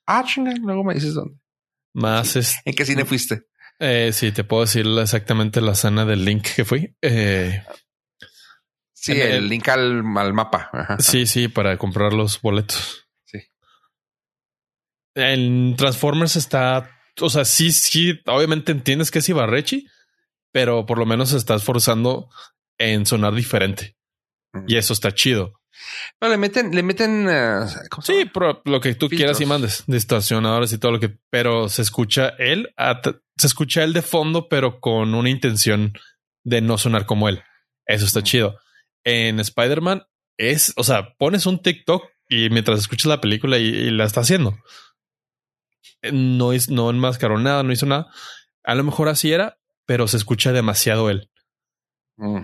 Ah, 0.06 0.22
luego 0.36 0.84
me 0.84 0.92
dices 0.92 1.14
dónde. 1.14 1.40
Más 1.94 2.36
es. 2.36 2.56
¿En 2.66 2.74
qué 2.74 2.84
cine 2.84 3.06
fuiste? 3.06 3.46
Eh, 3.78 4.10
sí, 4.12 4.32
te 4.32 4.44
puedo 4.44 4.64
decir 4.64 4.86
exactamente 5.00 5.62
la 5.62 5.72
escena 5.72 6.04
del 6.04 6.26
link 6.26 6.46
que 6.56 6.66
fui. 6.66 6.94
Eh, 7.00 7.62
sí, 8.92 9.12
el, 9.12 9.48
link 9.48 9.66
al, 9.68 10.02
mapa. 10.04 10.70
Sí, 10.98 11.24
sí, 11.24 11.48
para 11.48 11.78
comprar 11.78 12.12
los 12.12 12.38
boletos. 12.42 13.08
Sí. 13.24 13.38
En 15.14 15.74
Transformers 15.74 16.36
está, 16.36 16.90
o 17.18 17.30
sea, 17.30 17.46
sí, 17.46 17.72
sí, 17.72 18.20
obviamente 18.26 18.72
entiendes 18.72 19.10
que 19.10 19.20
es 19.20 19.28
Ibarrechi, 19.30 19.86
pero 20.56 20.86
por 20.86 20.96
lo 20.96 21.04
menos 21.04 21.34
estás 21.34 21.64
forzando 21.64 22.30
en 22.78 23.04
sonar 23.04 23.34
diferente. 23.34 23.94
Y 24.66 24.76
eso 24.78 24.94
está 24.94 25.12
chido. 25.12 25.60
Pero 26.18 26.32
le 26.32 26.38
meten, 26.38 26.74
le 26.74 26.82
meten. 26.82 27.28
eh, 27.28 27.60
¿cómo 27.90 28.00
se 28.02 28.22
Sí, 28.22 28.30
pero 28.32 28.62
lo 28.64 28.80
que 28.80 28.94
tú 28.94 29.10
quieras 29.10 29.38
y 29.42 29.44
mandes, 29.44 29.84
distorsionadores 29.86 30.72
y 30.72 30.78
todo 30.78 30.92
lo 30.92 30.98
que, 31.00 31.18
pero 31.28 31.68
se 31.68 31.82
escucha 31.82 32.30
él, 32.38 32.70
se 33.36 33.46
escucha 33.46 33.84
él 33.84 33.92
de 33.92 34.00
fondo, 34.00 34.48
pero 34.48 34.80
con 34.80 35.14
una 35.14 35.28
intención 35.28 35.92
de 36.42 36.62
no 36.62 36.78
sonar 36.78 37.04
como 37.04 37.28
él. 37.28 37.42
Eso 37.84 38.06
está 38.06 38.20
Mm. 38.20 38.24
chido. 38.24 38.58
En 39.04 39.38
Spider-Man 39.40 40.04
es, 40.38 40.72
o 40.76 40.84
sea, 40.84 41.14
pones 41.18 41.44
un 41.44 41.60
TikTok 41.60 42.02
y 42.30 42.48
mientras 42.48 42.78
escuchas 42.78 43.06
la 43.10 43.20
película 43.20 43.58
y, 43.58 43.66
y 43.66 43.90
la 43.90 44.04
está 44.06 44.22
haciendo. 44.22 44.56
No 46.12 46.54
es, 46.54 46.70
no 46.70 46.88
enmascaró 46.88 47.38
nada, 47.38 47.62
no 47.62 47.72
hizo 47.74 47.84
nada. 47.84 48.06
A 48.64 48.74
lo 48.74 48.84
mejor 48.84 49.10
así 49.10 49.32
era, 49.34 49.58
pero 49.86 50.08
se 50.08 50.16
escucha 50.16 50.52
demasiado 50.52 51.08
él. 51.10 51.30
Mm. 52.16 52.42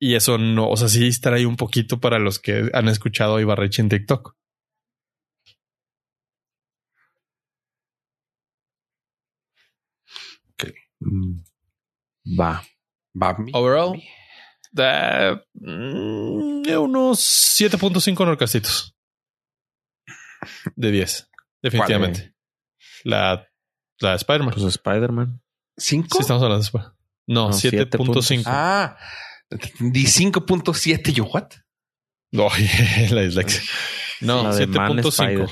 Y 0.00 0.14
eso 0.14 0.38
no, 0.38 0.68
o 0.68 0.76
sea, 0.76 0.88
sí 0.88 1.08
estará 1.08 1.36
ahí 1.36 1.44
un 1.44 1.56
poquito 1.56 2.00
para 2.00 2.18
los 2.18 2.38
que 2.38 2.70
han 2.72 2.88
escuchado 2.88 3.36
a 3.36 3.40
Ibarreche 3.40 3.82
en 3.82 3.88
TikTok. 3.88 4.36
Mm. 11.00 11.44
Va. 12.38 12.62
Bambi. 13.14 13.52
Overall, 13.54 14.02
da, 14.72 15.44
mm, 15.54 16.62
de 16.62 16.78
unos 16.78 17.20
7.5 17.20 18.24
norcasitos. 18.24 18.96
De 20.74 20.90
10. 20.90 21.30
Definitivamente. 21.62 22.34
La, 23.04 23.48
la 24.00 24.10
de 24.10 24.16
Spider-Man. 24.16 24.54
Pues 24.54 24.64
Spider-Man. 24.66 25.43
¿Cinco? 25.76 26.18
Sí, 26.18 26.22
estamos 26.22 26.42
hablando 26.42 26.62
de 26.62 26.66
Spider-Man. 26.66 26.94
No, 27.26 27.48
No, 27.48 27.54
7.5. 27.54 28.42
Ah, 28.46 28.96
di 29.80 30.04
5.7. 30.04 31.12
Yo, 31.12 31.24
what? 31.24 31.50
No, 32.32 32.48
la 33.10 33.22
dislexia. 33.22 33.62
No, 34.20 34.44
La 34.44 34.54
de 34.54 34.66
Man 34.66 34.98
7.5. 34.98 35.50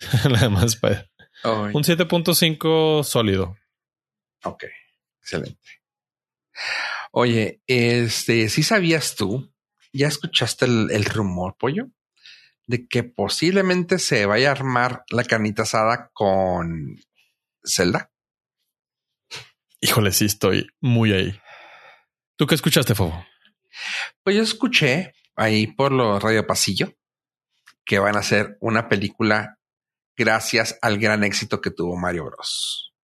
la 0.30 0.40
de 0.40 0.48
Man 0.48 0.66
Spider. 0.66 1.10
Un 1.44 1.82
7.5 1.82 3.04
sólido. 3.04 3.56
ok, 4.44 4.64
excelente. 5.20 5.60
Oye, 7.12 7.60
este, 7.66 8.48
¿sí 8.48 8.62
sabías 8.62 9.14
tú? 9.14 9.52
¿Ya 9.92 10.08
escuchaste 10.08 10.64
el, 10.64 10.90
el 10.90 11.04
rumor, 11.04 11.56
pollo? 11.58 11.86
De 12.66 12.86
que 12.88 13.04
posiblemente 13.04 13.98
se 13.98 14.26
vaya 14.26 14.48
a 14.48 14.52
armar 14.52 15.04
la 15.10 15.24
carnita 15.24 15.62
asada 15.62 16.10
con 16.12 16.96
Zelda. 17.64 18.10
Híjole, 19.84 20.12
sí 20.12 20.24
estoy 20.24 20.66
muy 20.80 21.12
ahí. 21.12 21.38
¿Tú 22.36 22.46
qué 22.46 22.54
escuchaste, 22.54 22.94
Fobo? 22.94 23.22
Pues 24.22 24.34
yo 24.34 24.42
escuché 24.42 25.12
ahí 25.36 25.66
por 25.66 25.92
los 25.92 26.22
Radio 26.22 26.46
Pasillo 26.46 26.94
que 27.84 27.98
van 27.98 28.16
a 28.16 28.20
hacer 28.20 28.56
una 28.60 28.88
película 28.88 29.58
gracias 30.16 30.78
al 30.80 30.96
gran 30.98 31.22
éxito 31.22 31.60
que 31.60 31.70
tuvo 31.70 31.96
Mario 31.98 32.24
Bros. 32.24 32.94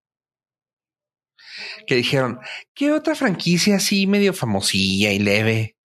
Que 1.86 1.96
dijeron, 1.96 2.40
¿qué 2.72 2.92
otra 2.92 3.14
franquicia 3.14 3.76
así 3.76 4.06
medio 4.06 4.32
famosilla 4.32 5.12
y 5.12 5.18
leve 5.18 5.76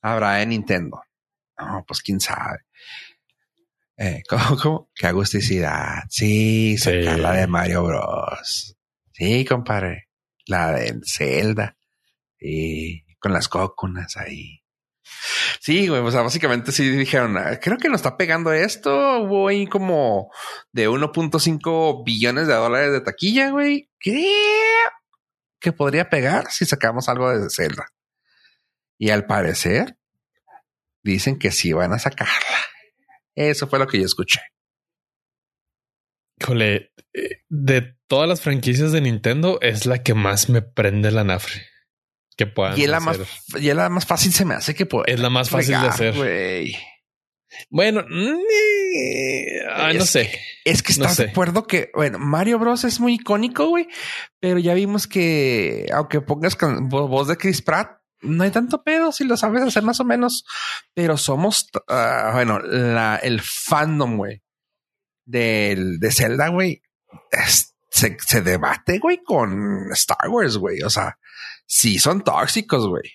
habrá 0.00 0.40
en 0.40 0.48
Nintendo? 0.48 1.02
No, 1.58 1.84
pues 1.86 2.00
quién 2.00 2.18
sabe. 2.18 2.60
Eh, 3.98 4.22
¿cómo, 4.28 4.56
cómo? 4.56 4.90
Qué 4.94 5.06
agusticidad. 5.06 6.04
Sí, 6.08 6.78
sacar 6.78 7.16
Sí. 7.16 7.20
la 7.20 7.32
de 7.32 7.46
Mario 7.46 7.84
Bros. 7.84 8.74
Sí, 9.12 9.44
compadre. 9.44 10.06
La 10.50 10.72
de 10.72 11.00
Zelda. 11.04 11.76
Y 12.38 13.04
con 13.20 13.32
las 13.32 13.48
cocunas 13.48 14.16
ahí. 14.16 14.62
Sí, 15.60 15.88
güey, 15.88 16.00
o 16.00 16.10
sea, 16.10 16.22
básicamente 16.22 16.72
sí 16.72 16.88
dijeron, 16.88 17.36
"Ah, 17.38 17.58
creo 17.60 17.78
que 17.78 17.88
nos 17.88 18.00
está 18.00 18.16
pegando 18.16 18.52
esto. 18.52 19.20
Hubo 19.20 19.48
ahí 19.48 19.66
como 19.66 20.30
de 20.72 20.88
1.5 20.88 22.02
billones 22.04 22.48
de 22.48 22.54
dólares 22.54 22.92
de 22.92 23.00
taquilla, 23.00 23.50
güey. 23.50 23.90
¿Qué? 23.98 24.26
Que 25.60 25.72
podría 25.72 26.08
pegar 26.08 26.50
si 26.50 26.64
sacamos 26.64 27.08
algo 27.08 27.30
de 27.30 27.48
Zelda. 27.50 27.92
Y 28.98 29.10
al 29.10 29.26
parecer 29.26 29.96
dicen 31.02 31.38
que 31.38 31.52
sí 31.52 31.72
van 31.72 31.92
a 31.92 31.98
sacarla. 31.98 32.34
Eso 33.34 33.68
fue 33.68 33.78
lo 33.78 33.86
que 33.86 33.98
yo 33.98 34.04
escuché. 34.04 34.40
Híjole, 36.40 36.92
eh, 37.12 37.42
de 37.48 37.96
todas 38.06 38.28
las 38.28 38.40
franquicias 38.40 38.92
de 38.92 39.00
Nintendo 39.00 39.58
es 39.60 39.86
la 39.86 40.02
que 40.02 40.14
más 40.14 40.48
me 40.48 40.62
prende 40.62 41.10
la 41.10 41.24
nafre. 41.24 41.66
Que 42.36 42.46
puedan 42.46 42.78
Y 42.78 42.84
es 42.84 42.88
la 42.88 43.00
más, 43.00 43.18
y 43.58 43.68
es 43.68 43.76
la 43.76 43.88
más 43.90 44.06
fácil 44.06 44.32
se 44.32 44.44
me 44.46 44.54
hace 44.54 44.74
que 44.74 44.86
pueda. 44.86 45.04
Es 45.06 45.20
la 45.20 45.28
más 45.30 45.50
fácil 45.50 45.78
de 45.80 45.86
hacer. 45.88 46.14
Bueno, 47.68 48.00
eh, 48.08 49.60
ay, 49.74 49.98
no 49.98 50.04
sé. 50.06 50.30
Es 50.64 50.82
que 50.82 50.92
No 50.98 51.04
estás 51.04 51.16
de 51.18 51.24
sé. 51.24 51.30
acuerdo 51.30 51.66
que, 51.66 51.90
bueno, 51.94 52.18
Mario 52.18 52.58
Bros 52.58 52.84
es 52.84 53.00
muy 53.00 53.14
icónico, 53.14 53.66
güey, 53.68 53.88
pero 54.40 54.58
ya 54.58 54.72
vimos 54.74 55.06
que 55.06 55.86
aunque 55.92 56.20
pongas 56.20 56.54
con 56.56 56.88
vo- 56.88 57.08
voz 57.08 57.28
de 57.28 57.36
Chris 57.36 57.60
Pratt, 57.62 57.98
no 58.22 58.44
hay 58.44 58.50
tanto 58.50 58.82
pedo 58.84 59.12
si 59.12 59.24
lo 59.24 59.36
sabes 59.36 59.62
hacer 59.62 59.82
más 59.82 59.98
o 60.00 60.04
menos, 60.04 60.44
pero 60.94 61.16
somos, 61.16 61.68
ah, 61.88 62.30
bueno, 62.34 62.58
la, 62.60 63.16
el 63.22 63.40
fandom, 63.42 64.16
güey, 64.16 64.42
del, 65.30 65.98
de 65.98 66.10
Zelda, 66.10 66.48
güey, 66.48 66.82
se, 67.90 68.16
se 68.18 68.42
debate, 68.42 68.98
güey, 68.98 69.22
con 69.22 69.90
Star 69.92 70.28
Wars, 70.28 70.56
güey, 70.56 70.82
o 70.82 70.90
sea, 70.90 71.18
sí 71.66 71.98
son 71.98 72.22
tóxicos, 72.22 72.86
güey. 72.88 73.10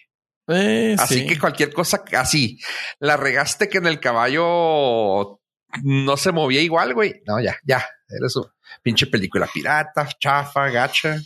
Eh, 0.48 0.96
Así 1.00 1.22
sí. 1.22 1.28
que 1.28 1.40
cualquier 1.40 1.74
cosa 1.74 2.04
así, 2.18 2.60
la 3.00 3.18
regaste 3.18 3.68
que 3.68 3.80
en 3.80 3.88
el 3.88 4.00
caballo 4.00 5.42
no 5.84 6.18
se 6.18 6.32
movía 6.32 6.62
igual, 6.62 6.94
güey. 6.94 7.22
No, 7.26 7.42
ya, 7.42 7.58
ya. 7.64 7.86
Eres 8.08 8.36
un 8.36 8.46
pinche 8.84 9.08
película 9.08 9.50
pirata, 9.52 10.08
chafa, 10.20 10.70
gacha. 10.70 11.18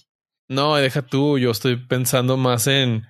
No, 0.48 0.76
deja 0.78 1.02
tú. 1.02 1.38
Yo 1.38 1.52
estoy 1.52 1.76
pensando 1.76 2.38
más 2.38 2.68
en 2.68 3.06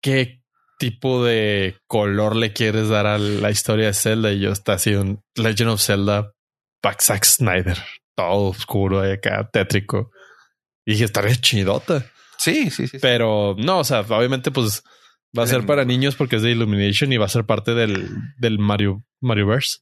qué 0.00 0.37
tipo 0.78 1.24
de 1.24 1.76
color 1.86 2.36
le 2.36 2.52
quieres 2.52 2.88
dar 2.88 3.06
a 3.06 3.18
la 3.18 3.50
historia 3.50 3.86
de 3.86 3.94
Zelda. 3.94 4.32
Y 4.32 4.40
yo 4.40 4.52
está 4.52 4.74
así 4.74 4.94
un 4.94 5.22
Legend 5.34 5.70
of 5.70 5.82
Zelda, 5.82 6.32
Pack 6.80 7.02
Zack 7.02 7.24
Snyder, 7.24 7.76
todo 8.16 8.48
oscuro 8.48 9.06
y 9.06 9.12
acá, 9.12 9.48
tétrico. 9.52 10.10
Y 10.86 10.92
dije, 10.92 11.04
estaría 11.04 11.34
chidota. 11.34 12.10
Sí, 12.38 12.70
sí, 12.70 12.86
sí. 12.86 12.98
Pero 13.00 13.54
no, 13.58 13.80
o 13.80 13.84
sea, 13.84 14.00
obviamente, 14.00 14.50
pues 14.50 14.82
va 15.36 15.42
a 15.42 15.46
ser 15.46 15.66
para 15.66 15.84
niños 15.84 16.14
porque 16.14 16.36
es 16.36 16.42
de 16.42 16.52
Illumination 16.52 17.12
y 17.12 17.18
va 17.18 17.26
a 17.26 17.30
ser 17.30 17.44
parte 17.44 17.74
del, 17.74 18.08
del 18.38 18.58
Mario, 18.58 19.04
Mario 19.20 19.48
Verse. 19.48 19.80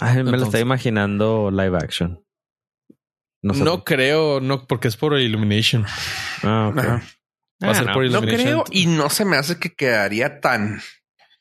Ay, 0.00 0.22
me 0.22 0.30
lo 0.38 0.44
estoy 0.44 0.60
imaginando 0.60 1.50
live 1.50 1.76
action. 1.76 2.24
No, 3.42 3.54
sé. 3.54 3.64
No 3.64 3.84
creo, 3.84 4.40
no, 4.40 4.66
porque 4.66 4.88
es 4.88 4.96
por 4.96 5.18
Illumination. 5.18 5.84
Ah, 6.44 6.72
ok. 6.72 7.02
A 7.62 7.70
Ah, 7.70 7.74
ser 7.74 7.86
no. 7.86 7.92
por 7.94 8.02
No 8.02 8.08
Illumination. 8.18 8.42
creo 8.42 8.64
y 8.70 8.86
no 8.86 9.08
se 9.10 9.24
me 9.24 9.36
hace 9.36 9.58
que 9.58 9.74
quedaría 9.74 10.40
tan. 10.40 10.80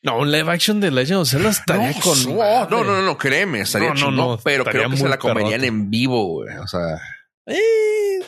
No, 0.03 0.17
un 0.17 0.31
live 0.31 0.51
action 0.51 0.79
de 0.79 0.89
Legend 0.91 1.19
of 1.21 1.29
Zelda 1.29 1.49
estaría 1.49 1.91
no, 1.91 1.99
con. 2.01 2.23
no, 2.35 2.65
no, 2.69 2.83
no, 2.83 3.01
no, 3.03 3.17
créeme, 3.17 3.61
estaría 3.61 3.93
No, 3.93 4.09
no, 4.11 4.39
pero 4.43 4.63
creo 4.65 4.89
que 4.89 4.97
se 4.97 5.07
la 5.07 5.17
comerían 5.19 5.61
perrote. 5.61 5.67
en 5.67 5.89
vivo, 5.91 6.25
güey. 6.25 6.57
O 6.57 6.67
sea, 6.67 6.99
Eh, 7.45 8.19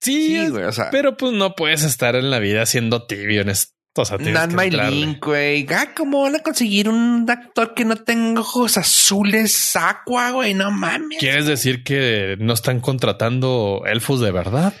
sí, 0.00 0.48
güey. 0.48 0.64
O 0.64 0.72
sea, 0.72 0.90
pero 0.90 1.16
pues 1.16 1.32
no 1.32 1.54
puedes 1.54 1.82
estar 1.82 2.14
en 2.16 2.30
la 2.30 2.38
vida 2.38 2.64
siendo 2.66 3.06
tibio 3.06 3.42
en 3.42 3.50
esto. 3.50 3.72
O 3.98 4.04
sea, 4.04 4.18
Not 4.18 4.52
my 4.52 4.70
link, 4.70 5.24
güey. 5.24 5.66
Ah, 5.70 5.94
¿cómo 5.96 6.22
van 6.22 6.36
a 6.36 6.40
conseguir 6.40 6.88
un 6.90 7.24
actor 7.30 7.72
que 7.72 7.86
no 7.86 7.96
tenga 7.96 8.42
ojos 8.42 8.76
azules, 8.76 9.74
aqua, 9.74 10.32
güey? 10.32 10.52
No 10.52 10.70
mames. 10.70 11.18
¿Quieres 11.18 11.46
decir 11.46 11.82
que 11.82 12.36
no 12.38 12.52
están 12.52 12.80
contratando 12.80 13.84
elfos 13.86 14.20
de 14.20 14.32
verdad? 14.32 14.74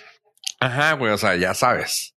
Ajá, 0.60 0.92
güey. 0.94 1.12
O 1.12 1.18
sea, 1.18 1.36
ya 1.36 1.54
sabes. 1.54 2.14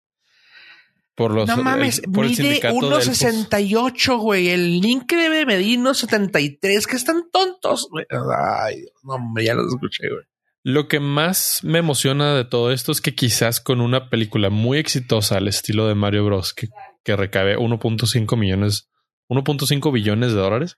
Por 1.14 1.34
los 1.34 1.48
no 1.48 1.56
mames, 1.56 1.98
el- 1.98 2.12
por 2.12 2.26
mide 2.26 2.36
sindicato 2.36 2.74
de 2.90 2.96
elfos. 2.96 3.22
1.68, 3.22 4.18
güey. 4.20 4.48
El 4.50 4.80
link 4.80 5.10
debe 5.12 5.44
medir 5.46 5.80
1.73, 5.80 6.86
que 6.86 6.96
están 6.96 7.24
tontos, 7.32 7.88
güey. 7.90 8.06
Ay, 8.10 8.76
Dios, 8.82 8.92
no, 9.02 9.14
hombre, 9.14 9.44
ya 9.44 9.54
los 9.54 9.66
escuché, 9.66 10.08
güey. 10.10 10.24
Lo 10.62 10.86
que 10.86 11.00
más 11.00 11.60
me 11.64 11.78
emociona 11.78 12.34
de 12.36 12.44
todo 12.44 12.72
esto 12.72 12.92
es 12.92 13.00
que 13.00 13.14
quizás 13.14 13.60
con 13.60 13.80
una 13.80 14.10
película 14.10 14.50
muy 14.50 14.78
exitosa 14.78 15.38
al 15.38 15.48
estilo 15.48 15.88
de 15.88 15.94
Mario 15.94 16.24
Bros. 16.24 16.52
que, 16.54 16.68
que 17.04 17.16
recabe 17.16 17.56
1.5 17.56 18.36
millones, 18.36 18.88
1.5 19.28 19.92
billones 19.92 20.32
de 20.32 20.38
dólares, 20.38 20.76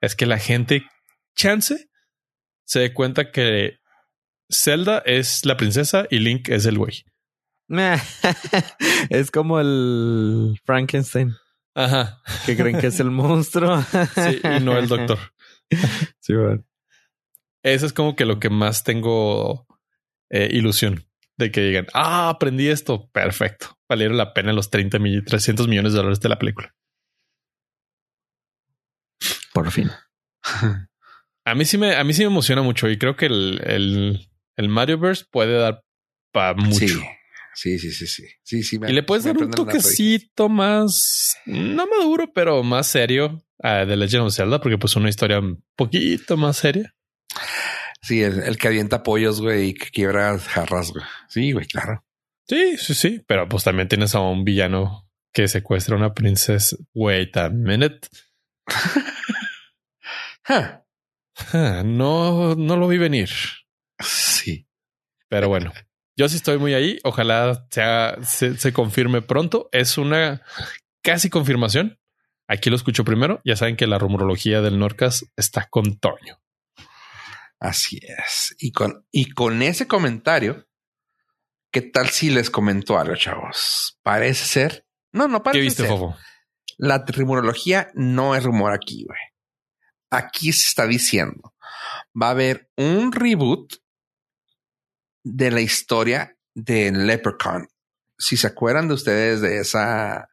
es 0.00 0.14
que 0.14 0.26
la 0.26 0.38
gente 0.38 0.84
chance 1.34 1.88
se 2.64 2.80
dé 2.80 2.94
cuenta 2.94 3.30
que 3.32 3.78
Zelda 4.50 5.02
es 5.04 5.44
la 5.44 5.56
princesa 5.56 6.06
y 6.10 6.18
Link 6.18 6.48
es 6.48 6.66
el 6.66 6.78
güey. 6.78 7.04
es 9.10 9.30
como 9.30 9.60
el 9.60 10.60
Frankenstein, 10.64 11.34
Ajá. 11.74 12.20
que 12.46 12.56
creen 12.56 12.78
que 12.78 12.88
es 12.88 13.00
el 13.00 13.10
monstruo. 13.10 13.82
Sí, 14.14 14.40
y 14.42 14.60
no 14.60 14.76
el 14.78 14.88
doctor. 14.88 15.18
Sí, 16.20 16.34
bueno. 16.34 16.62
Eso 17.62 17.86
es 17.86 17.92
como 17.92 18.14
que 18.14 18.26
lo 18.26 18.38
que 18.38 18.50
más 18.50 18.84
tengo 18.84 19.66
eh, 20.30 20.48
ilusión 20.52 21.06
de 21.36 21.50
que 21.50 21.62
digan, 21.62 21.86
ah, 21.94 22.28
aprendí 22.28 22.68
esto. 22.68 23.10
Perfecto. 23.10 23.78
valieron 23.88 24.16
la 24.16 24.34
pena 24.34 24.52
los 24.52 24.70
30 24.70 24.98
mil, 24.98 25.24
300 25.24 25.66
millones 25.66 25.92
de 25.92 25.98
dólares 25.98 26.20
de 26.20 26.28
la 26.28 26.38
película. 26.38 26.74
Por 29.52 29.70
fin. 29.70 29.90
A 31.44 31.54
mí 31.54 31.64
sí 31.64 31.78
me, 31.78 31.94
a 31.94 32.04
mí 32.04 32.12
sí 32.12 32.22
me 32.22 32.28
emociona 32.28 32.62
mucho 32.62 32.88
y 32.88 32.98
creo 32.98 33.16
que 33.16 33.26
el, 33.26 33.60
el, 33.64 34.28
el 34.56 34.68
Mario 34.68 34.98
Verse 34.98 35.24
puede 35.30 35.58
dar 35.58 35.82
para 36.32 36.54
mucho. 36.54 37.00
Sí, 37.54 37.78
sí, 37.78 37.92
sí, 37.92 38.06
sí, 38.06 38.26
sí, 38.42 38.62
sí. 38.62 38.78
y 38.86 38.92
le 38.92 39.02
puedes 39.02 39.24
dar 39.24 39.38
un 39.38 39.50
toquecito 39.50 40.48
más, 40.48 41.36
no 41.46 41.86
maduro, 41.86 42.32
pero 42.32 42.62
más 42.62 42.88
serio 42.88 43.44
a 43.62 43.86
The 43.86 43.96
Legend 43.96 44.26
of 44.26 44.34
Zelda, 44.34 44.60
porque 44.60 44.78
pues 44.78 44.96
una 44.96 45.08
historia 45.08 45.38
un 45.38 45.64
poquito 45.76 46.36
más 46.36 46.56
seria. 46.56 46.94
Sí, 48.02 48.22
el, 48.22 48.56
que 48.58 48.68
avienta 48.68 49.02
pollos, 49.02 49.40
güey, 49.40 49.68
y 49.68 49.74
que 49.74 49.90
quiebra 49.90 50.38
jarras, 50.38 50.92
güey. 50.92 51.04
Sí, 51.28 51.52
güey, 51.52 51.66
claro. 51.66 52.04
Sí, 52.46 52.76
sí, 52.76 52.94
sí, 52.94 53.22
pero 53.26 53.48
pues 53.48 53.64
también 53.64 53.88
tienes 53.88 54.14
a 54.14 54.20
un 54.20 54.44
villano 54.44 55.08
que 55.32 55.48
secuestra 55.48 55.94
a 55.94 55.98
una 55.98 56.12
princesa. 56.12 56.76
Wait 56.92 57.36
a 57.36 57.48
minute. 57.48 58.08
no, 61.84 62.54
no 62.54 62.76
lo 62.76 62.88
vi 62.88 62.98
venir. 62.98 63.30
Sí. 63.98 64.66
Pero 65.28 65.48
bueno, 65.48 65.72
yo 66.16 66.28
sí 66.28 66.36
estoy 66.36 66.58
muy 66.58 66.74
ahí. 66.74 66.98
Ojalá 67.04 67.66
sea, 67.70 68.16
se, 68.22 68.72
confirme 68.72 69.22
pronto. 69.22 69.68
Es 69.72 69.98
una 69.98 70.42
casi 71.02 71.30
confirmación. 71.30 71.98
Aquí 72.46 72.70
lo 72.70 72.76
escucho 72.76 73.04
primero. 73.04 73.40
Ya 73.44 73.56
saben 73.56 73.76
que 73.76 73.86
la 73.86 73.98
rumorología 73.98 74.60
del 74.60 74.78
Norcas 74.78 75.26
está 75.36 75.66
con 75.68 75.98
Toño. 75.98 76.40
Así 77.58 77.98
es. 78.02 78.54
Y 78.58 78.72
con, 78.72 79.06
y 79.10 79.30
con 79.30 79.62
ese 79.62 79.88
comentario, 79.88 80.68
¿qué 81.72 81.82
tal 81.82 82.08
si 82.10 82.30
les 82.30 82.50
comentó 82.50 82.98
algo, 82.98 83.16
chavos? 83.16 83.98
Parece 84.02 84.44
ser. 84.44 84.86
No, 85.12 85.28
no 85.28 85.42
parece 85.42 85.60
¿Qué 85.60 85.64
viste, 85.64 85.88
ser. 85.88 85.98
La 86.76 87.04
rumorología 87.06 87.90
no 87.94 88.34
es 88.34 88.42
rumor 88.42 88.72
aquí, 88.72 89.04
güey. 89.04 89.18
Aquí 90.10 90.52
se 90.52 90.68
está 90.68 90.86
diciendo. 90.86 91.54
Va 92.20 92.28
a 92.28 92.32
haber 92.32 92.70
un 92.76 93.10
reboot 93.10 93.83
de 95.24 95.50
la 95.50 95.60
historia 95.60 96.36
de 96.54 96.92
Leprechaun. 96.92 97.66
Si 98.18 98.36
se 98.36 98.46
acuerdan 98.46 98.86
de 98.88 98.94
ustedes 98.94 99.40
de 99.40 99.58
esa 99.58 100.28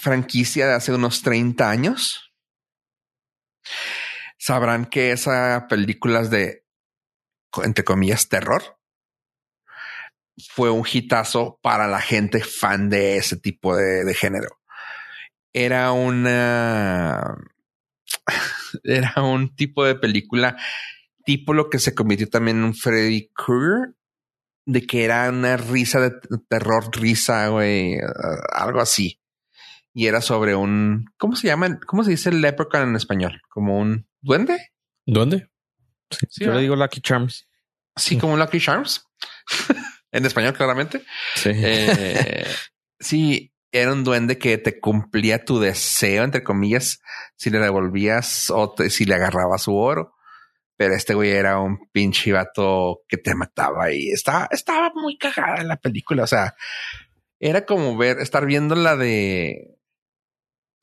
franquicia 0.00 0.66
de 0.66 0.74
hace 0.74 0.92
unos 0.92 1.22
30 1.22 1.70
años, 1.70 2.34
sabrán 4.38 4.86
que 4.86 5.12
esa 5.12 5.66
película 5.68 6.22
de, 6.24 6.64
entre 7.62 7.84
comillas, 7.84 8.28
terror. 8.28 8.62
Fue 10.50 10.70
un 10.70 10.86
hitazo 10.90 11.58
para 11.62 11.88
la 11.88 12.00
gente 12.00 12.44
fan 12.44 12.90
de 12.90 13.16
ese 13.16 13.36
tipo 13.36 13.76
de, 13.76 14.04
de 14.04 14.14
género. 14.14 14.60
Era 15.52 15.92
una, 15.92 17.34
era 18.84 19.22
un 19.22 19.54
tipo 19.56 19.84
de 19.84 19.94
película 19.94 20.56
tipo 21.28 21.52
lo 21.52 21.68
que 21.68 21.78
se 21.78 21.94
convirtió 21.94 22.26
también 22.30 22.56
en 22.56 22.64
un 22.64 22.74
Freddy 22.74 23.30
Krueger, 23.34 23.94
de 24.64 24.86
que 24.86 25.04
era 25.04 25.28
una 25.28 25.58
risa 25.58 26.00
de 26.00 26.12
terror, 26.48 26.88
risa, 26.96 27.48
güey, 27.48 27.98
algo 28.50 28.80
así. 28.80 29.20
Y 29.92 30.06
era 30.06 30.22
sobre 30.22 30.54
un, 30.54 31.04
¿cómo 31.18 31.36
se 31.36 31.48
llama? 31.48 31.80
¿Cómo 31.80 32.02
se 32.02 32.12
dice 32.12 32.30
el 32.30 32.40
leprechaun 32.40 32.88
en 32.88 32.96
español? 32.96 33.42
¿Como 33.50 33.78
un 33.78 34.08
duende? 34.22 34.72
¿Duende? 35.04 35.50
Sí, 36.10 36.46
yo 36.46 36.54
le 36.54 36.62
digo 36.62 36.76
Lucky 36.76 37.02
Charms. 37.02 37.46
Sí, 37.94 38.16
como 38.16 38.38
Lucky 38.38 38.58
Charms. 38.58 39.04
en 40.12 40.24
español, 40.24 40.54
claramente. 40.54 41.04
Sí. 41.34 41.50
Eh, 41.52 42.46
sí, 42.98 43.52
era 43.70 43.92
un 43.92 44.02
duende 44.02 44.38
que 44.38 44.56
te 44.56 44.80
cumplía 44.80 45.44
tu 45.44 45.60
deseo, 45.60 46.24
entre 46.24 46.42
comillas, 46.42 47.02
si 47.36 47.50
le 47.50 47.58
devolvías 47.58 48.48
o 48.48 48.74
si 48.88 49.04
le 49.04 49.14
agarrabas 49.14 49.64
su 49.64 49.76
oro 49.76 50.14
pero 50.78 50.94
este 50.94 51.12
güey 51.12 51.32
era 51.32 51.58
un 51.58 51.90
pinche 51.90 52.30
vato 52.30 53.00
que 53.08 53.16
te 53.16 53.34
mataba 53.34 53.92
y 53.92 54.10
estaba, 54.10 54.48
estaba 54.52 54.92
muy 54.94 55.18
cagada 55.18 55.60
en 55.60 55.66
la 55.66 55.76
película. 55.76 56.22
O 56.22 56.26
sea, 56.28 56.54
era 57.40 57.66
como 57.66 57.96
ver, 57.96 58.20
estar 58.20 58.46
viendo 58.46 58.76
la 58.76 58.96
de 58.96 59.76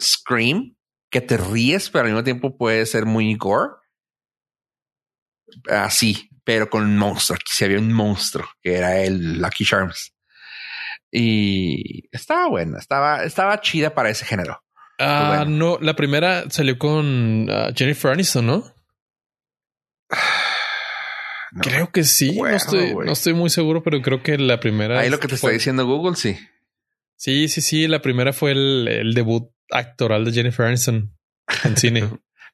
Scream, 0.02 0.76
que 1.10 1.22
te 1.22 1.38
ríes, 1.38 1.90
pero 1.90 2.04
al 2.04 2.12
mismo 2.12 2.26
tiempo 2.26 2.58
puede 2.58 2.86
ser 2.86 3.06
muy 3.06 3.36
gore. 3.36 3.76
Así, 5.70 6.30
pero 6.44 6.70
con 6.70 6.84
un 6.84 6.98
monstruo. 6.98 7.38
Aquí 7.38 7.54
se 7.54 7.64
había 7.64 7.80
un 7.80 7.94
monstruo 7.94 8.46
que 8.62 8.76
era 8.76 8.98
el 9.00 9.40
Lucky 9.40 9.64
Charms. 9.64 10.14
Y 11.10 12.10
estaba 12.14 12.50
buena, 12.50 12.80
estaba, 12.80 13.24
estaba 13.24 13.62
chida 13.62 13.94
para 13.94 14.10
ese 14.10 14.26
género. 14.26 14.62
Ah, 15.00 15.46
no, 15.48 15.78
la 15.80 15.96
primera 15.96 16.50
salió 16.50 16.78
con 16.78 17.50
uh, 17.50 17.74
Jennifer 17.74 18.12
Aniston, 18.12 18.46
¿no? 18.46 18.75
creo 21.62 21.92
que 21.92 22.04
sí. 22.04 22.40
no, 22.40 22.48
estoy, 22.48 23.34
muy 23.34 23.50
seguro, 23.50 23.84
pero 23.84 24.02
creo 24.02 24.22
que 24.24 24.38
la 24.38 24.60
primera. 24.60 25.00
Ahí 25.00 25.10
lo 25.10 25.20
que 25.20 25.28
te 25.28 25.36
está 25.36 25.50
diciendo 25.50 25.86
Google, 25.86 26.16
sí. 26.16 26.38
Sí, 27.16 27.48
sí, 27.48 27.62
sí. 27.62 27.88
La 27.88 28.02
primera 28.02 28.34
fue 28.34 28.52
el, 28.52 29.14
debut 29.14 29.50
actoral 29.72 30.26
de 30.26 30.32
Jennifer 30.32 30.66
Aniston 30.66 31.16
en 31.64 31.78
cine. 31.78 32.10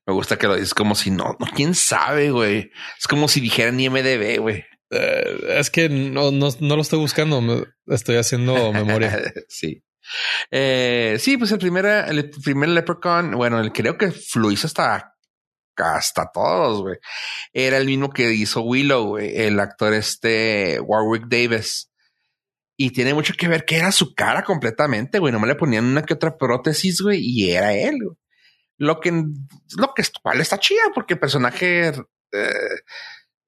Me 0.05 0.13
gusta 0.13 0.37
que 0.37 0.47
lo 0.47 0.55
dices 0.55 0.73
como 0.73 0.95
si 0.95 1.11
no, 1.11 1.37
no, 1.39 1.47
quién 1.55 1.75
sabe, 1.75 2.31
güey. 2.31 2.71
Es 2.99 3.07
como 3.07 3.27
si 3.27 3.39
dijeran 3.39 3.79
IMDB, 3.79 4.39
güey. 4.39 4.65
Eh, 4.89 5.57
es 5.57 5.69
que 5.69 5.89
no, 5.89 6.31
no, 6.31 6.49
no, 6.59 6.75
lo 6.75 6.81
estoy 6.81 6.99
buscando. 6.99 7.65
Estoy 7.87 8.17
haciendo 8.17 8.73
memoria. 8.73 9.19
sí. 9.47 9.83
Eh, 10.49 11.17
sí, 11.19 11.37
pues 11.37 11.51
el 11.51 11.59
primer, 11.59 11.85
el 11.85 12.29
primer 12.29 12.69
Leprechaun, 12.69 13.31
bueno, 13.31 13.59
el 13.59 13.71
creo 13.71 13.97
que 13.97 14.11
fluís 14.11 14.65
hasta 14.65 15.15
hasta 15.77 16.31
todos, 16.31 16.81
güey. 16.81 16.97
Era 17.53 17.77
el 17.77 17.85
mismo 17.85 18.09
que 18.09 18.33
hizo 18.33 18.61
Willow, 18.61 19.07
güey, 19.09 19.37
el 19.37 19.59
actor 19.59 19.93
este 19.93 20.79
Warwick 20.81 21.25
Davis. 21.27 21.91
Y 22.77 22.91
tiene 22.91 23.13
mucho 23.13 23.33
que 23.37 23.47
ver 23.47 23.65
que 23.65 23.77
era 23.77 23.91
su 23.91 24.15
cara 24.15 24.43
completamente, 24.43 25.19
güey. 25.19 25.31
No 25.31 25.39
me 25.39 25.47
le 25.47 25.55
ponían 25.55 25.85
una 25.85 26.03
que 26.03 26.15
otra 26.15 26.37
prótesis, 26.37 27.01
güey, 27.01 27.19
y 27.21 27.51
era 27.51 27.73
él. 27.73 27.99
Lo 28.77 28.99
que, 28.99 29.11
lo 29.11 29.93
que 29.93 30.03
cual 30.21 30.41
está 30.41 30.59
chida, 30.59 30.81
porque 30.93 31.13
el 31.13 31.19
personaje 31.19 31.89
eh, 32.31 32.49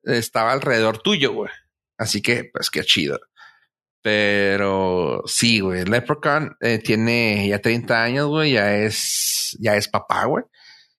estaba 0.03 0.51
alrededor 0.51 0.99
tuyo, 0.99 1.33
güey. 1.33 1.51
Así 1.97 2.21
que, 2.21 2.49
pues 2.53 2.69
qué 2.69 2.83
chido. 2.83 3.19
Pero 4.03 5.23
sí, 5.25 5.61
güey, 5.61 5.85
Leprechaun 5.85 6.55
eh, 6.59 6.79
tiene 6.79 7.47
ya 7.47 7.59
30 7.59 8.03
años, 8.03 8.27
güey, 8.27 8.53
ya 8.53 8.75
es, 8.75 9.57
ya 9.59 9.75
es 9.75 9.87
papá, 9.87 10.25
güey 10.25 10.43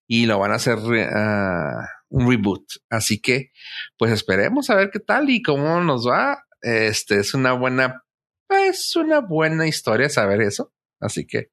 y 0.07 0.27
lo 0.27 0.39
van 0.39 0.53
a 0.53 0.57
hacer 0.57 0.79
uh, 0.79 1.85
un 2.09 2.31
reboot. 2.31 2.65
Así 2.91 3.21
que, 3.21 3.53
pues 3.97 4.13
esperemos 4.13 4.71
a 4.71 4.77
ver 4.77 4.91
qué 4.91 5.01
tal 5.01 5.31
y 5.31 5.43
cómo 5.43 5.81
nos 5.81 6.07
va. 6.07 6.45
Este 6.61 7.19
es 7.19 7.35
una 7.35 7.53
buena, 7.53 8.05
es 8.49 8.97
una 8.97 9.21
buena 9.21 9.67
historia 9.67 10.09
saber 10.09 10.41
eso. 10.43 10.73
Así 11.01 11.27
que, 11.27 11.51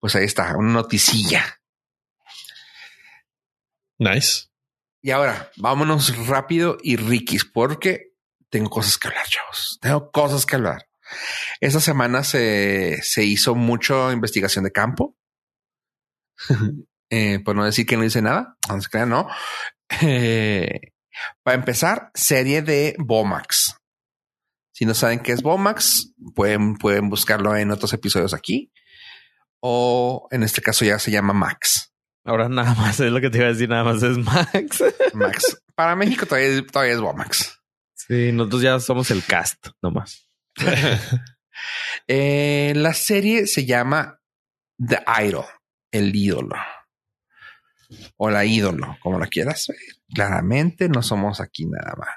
pues 0.00 0.14
ahí 0.16 0.24
está, 0.24 0.56
una 0.56 0.72
noticilla. 0.72 1.60
Nice. 3.98 4.48
Y 5.00 5.10
ahora, 5.10 5.50
vámonos 5.56 6.26
rápido 6.26 6.78
y 6.82 6.96
riquis, 6.96 7.44
porque 7.44 8.12
tengo 8.50 8.70
cosas 8.70 8.98
que 8.98 9.08
hablar, 9.08 9.26
chavos. 9.26 9.78
Tengo 9.80 10.10
cosas 10.10 10.46
que 10.46 10.56
hablar. 10.56 10.88
Esta 11.60 11.80
semana 11.80 12.24
se, 12.24 13.00
se 13.02 13.24
hizo 13.24 13.54
mucha 13.54 14.12
investigación 14.12 14.64
de 14.64 14.72
campo. 14.72 15.16
eh, 17.14 17.40
por 17.40 17.54
no 17.54 17.66
decir 17.66 17.84
que 17.84 17.98
no 17.98 18.04
dice 18.04 18.22
nada, 18.22 18.56
no 18.70 18.80
se 18.80 19.06
no. 19.06 19.28
Eh, 20.00 20.80
para 21.42 21.56
empezar, 21.56 22.10
serie 22.14 22.62
de 22.62 22.96
Bomax. 22.98 23.76
Si 24.72 24.86
no 24.86 24.94
saben 24.94 25.20
qué 25.20 25.32
es 25.32 25.42
Bomax, 25.42 26.14
pueden, 26.34 26.76
pueden 26.76 27.10
buscarlo 27.10 27.54
en 27.54 27.70
otros 27.70 27.92
episodios 27.92 28.32
aquí. 28.32 28.72
O 29.60 30.26
en 30.30 30.42
este 30.42 30.62
caso 30.62 30.86
ya 30.86 30.98
se 30.98 31.10
llama 31.10 31.34
Max. 31.34 31.92
Ahora 32.24 32.48
nada 32.48 32.74
más 32.76 32.98
es 32.98 33.12
lo 33.12 33.20
que 33.20 33.28
te 33.28 33.38
iba 33.38 33.48
a 33.48 33.52
decir, 33.52 33.68
nada 33.68 33.84
más 33.84 34.02
es 34.02 34.16
Max. 34.16 34.82
Max. 35.12 35.62
Para 35.74 35.94
México 35.94 36.24
todavía, 36.24 36.66
todavía 36.66 36.94
es 36.94 37.00
Bomax. 37.00 37.60
Sí, 37.94 38.32
nosotros 38.32 38.62
ya 38.62 38.80
somos 38.80 39.10
el 39.10 39.22
cast, 39.22 39.66
nomás. 39.82 40.30
eh, 42.08 42.72
la 42.74 42.94
serie 42.94 43.46
se 43.46 43.66
llama 43.66 44.18
The 44.78 45.04
Idol, 45.22 45.44
el 45.90 46.16
ídolo 46.16 46.56
o 48.16 48.30
la 48.30 48.44
ídolo, 48.44 48.96
como 49.00 49.18
la 49.18 49.26
quieras 49.26 49.66
ver. 49.68 49.78
Claramente 50.14 50.88
no 50.88 51.02
somos 51.02 51.40
aquí 51.40 51.66
nada 51.66 51.94
más. 51.96 52.08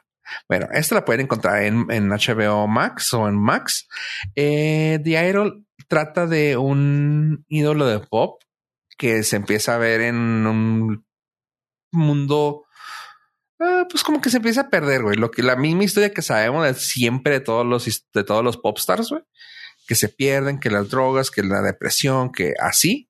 Bueno, 0.50 0.68
esta 0.72 0.96
la 0.96 1.06
pueden 1.06 1.22
encontrar 1.22 1.64
en, 1.64 2.10
HBO 2.10 2.68
Max 2.68 3.14
o 3.14 3.28
en 3.28 3.38
Max. 3.38 3.88
Eh, 4.36 5.00
The 5.04 5.30
Idol 5.30 5.66
trata 5.88 6.26
de 6.26 6.58
un 6.58 7.46
ídolo 7.48 7.86
de 7.86 8.00
pop 8.00 8.42
que 8.98 9.24
se 9.24 9.36
empieza 9.36 9.76
a 9.76 9.78
ver 9.78 10.02
en 10.02 10.16
un 10.16 11.06
mundo 11.92 12.66
eh, 13.60 13.86
pues 13.90 14.04
como 14.04 14.22
que 14.22 14.30
se 14.30 14.38
empieza 14.38 14.62
a 14.62 14.70
perder, 14.70 15.04
güey. 15.04 15.16
Lo 15.16 15.32
que 15.32 15.42
la 15.42 15.56
misma 15.56 15.84
historia 15.84 16.14
que 16.14 16.22
sabemos 16.22 16.66
de 16.66 16.74
siempre 16.74 17.34
de 17.34 17.40
todos 17.40 17.66
los 17.66 17.86
de 18.14 18.24
todos 18.24 18.44
los 18.44 18.58
popstars, 18.58 19.10
güey, 19.10 19.24
que 19.88 19.96
se 19.96 20.10
pierden, 20.10 20.60
que 20.60 20.70
las 20.70 20.90
drogas, 20.90 21.32
que 21.32 21.44
la 21.44 21.62
depresión, 21.62 22.32
que 22.32 22.54
así. 22.60 23.10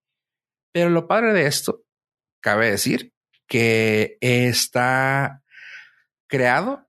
Pero 0.71 0.89
lo 0.89 1.07
padre 1.07 1.33
de 1.33 1.47
esto, 1.47 1.83
cabe 2.45 2.69
decir 2.69 3.11
que 3.47 4.19
está 4.21 5.41
creado 6.27 6.87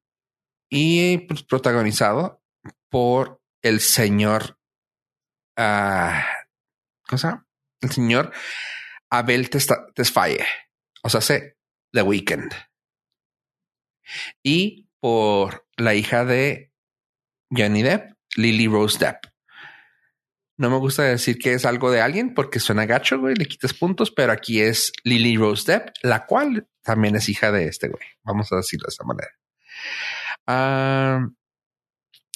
y 0.68 1.16
pues, 1.26 1.44
protagonizado 1.44 2.42
por 2.90 3.40
el 3.62 3.80
señor, 3.80 4.58
uh, 5.58 6.20
¿cómo 7.08 7.46
El 7.80 7.90
señor 7.90 8.32
Abel 9.08 9.48
Tesfaye, 9.48 10.44
o 11.02 11.08
sea, 11.08 11.22
sé 11.22 11.56
The 11.90 12.02
Weeknd. 12.02 12.52
Y 14.42 14.90
por 15.00 15.66
la 15.78 15.94
hija 15.94 16.26
de 16.26 16.70
Johnny 17.50 17.82
Depp, 17.82 18.12
Lily 18.36 18.66
Rose 18.66 18.98
Depp. 18.98 19.24
No 20.58 20.70
me 20.70 20.78
gusta 20.78 21.02
decir 21.02 21.38
que 21.38 21.52
es 21.52 21.66
algo 21.66 21.90
de 21.90 22.00
alguien 22.00 22.32
porque 22.32 22.60
suena 22.60 22.86
gacho, 22.86 23.18
güey, 23.18 23.34
le 23.34 23.46
quitas 23.46 23.74
puntos, 23.74 24.10
pero 24.10 24.32
aquí 24.32 24.60
es 24.60 24.92
Lily 25.04 25.36
Rose 25.36 25.70
Depp, 25.70 25.90
la 26.02 26.24
cual 26.24 26.66
también 26.82 27.14
es 27.16 27.28
hija 27.28 27.52
de 27.52 27.66
este 27.66 27.88
güey. 27.88 28.02
Vamos 28.22 28.50
a 28.52 28.56
decirlo 28.56 28.86
de 28.86 28.90
esta 28.90 29.04
manera. 29.04 29.30
Ah, 30.46 31.28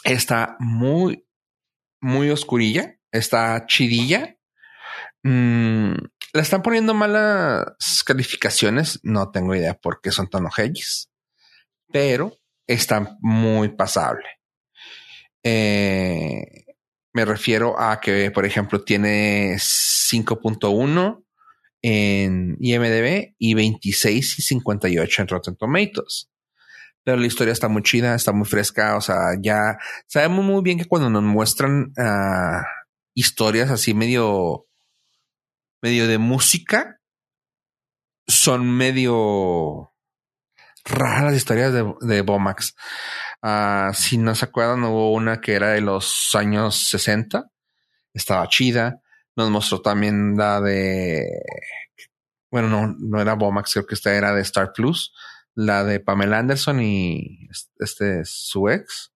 está 0.05 0.57
muy, 0.59 1.27
muy 2.01 2.31
oscurilla, 2.31 2.99
está 3.11 3.64
chidilla. 3.66 4.37
Mm, 5.23 5.95
le 6.33 6.41
están 6.41 6.62
poniendo 6.62 6.93
malas 6.93 8.03
calificaciones. 8.05 9.01
No 9.03 9.31
tengo 9.31 9.55
idea 9.55 9.75
por 9.75 10.01
qué 10.01 10.11
son 10.11 10.29
tan 10.29 10.45
ojillas, 10.45 11.11
pero 11.91 12.37
está 12.66 13.16
muy 13.21 13.71
pasable. 13.71 14.27
Eh, 15.43 16.60
me 17.13 17.25
refiero 17.25 17.79
a 17.81 18.01
que, 18.01 18.31
por 18.31 18.45
ejemplo, 18.45 18.83
tiene 18.83 19.57
5.1 19.57 21.25
en 21.83 22.57
IMDB 22.61 23.35
y 23.39 23.55
26 23.55 24.39
y 24.39 24.43
58 24.43 25.23
en 25.23 25.29
Rotten 25.29 25.57
Tomatoes. 25.57 26.31
Pero 27.03 27.17
la 27.17 27.27
historia 27.27 27.53
está 27.53 27.69
muy 27.69 27.83
chida, 27.83 28.15
está 28.15 28.33
muy 28.33 28.47
fresca. 28.47 28.97
O 28.97 29.01
sea, 29.01 29.35
ya 29.41 29.79
sabemos 30.07 30.45
muy 30.45 30.63
bien 30.63 30.79
que 30.79 30.85
cuando 30.85 31.09
nos 31.11 31.23
muestran 31.23 31.93
uh, 31.97 32.63
historias 33.15 33.71
así 33.71 33.95
medio, 33.95 34.67
medio 35.83 36.07
de 36.07 36.19
música, 36.19 37.01
son 38.27 38.71
medio 38.71 39.93
raras 40.85 41.25
las 41.25 41.35
historias 41.35 41.73
de, 41.73 41.93
de 42.03 42.23
Bomax. 42.23 42.75
Uh, 43.43 43.93
si 43.95 44.18
no 44.18 44.34
se 44.34 44.45
acuerdan, 44.45 44.84
hubo 44.84 45.12
una 45.12 45.41
que 45.41 45.55
era 45.55 45.70
de 45.70 45.80
los 45.80 46.34
años 46.34 46.88
60. 46.88 47.51
Estaba 48.12 48.49
chida. 48.49 49.01
Nos 49.36 49.51
mostró 49.51 49.80
también 49.80 50.36
la 50.36 50.61
de. 50.61 51.26
Bueno, 52.51 52.68
no, 52.68 52.97
no 52.99 53.20
era 53.20 53.34
Bomax, 53.34 53.72
creo 53.72 53.86
que 53.86 53.95
esta 53.95 54.14
era 54.14 54.34
de 54.34 54.43
Star 54.43 54.72
Plus. 54.72 55.14
La 55.55 55.84
de 55.84 56.01
Pamela 56.01 56.38
Anderson 56.38 56.80
y 56.80 57.49
este 57.78 58.24
su 58.24 58.68
ex. 58.68 59.12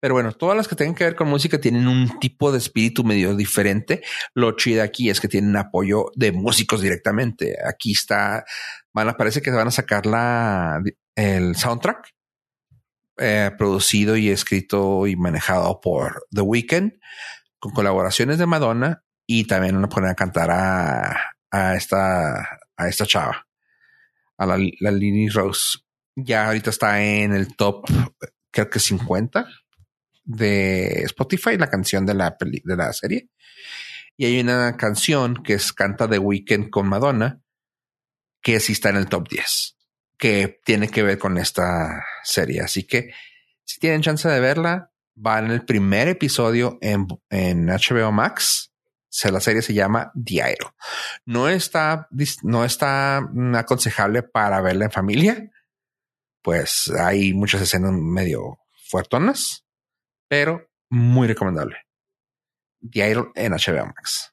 Pero 0.00 0.14
bueno, 0.14 0.32
todas 0.32 0.56
las 0.56 0.66
que 0.66 0.74
tengan 0.74 0.96
que 0.96 1.04
ver 1.04 1.14
con 1.14 1.28
música 1.28 1.60
tienen 1.60 1.86
un 1.86 2.18
tipo 2.18 2.50
de 2.50 2.58
espíritu 2.58 3.04
medio 3.04 3.36
diferente. 3.36 4.02
Lo 4.34 4.56
chido 4.56 4.82
aquí 4.82 5.10
es 5.10 5.20
que 5.20 5.28
tienen 5.28 5.56
apoyo 5.56 6.06
de 6.16 6.32
músicos 6.32 6.80
directamente. 6.80 7.56
Aquí 7.64 7.92
está, 7.92 8.44
van 8.92 9.14
parece 9.16 9.40
que 9.42 9.52
van 9.52 9.68
a 9.68 9.70
sacar 9.70 10.06
la, 10.06 10.82
el 11.14 11.54
soundtrack 11.54 12.12
eh, 13.18 13.50
producido 13.58 14.16
y 14.16 14.30
escrito 14.30 15.06
y 15.06 15.16
manejado 15.16 15.80
por 15.80 16.26
The 16.30 16.40
Weeknd, 16.40 16.92
con 17.58 17.72
colaboraciones 17.72 18.38
de 18.38 18.46
Madonna 18.46 19.04
y 19.26 19.44
también 19.44 19.74
van 19.74 19.84
a 19.84 19.88
poner 19.88 20.10
a 20.10 20.14
cantar 20.14 20.50
a, 20.50 21.76
esta, 21.76 22.60
a 22.76 22.88
esta 22.88 23.06
chava, 23.06 23.46
a 24.38 24.46
la, 24.46 24.56
Lily 24.56 25.28
Rose. 25.28 25.80
Ya 26.16 26.46
ahorita 26.46 26.70
está 26.70 27.02
en 27.02 27.34
el 27.34 27.54
top, 27.54 27.84
creo 28.50 28.70
que 28.70 28.80
50 28.80 29.46
de 30.24 31.02
Spotify, 31.04 31.58
la 31.58 31.70
canción 31.70 32.06
de 32.06 32.14
la, 32.14 32.36
de 32.40 32.76
la 32.76 32.92
serie. 32.92 33.28
Y 34.16 34.24
hay 34.24 34.40
una 34.40 34.76
canción 34.76 35.42
que 35.42 35.54
es 35.54 35.72
Canta 35.72 36.08
The 36.08 36.18
Weeknd 36.18 36.70
con 36.70 36.88
Madonna, 36.88 37.42
que 38.40 38.58
sí 38.58 38.72
está 38.72 38.90
en 38.90 38.96
el 38.96 39.08
top 39.08 39.28
10 39.28 39.71
que 40.22 40.60
tiene 40.64 40.88
que 40.88 41.02
ver 41.02 41.18
con 41.18 41.36
esta 41.36 42.06
serie. 42.22 42.60
Así 42.60 42.86
que 42.86 43.12
si 43.64 43.80
tienen 43.80 44.02
chance 44.02 44.28
de 44.28 44.38
verla, 44.38 44.92
van 45.16 45.46
en 45.46 45.50
el 45.50 45.64
primer 45.64 46.06
episodio 46.06 46.78
en, 46.80 47.08
en 47.28 47.66
HBO 47.66 48.12
Max. 48.12 48.72
la 49.24 49.40
serie 49.40 49.62
se 49.62 49.74
llama 49.74 50.12
Diario. 50.14 50.76
No 51.24 51.48
está, 51.48 52.06
no 52.44 52.64
está 52.64 53.28
aconsejable 53.54 54.22
para 54.22 54.60
verla 54.60 54.84
en 54.84 54.92
familia, 54.92 55.50
pues 56.40 56.88
hay 57.00 57.34
muchas 57.34 57.62
escenas 57.62 57.90
medio 57.90 58.60
fuertonas, 58.88 59.66
pero 60.28 60.70
muy 60.88 61.26
recomendable. 61.26 61.78
Diario 62.78 63.32
en 63.34 63.54
HBO 63.54 63.86
Max. 63.86 64.32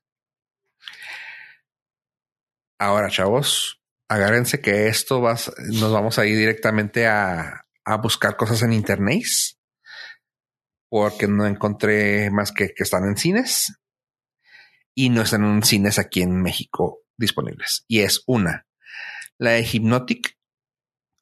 Ahora, 2.77 3.09
chavos, 3.09 3.78
agárrense 4.09 4.59
que 4.59 4.87
esto 4.87 5.21
vas, 5.21 5.51
nos 5.69 5.91
vamos 5.91 6.19
a 6.19 6.25
ir 6.25 6.37
directamente 6.37 7.07
a, 7.07 7.65
a 7.85 7.97
buscar 7.97 8.35
cosas 8.35 8.63
en 8.63 8.73
internet 8.73 9.23
porque 10.89 11.27
no 11.27 11.45
encontré 11.45 12.31
más 12.31 12.51
que 12.51 12.73
que 12.73 12.83
están 12.83 13.05
en 13.05 13.15
cines 13.15 13.79
y 14.95 15.09
no 15.09 15.21
están 15.21 15.45
en 15.45 15.63
cines 15.63 15.99
aquí 15.99 16.21
en 16.21 16.41
México 16.41 17.03
disponibles. 17.15 17.85
Y 17.87 17.99
es 17.99 18.23
una, 18.25 18.67
la 19.37 19.51
de 19.51 19.63
Hypnotic 19.63 20.37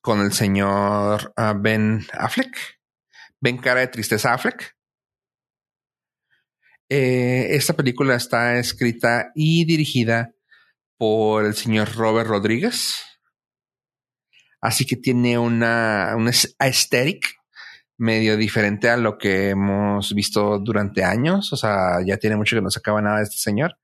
con 0.01 0.21
el 0.21 0.31
señor 0.31 1.33
ah, 1.35 1.53
Ben 1.53 2.05
Affleck. 2.13 2.79
Ben 3.39 3.57
cara 3.57 3.81
de 3.81 3.87
tristeza 3.87 4.33
Affleck. 4.33 4.75
Eh, 6.89 7.55
esta 7.55 7.73
película 7.73 8.15
está 8.15 8.57
escrita 8.57 9.31
y 9.35 9.65
dirigida 9.65 10.33
por 10.97 11.45
el 11.45 11.53
señor 11.55 11.93
Robert 11.95 12.27
Rodríguez. 12.27 13.03
Así 14.61 14.85
que 14.85 14.95
tiene 14.95 15.37
una, 15.37 16.13
una 16.17 16.31
aesthetic 16.59 17.37
medio 17.97 18.37
diferente 18.37 18.89
a 18.89 18.97
lo 18.97 19.17
que 19.17 19.49
hemos 19.49 20.13
visto 20.13 20.59
durante 20.59 21.03
años. 21.03 21.51
O 21.53 21.57
sea, 21.57 21.99
ya 22.05 22.17
tiene 22.17 22.35
mucho 22.35 22.55
que 22.55 22.61
no 22.61 22.69
se 22.69 22.79
acaba 22.79 23.01
nada 23.01 23.17
de 23.17 23.23
este 23.23 23.37
señor. 23.37 23.77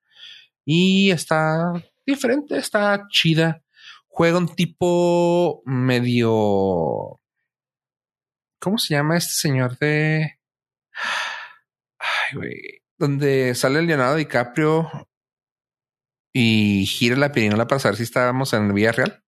Y 0.66 1.12
está 1.12 1.74
diferente, 2.06 2.58
está 2.58 3.06
chida. 3.10 3.64
Juega 4.08 4.38
un 4.38 4.56
tipo 4.56 5.62
medio. 5.66 7.20
¿Cómo 8.60 8.78
se 8.78 8.94
llama 8.94 9.18
este 9.18 9.34
señor 9.34 9.78
de. 9.80 10.40
Ay, 12.00 12.36
güey. 12.36 12.62
Donde 12.98 13.56
sale 13.56 13.82
Leonardo 13.82 14.16
DiCaprio 14.16 14.90
y 16.34 16.88
gira 16.88 17.16
la 17.16 17.32
pirinola 17.32 17.68
para 17.68 17.80
saber 17.80 17.98
si 17.98 18.04
estábamos 18.04 18.54
en 18.54 18.74
vía 18.74 18.92
real. 18.92 19.24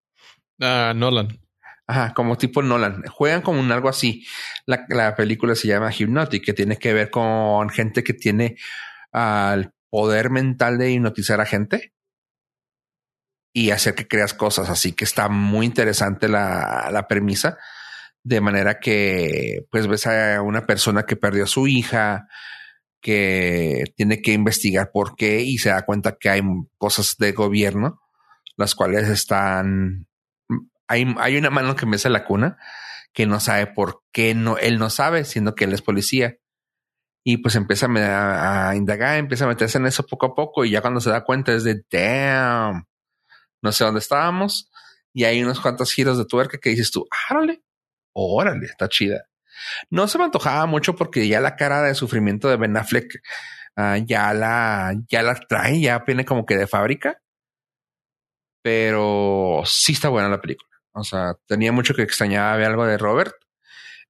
Ah, 0.60 0.94
Nolan. 0.96 1.40
Ajá, 1.88 2.14
como 2.16 2.36
tipo 2.38 2.64
Nolan. 2.64 3.04
Juegan 3.04 3.44
como 3.44 3.60
un 3.60 3.72
algo 3.72 3.90
así. 3.90 4.26
La, 4.66 5.16
película 5.16 5.54
se 5.54 5.68
llama 5.68 5.92
Hypnotic, 5.92 6.44
que 6.44 6.54
tiene 6.54 6.78
que 6.78 6.94
ver 6.94 7.12
con 7.12 7.70
gente 7.70 8.04
que 8.04 8.14
tiene 8.14 8.58
el 9.14 9.72
poder 9.90 10.32
mental 10.32 10.80
de 10.80 10.92
hipnotizar 10.92 11.40
a 11.40 11.46
gente 11.46 11.94
y 13.54 13.70
hacer 13.70 13.94
que 13.94 14.08
creas 14.08 14.34
cosas. 14.34 14.70
Así 14.70 14.94
que 14.94 15.06
está 15.06 15.30
muy 15.30 15.68
interesante 15.68 16.28
la, 16.28 16.90
la 16.92 17.08
premisa. 17.08 17.60
De 18.24 18.42
manera 18.42 18.80
que 18.80 19.68
pues 19.70 19.86
ves 19.86 20.08
a 20.08 20.42
una 20.42 20.66
persona 20.66 21.04
que 21.04 21.16
perdió 21.16 21.44
a 21.44 21.48
su 21.48 21.68
hija, 21.68 22.28
que 23.06 23.94
tiene 23.96 24.20
que 24.24 24.34
investigar 24.34 24.90
por 24.92 25.16
qué 25.16 25.42
y 25.42 25.60
se 25.60 25.70
da 25.70 25.86
cuenta 25.86 26.18
que 26.20 26.28
hay 26.28 26.42
cosas 26.80 27.18
de 27.20 27.34
gobierno 27.34 28.02
las 28.58 28.74
cuales 28.74 29.08
están 29.10 30.08
hay, 30.88 31.14
hay 31.20 31.38
una 31.38 31.52
mano 31.52 31.76
que 31.76 31.86
me 31.86 31.98
hace 31.98 32.10
la 32.10 32.26
cuna 32.26 32.58
que 33.14 33.28
no 33.28 33.40
sabe 33.40 33.68
por 33.68 34.02
qué 34.12 34.34
no 34.34 34.58
él 34.58 34.80
no 34.80 34.90
sabe 34.90 35.24
siendo 35.24 35.54
que 35.54 35.66
él 35.66 35.74
es 35.74 35.84
policía. 35.84 36.38
Y 37.24 37.38
pues 37.38 37.56
empieza 37.56 37.86
a, 37.86 38.70
a, 38.70 38.76
indagar 38.76 39.20
empieza 39.20 39.46
a 39.46 39.50
meterse 39.50 39.78
en 39.78 39.86
eso 39.86 40.04
poco 40.08 40.26
a 40.26 40.34
poco 40.34 40.66
y 40.66 40.72
ya 40.72 40.82
cuando 40.82 41.00
se 41.00 41.12
da 41.12 41.24
cuenta 41.24 41.54
es 41.54 41.64
de 41.64 41.84
damn 41.92 42.88
no 43.62 43.72
sé 43.72 43.84
dónde 43.84 44.00
estábamos 44.00 44.72
y 45.14 45.26
hay 45.26 45.44
unos 45.44 45.60
cuantos 45.60 45.94
giros 45.94 46.18
de 46.18 46.26
tuerca 46.26 46.58
que 46.58 46.72
dices 46.72 46.90
tú 46.90 47.08
órale 47.30 47.62
órale 48.14 48.66
está 48.66 48.90
chida 48.90 49.28
no 49.90 50.08
se 50.08 50.18
me 50.18 50.26
antojaba 50.26 50.66
mucho 50.66 50.96
porque 50.96 51.28
ya 51.28 51.40
la 51.40 51.56
cara 51.56 51.82
de 51.82 51.96
sufrimiento 51.96 52.50
de 52.50 52.58
Ben 52.58 52.78
Affleck 52.78 53.22
uh, 53.78 54.04
ya 54.06 54.34
la, 54.34 54.96
ya 55.10 55.24
la 55.24 55.36
trae, 55.36 55.80
ya 55.82 56.00
viene 56.00 56.26
como 56.26 56.46
que 56.46 56.58
de 56.58 56.68
fábrica. 56.68 57.22
Pero 58.62 59.62
sí 59.66 59.92
está 59.94 60.10
buena 60.10 60.30
la 60.30 60.42
película. 60.42 60.70
O 60.94 61.04
sea, 61.04 61.36
tenía 61.46 61.72
mucho 61.72 61.94
que 61.94 62.02
extrañaba 62.02 62.56
ver 62.58 62.68
algo 62.68 62.86
de 62.86 62.98
Robert 62.98 63.36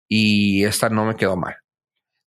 y 0.08 0.64
esta 0.64 0.90
no 0.90 1.06
me 1.06 1.16
quedó 1.16 1.36
mal. 1.36 1.58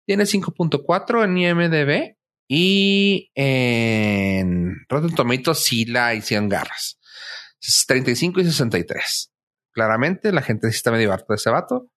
Tiene 0.06 0.24
5.4 0.24 1.24
en 1.24 1.38
IMDB 1.38 2.16
y 2.50 3.30
en 3.36 4.86
Rotten 4.90 5.16
Tomatoes 5.16 5.64
sí 5.64 5.86
la 5.86 6.14
hicieron 6.16 6.50
garras. 6.50 7.00
35 7.88 8.42
y 8.42 8.46
63. 8.46 9.32
Claramente 9.72 10.32
la 10.32 10.42
gente 10.42 10.70
sí 10.72 10.78
está 10.78 10.92
medio 10.92 11.12
harta 11.12 11.26
de 11.30 11.36
ese 11.36 11.50
vato. 11.50 11.90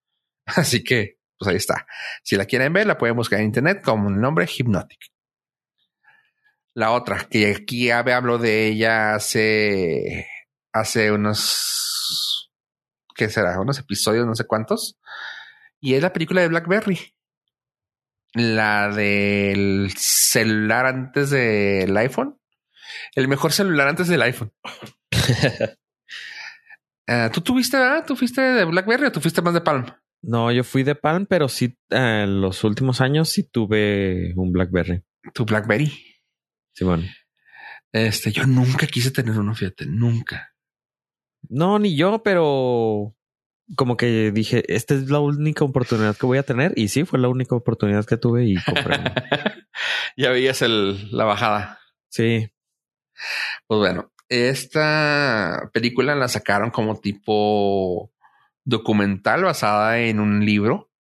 Así 0.57 0.83
que, 0.83 1.19
pues 1.39 1.49
ahí 1.49 1.57
está. 1.57 1.87
Si 2.23 2.37
la 2.37 2.45
quieren 2.45 2.73
ver, 2.73 2.87
la 2.87 2.99
pueden 2.99 3.17
buscar 3.17 3.41
en 3.41 3.47
internet 3.47 3.83
como 3.85 4.09
el 4.09 4.21
nombre 4.21 4.47
Hypnotic. 4.47 5.01
La 6.75 6.93
otra, 6.93 7.27
que 7.29 7.53
aquí 7.53 7.91
hablo 7.91 8.39
de 8.39 8.69
ella 8.69 9.15
hace, 9.15 10.29
hace 10.73 11.11
unos, 11.11 12.51
¿qué 13.15 13.29
será? 13.29 13.61
Unos 13.61 13.79
episodios, 13.79 14.27
no 14.27 14.35
sé 14.35 14.47
cuántos. 14.47 14.99
Y 15.81 15.95
es 15.95 16.03
la 16.03 16.13
película 16.13 16.43
de 16.43 16.49
Blackberry. 16.49 17.15
La 18.35 18.89
del 18.89 19.93
celular 19.97 20.87
antes 20.87 21.31
del 21.31 21.97
iPhone. 21.97 22.39
El 23.17 23.27
mejor 23.27 23.53
celular 23.53 23.89
antes 23.89 24.07
del 24.07 24.23
iPhone. 24.23 24.53
Uh, 27.09 27.31
¿Tú 27.33 27.41
tuviste, 27.41 27.77
ah? 27.77 28.05
¿Tú 28.07 28.15
fuiste 28.15 28.41
de 28.41 28.65
BlackBerry 28.65 29.07
o 29.07 29.13
tú 29.13 29.21
fuiste 29.21 29.43
más 29.43 29.55
de 29.55 29.61
Palm? 29.61 29.87
No, 30.23 30.53
yo 30.53 30.65
fui 30.65 30.83
de 30.83 30.95
Palm, 30.95 31.27
pero 31.27 31.49
sí, 31.49 31.79
en 31.89 32.29
uh, 32.29 32.41
los 32.41 32.65
últimos 32.65 33.01
años 33.01 33.31
sí 33.31 33.45
tuve 33.45 34.35
un 34.37 34.53
BlackBerry. 34.53 35.03
¿Tu 35.33 35.45
BlackBerry? 35.45 35.93
Sí, 36.73 36.85
bueno. 36.85 37.05
Este, 37.93 38.31
yo 38.31 38.47
nunca 38.47 38.87
quise 38.87 39.11
tener 39.11 39.39
uno, 39.39 39.55
fíjate, 39.55 39.87
nunca. 39.87 40.55
No, 41.49 41.79
ni 41.79 41.97
yo, 41.97 42.23
pero 42.23 43.17
como 43.77 43.97
que 43.97 44.31
dije, 44.31 44.63
esta 44.75 44.95
es 44.95 45.11
la 45.11 45.21
única 45.21 45.65
oportunidad 45.65 46.17
que 46.17 46.27
voy 46.27 46.39
a 46.39 46.43
tener. 46.43 46.73
Y 46.77 46.89
sí, 46.89 47.05
fue 47.05 47.19
la 47.19 47.29
única 47.29 47.55
oportunidad 47.55 48.05
que 48.05 48.17
tuve 48.17 48.45
y 48.45 48.57
compré. 48.63 48.97
ya 50.17 50.31
veías 50.31 50.63
el, 50.63 51.11
la 51.17 51.25
bajada. 51.25 51.81
Sí. 52.11 52.53
Pues 53.67 53.79
bueno, 53.79 54.13
esta 54.29 55.71
película 55.73 56.15
la 56.15 56.29
sacaron 56.29 56.71
como 56.71 56.99
tipo 57.01 58.13
documental 58.65 59.45
basada 59.45 59.99
en 59.99 60.21
un 60.21 60.45
libro. 60.45 60.91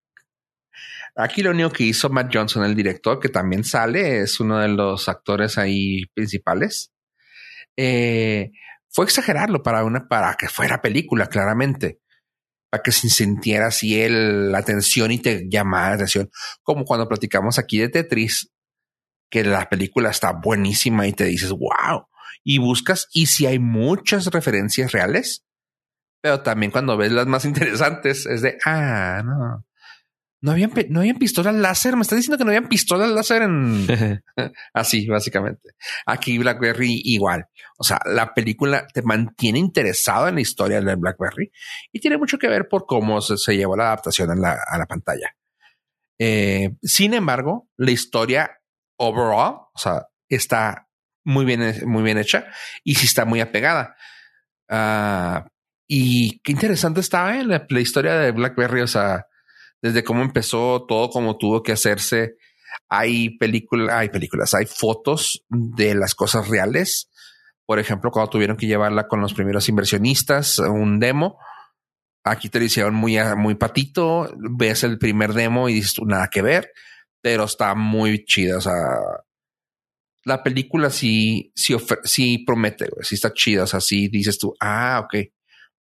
Aquí 1.16 1.42
lo 1.42 1.50
único 1.50 1.70
que 1.70 1.84
hizo 1.84 2.08
Matt 2.08 2.34
Johnson, 2.34 2.64
el 2.64 2.74
director, 2.74 3.20
que 3.20 3.28
también 3.28 3.64
sale, 3.64 4.20
es 4.20 4.40
uno 4.40 4.58
de 4.58 4.68
los 4.68 5.08
actores 5.08 5.58
ahí 5.58 6.06
principales. 6.14 6.92
Eh, 7.76 8.52
fue 8.88 9.04
exagerarlo 9.04 9.62
para 9.62 9.84
una, 9.84 10.08
para 10.08 10.34
que 10.34 10.48
fuera 10.48 10.80
película, 10.80 11.26
claramente. 11.26 12.00
Para 12.70 12.82
que 12.82 12.92
se 12.92 13.08
sintiera 13.08 13.66
así 13.66 14.00
el, 14.00 14.52
la 14.52 14.58
atención 14.58 15.10
y 15.10 15.18
te 15.18 15.48
llamara 15.48 15.90
la 15.90 15.94
atención. 15.96 16.30
Como 16.62 16.84
cuando 16.84 17.08
platicamos 17.08 17.58
aquí 17.58 17.78
de 17.78 17.88
Tetris, 17.88 18.52
que 19.30 19.44
la 19.44 19.68
película 19.68 20.10
está 20.10 20.32
buenísima 20.32 21.06
y 21.06 21.12
te 21.12 21.24
dices, 21.24 21.50
wow, 21.50 22.06
y 22.44 22.58
buscas 22.58 23.08
y 23.12 23.26
si 23.26 23.46
hay 23.46 23.58
muchas 23.58 24.26
referencias 24.26 24.92
reales, 24.92 25.44
pero 26.20 26.40
también 26.42 26.70
cuando 26.70 26.96
ves 26.96 27.12
las 27.12 27.26
más 27.26 27.44
interesantes 27.46 28.26
es 28.26 28.42
de, 28.42 28.58
ah, 28.64 29.22
no, 29.24 29.64
no 30.42 30.52
habían, 30.52 30.72
no 30.88 31.00
habían 31.00 31.18
pistolas 31.18 31.54
láser. 31.54 31.96
Me 31.96 32.02
está 32.02 32.16
diciendo 32.16 32.38
que 32.38 32.44
no 32.44 32.50
habían 32.50 32.68
pistolas 32.68 33.10
láser 33.10 33.42
en 33.42 33.86
así, 34.74 35.06
básicamente. 35.06 35.70
Aquí 36.06 36.38
Blackberry 36.38 37.02
igual. 37.04 37.46
O 37.78 37.84
sea, 37.84 38.00
la 38.06 38.32
película 38.32 38.86
te 38.86 39.02
mantiene 39.02 39.58
interesado 39.58 40.28
en 40.28 40.36
la 40.36 40.40
historia 40.40 40.80
de 40.80 40.94
Blackberry 40.94 41.52
y 41.92 42.00
tiene 42.00 42.16
mucho 42.16 42.38
que 42.38 42.48
ver 42.48 42.68
por 42.68 42.86
cómo 42.86 43.20
se, 43.20 43.36
se 43.36 43.56
llevó 43.56 43.76
la 43.76 43.88
adaptación 43.88 44.30
a 44.30 44.34
la, 44.34 44.58
a 44.66 44.78
la 44.78 44.86
pantalla. 44.86 45.34
Eh, 46.18 46.76
sin 46.82 47.14
embargo, 47.14 47.68
la 47.76 47.90
historia 47.90 48.60
overall, 48.96 49.68
o 49.74 49.78
sea, 49.78 50.06
está 50.28 50.88
muy 51.24 51.44
bien, 51.44 51.74
muy 51.86 52.02
bien 52.02 52.18
hecha 52.18 52.46
y 52.84 52.94
sí 52.94 53.06
está 53.06 53.24
muy 53.24 53.40
apegada. 53.40 53.96
Uh, 54.68 55.48
y 55.92 56.38
qué 56.44 56.52
interesante 56.52 57.00
estaba 57.00 57.40
en 57.40 57.48
la, 57.48 57.66
la, 57.68 57.80
historia 57.80 58.14
de 58.14 58.30
BlackBerry, 58.30 58.82
o 58.82 58.86
sea, 58.86 59.26
desde 59.82 60.04
cómo 60.04 60.22
empezó 60.22 60.86
todo, 60.86 61.10
cómo 61.10 61.36
tuvo 61.36 61.64
que 61.64 61.72
hacerse. 61.72 62.36
Hay 62.88 63.36
películas, 63.38 63.96
hay 63.96 64.08
películas, 64.08 64.54
hay 64.54 64.66
fotos 64.66 65.44
de 65.48 65.96
las 65.96 66.14
cosas 66.14 66.46
reales. 66.46 67.10
Por 67.66 67.80
ejemplo, 67.80 68.12
cuando 68.12 68.30
tuvieron 68.30 68.56
que 68.56 68.68
llevarla 68.68 69.08
con 69.08 69.20
los 69.20 69.34
primeros 69.34 69.68
inversionistas, 69.68 70.60
un 70.60 71.00
demo. 71.00 71.38
Aquí 72.22 72.48
te 72.48 72.60
lo 72.60 72.66
hicieron 72.66 72.94
muy, 72.94 73.18
muy 73.36 73.56
patito. 73.56 74.32
Ves 74.38 74.84
el 74.84 74.96
primer 74.96 75.32
demo 75.32 75.68
y 75.68 75.74
dices 75.74 75.96
nada 76.06 76.28
que 76.28 76.42
ver, 76.42 76.70
pero 77.20 77.42
está 77.42 77.74
muy 77.74 78.24
chida. 78.24 78.58
O 78.58 78.60
sea, 78.60 78.74
la 80.24 80.44
película 80.44 80.88
sí, 80.88 81.50
sí, 81.56 81.74
sí 82.04 82.44
promete. 82.46 82.88
Sí 83.02 83.16
está 83.16 83.32
chida. 83.32 83.64
O 83.64 83.66
sea, 83.66 83.80
sí 83.80 84.06
dices 84.06 84.38
tú, 84.38 84.54
ah, 84.60 85.02
ok, 85.04 85.32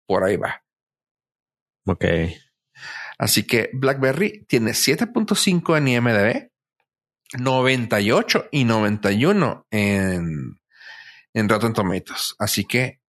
por 0.09 0.23
ahí 0.23 0.37
va. 0.37 0.63
Ok. 1.85 2.03
Así 3.19 3.45
que 3.45 3.69
BlackBerry 3.73 4.43
tiene 4.47 4.71
7.5 4.71 5.77
en 5.77 5.87
IMDb, 5.87 6.49
98 7.37 8.47
y 8.51 8.63
91 8.63 9.67
en, 9.69 10.59
en 11.33 11.49
Rotten 11.49 11.73
Tomatoes. 11.73 12.33
Así 12.39 12.65
que, 12.65 13.01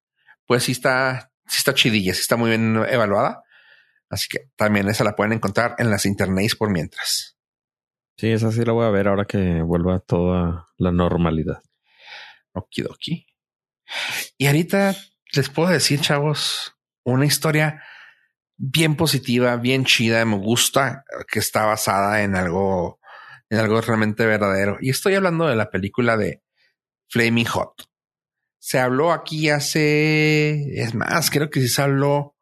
pues 0.46 0.64
sí 0.64 0.72
está, 0.72 1.32
sí 1.46 1.56
está 1.56 1.72
chidilla, 1.72 2.12
sí 2.12 2.20
está 2.20 2.36
muy 2.36 2.50
bien 2.50 2.76
evaluada. 2.86 3.44
Así 4.10 4.28
que 4.28 4.50
también 4.56 4.86
esa 4.90 5.02
la 5.02 5.16
pueden 5.16 5.32
encontrar 5.32 5.76
en 5.78 5.88
las 5.88 6.04
internets 6.04 6.54
por 6.54 6.68
mientras. 6.68 7.38
Sí, 8.18 8.30
esa 8.30 8.52
sí 8.52 8.62
la 8.62 8.72
voy 8.72 8.84
a 8.84 8.90
ver 8.90 9.08
ahora 9.08 9.24
que 9.24 9.62
vuelva 9.62 10.00
toda 10.00 10.68
la 10.76 10.92
normalidad. 10.92 11.62
Okidoki. 12.52 13.26
Y 14.36 14.46
ahorita 14.48 14.94
les 15.32 15.48
puedo 15.48 15.70
decir, 15.70 16.00
chavos, 16.00 16.76
una 17.04 17.26
historia 17.26 17.82
bien 18.56 18.96
positiva, 18.96 19.56
bien 19.56 19.84
chida. 19.84 20.24
Me 20.24 20.36
gusta 20.36 21.04
que 21.30 21.38
está 21.38 21.64
basada 21.64 22.22
en 22.22 22.36
algo, 22.36 23.00
en 23.48 23.58
algo 23.58 23.80
realmente 23.80 24.26
verdadero. 24.26 24.76
Y 24.80 24.90
estoy 24.90 25.14
hablando 25.14 25.46
de 25.46 25.56
la 25.56 25.70
película 25.70 26.16
de 26.16 26.42
Flaming 27.08 27.46
Hot. 27.46 27.88
Se 28.58 28.78
habló 28.78 29.12
aquí 29.12 29.48
hace, 29.48 30.80
es 30.80 30.94
más, 30.94 31.30
creo 31.30 31.48
que 31.48 31.60
sí 31.60 31.68
se 31.68 31.80
habló, 31.80 32.36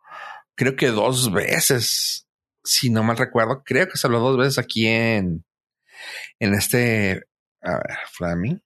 creo 0.57 0.75
que 0.75 0.89
dos 0.89 1.33
veces, 1.33 2.27
si 2.65 2.91
no 2.91 3.05
mal 3.05 3.17
recuerdo, 3.17 3.63
creo 3.65 3.87
que 3.87 3.97
se 3.97 4.09
habló 4.09 4.19
dos 4.19 4.37
veces 4.37 4.59
aquí 4.59 4.89
en, 4.89 5.45
en 6.41 6.55
este, 6.55 7.23
a 7.63 7.75
ver, 7.75 7.99
Flaming. 8.11 8.61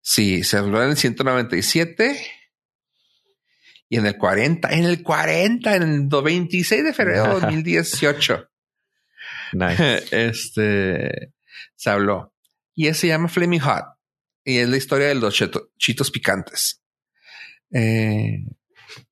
Sí, 0.00 0.44
se 0.44 0.56
habló 0.58 0.82
en 0.82 0.90
el 0.90 0.96
197 0.96 2.37
y 3.88 3.96
en 3.96 4.06
el 4.06 4.16
40, 4.16 4.68
en 4.70 4.84
el 4.84 5.02
40, 5.02 5.76
en 5.76 5.82
el 5.82 6.08
26 6.22 6.84
de 6.84 6.92
febrero 6.92 7.24
de 7.24 7.40
2018. 7.40 8.48
Nice. 9.52 10.04
Este 10.28 11.32
se 11.74 11.90
habló 11.90 12.34
y 12.74 12.88
ese 12.88 13.00
se 13.02 13.06
llama 13.08 13.28
Flaming 13.28 13.60
Hot 13.60 13.84
y 14.44 14.58
es 14.58 14.68
la 14.68 14.76
historia 14.76 15.08
de 15.08 15.14
los 15.14 15.34
cheto, 15.34 15.70
chitos 15.78 16.10
picantes. 16.10 16.82
Eh, 17.72 18.38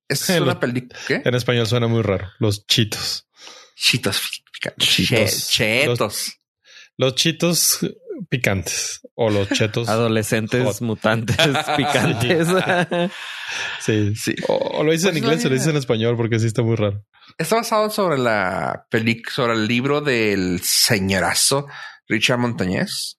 es 0.09 0.29
una 0.31 0.41
los- 0.41 0.57
película. 0.57 0.99
En 1.09 1.35
español 1.35 1.67
suena 1.67 1.87
muy 1.89 2.03
raro. 2.03 2.29
Los 2.39 2.67
chitos. 2.67 3.27
Chitos 3.75 4.43
picantes. 4.53 5.49
Chetos. 5.51 6.39
Los 6.97 7.15
chitos 7.17 7.81
picantes. 8.29 9.01
O 9.15 9.31
los 9.31 9.49
chetos. 9.51 9.89
Adolescentes 9.89 10.65
Hot. 10.65 10.81
mutantes 10.83 11.37
picantes. 11.77 12.49
Sí. 13.81 14.15
Sí. 14.17 14.35
O, 14.49 14.55
o 14.57 14.83
lo 14.83 14.91
dices 14.91 15.07
Pues 15.11 15.17
en 15.17 15.23
inglés 15.23 15.45
no, 15.45 15.47
o 15.47 15.51
lo 15.51 15.55
dices 15.55 15.71
en 15.71 15.77
español 15.77 16.17
porque 16.17 16.41
sí 16.41 16.47
está 16.49 16.63
muy 16.63 16.75
raro. 16.75 17.05
Está 17.39 17.55
basado 17.57 17.91
sobre 17.91 18.19
la 18.19 18.87
película, 18.91 19.33
sobre 19.33 19.53
el 19.53 19.69
libro 19.69 20.01
del 20.01 20.61
señorazo 20.63 21.67
Richard 22.09 22.39
Montañez, 22.39 23.19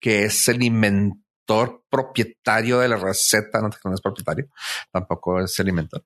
que 0.00 0.24
es 0.24 0.46
el 0.48 0.62
inventor 0.62 1.82
propietario 1.90 2.78
de 2.78 2.88
la 2.88 2.96
receta. 2.96 3.60
No, 3.60 3.70
no 3.84 3.94
es 3.94 4.00
propietario, 4.00 4.46
tampoco 4.92 5.40
es 5.40 5.58
el 5.58 5.68
inventor, 5.68 6.04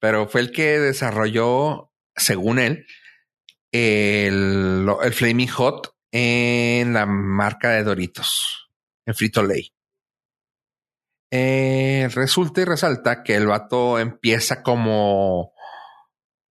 pero 0.00 0.28
fue 0.28 0.40
el 0.40 0.50
que 0.50 0.80
desarrolló, 0.80 1.92
según 2.16 2.58
él, 2.58 2.84
el, 3.70 4.86
el 5.02 5.12
Flaming 5.12 5.48
Hot 5.48 5.91
en 6.12 6.92
la 6.92 7.06
marca 7.06 7.70
de 7.70 7.82
Doritos, 7.82 8.70
el 9.06 9.14
Frito 9.14 9.42
Lay. 9.42 9.72
Eh, 11.30 12.08
resulta 12.14 12.60
y 12.60 12.64
resalta 12.64 13.22
que 13.22 13.34
el 13.36 13.46
vato 13.46 13.98
empieza 13.98 14.62
como 14.62 15.52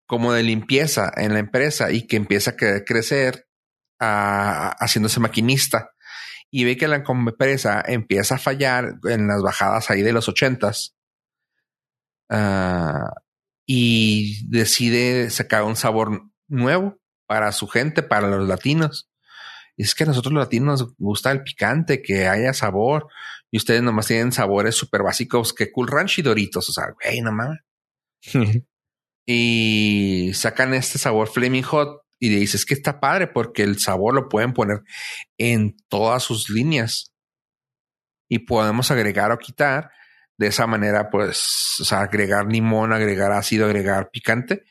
como 0.07 0.33
de 0.33 0.43
limpieza 0.43 1.13
en 1.17 1.35
la 1.35 1.39
empresa 1.39 1.93
y 1.93 2.07
que 2.07 2.17
empieza 2.17 2.53
a 2.53 2.57
cre- 2.57 2.85
crecer 2.85 3.47
haciéndose 4.01 5.21
maquinista 5.21 5.91
y 6.51 6.65
ve 6.65 6.77
que 6.77 6.89
la 6.89 7.05
empresa 7.07 7.85
empieza 7.87 8.37
a 8.37 8.39
fallar 8.39 8.95
en 9.05 9.29
las 9.29 9.43
bajadas 9.43 9.91
ahí 9.91 10.03
de 10.03 10.13
los 10.13 10.29
ochentas. 10.29 10.97
Ah, 12.31 13.13
y 13.67 14.49
decide 14.49 15.31
sacar 15.31 15.63
un 15.65 15.77
sabor 15.77 16.29
nuevo 16.49 16.99
para 17.27 17.53
su 17.53 17.69
gente, 17.69 18.03
para 18.03 18.27
los 18.27 18.49
latinos. 18.49 19.10
Es 19.77 19.95
que 19.95 20.05
a 20.05 20.09
nosotros 20.09 20.33
los 20.33 20.45
latinos 20.45 20.81
nos 20.81 20.97
gusta 20.97 21.31
el 21.31 21.43
picante, 21.43 22.03
que 22.03 22.29
haya 22.29 22.53
sabor. 22.53 23.09
Y 23.51 23.57
ustedes 23.57 23.83
nomás 23.83 24.07
tienen 24.07 24.33
sabores 24.33 24.75
súper 24.75 25.03
básicos 25.03 25.53
que 25.53 25.73
Cool 25.73 25.89
Ranch 25.89 26.19
y 26.19 26.23
Doritos. 26.23 26.69
O 26.69 26.73
sea, 26.73 26.85
güey, 27.03 27.21
no 27.21 27.33
mames. 27.33 27.61
y 29.27 30.33
sacan 30.35 30.75
este 30.75 30.99
sabor 30.99 31.29
Flaming 31.29 31.63
Hot 31.63 32.03
y 32.19 32.29
dices 32.29 32.67
que 32.67 32.75
está 32.75 33.01
padre 33.01 33.27
porque 33.29 33.63
el 33.63 33.79
sabor 33.79 34.15
lo 34.15 34.29
pueden 34.29 34.53
poner 34.53 34.83
en 35.39 35.77
todas 35.89 36.23
sus 36.23 36.51
líneas 36.51 37.15
y 38.29 38.41
podemos 38.41 38.91
agregar 38.91 39.33
o 39.33 39.39
quitar 39.39 39.91
de 40.37 40.47
esa 40.47 40.67
manera, 40.67 41.11
pues, 41.11 41.77
o 41.81 41.85
sea, 41.85 42.01
agregar 42.01 42.47
limón, 42.47 42.93
agregar 42.93 43.33
ácido, 43.33 43.67
agregar 43.67 44.11
picante 44.11 44.65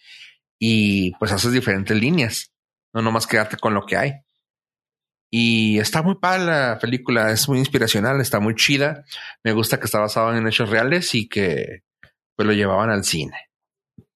y 0.60 1.12
pues 1.20 1.32
haces 1.32 1.52
diferentes 1.52 1.96
líneas. 1.96 2.52
No 2.94 3.02
nomás 3.02 3.28
quedarte 3.28 3.58
con 3.58 3.74
lo 3.74 3.86
que 3.86 3.96
hay. 3.96 4.14
Y 5.32 5.78
está 5.78 6.02
muy 6.02 6.16
padre 6.16 6.46
la 6.46 6.80
película, 6.80 7.32
es 7.32 7.48
muy 7.48 7.60
inspiracional, 7.60 8.20
está 8.20 8.40
muy 8.40 8.56
chida. 8.56 9.06
Me 9.44 9.54
gusta 9.54 9.80
que 9.80 9.86
está 9.86 10.00
basado 10.00 10.36
en 10.36 10.48
hechos 10.48 10.70
reales 10.70 11.14
y 11.14 11.28
que 11.30 11.84
pues 12.36 12.48
lo 12.48 12.54
llevaban 12.54 12.90
al 12.90 13.04
cine. 13.04 13.38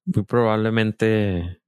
Muy 0.05 0.23
probablemente, 0.23 1.59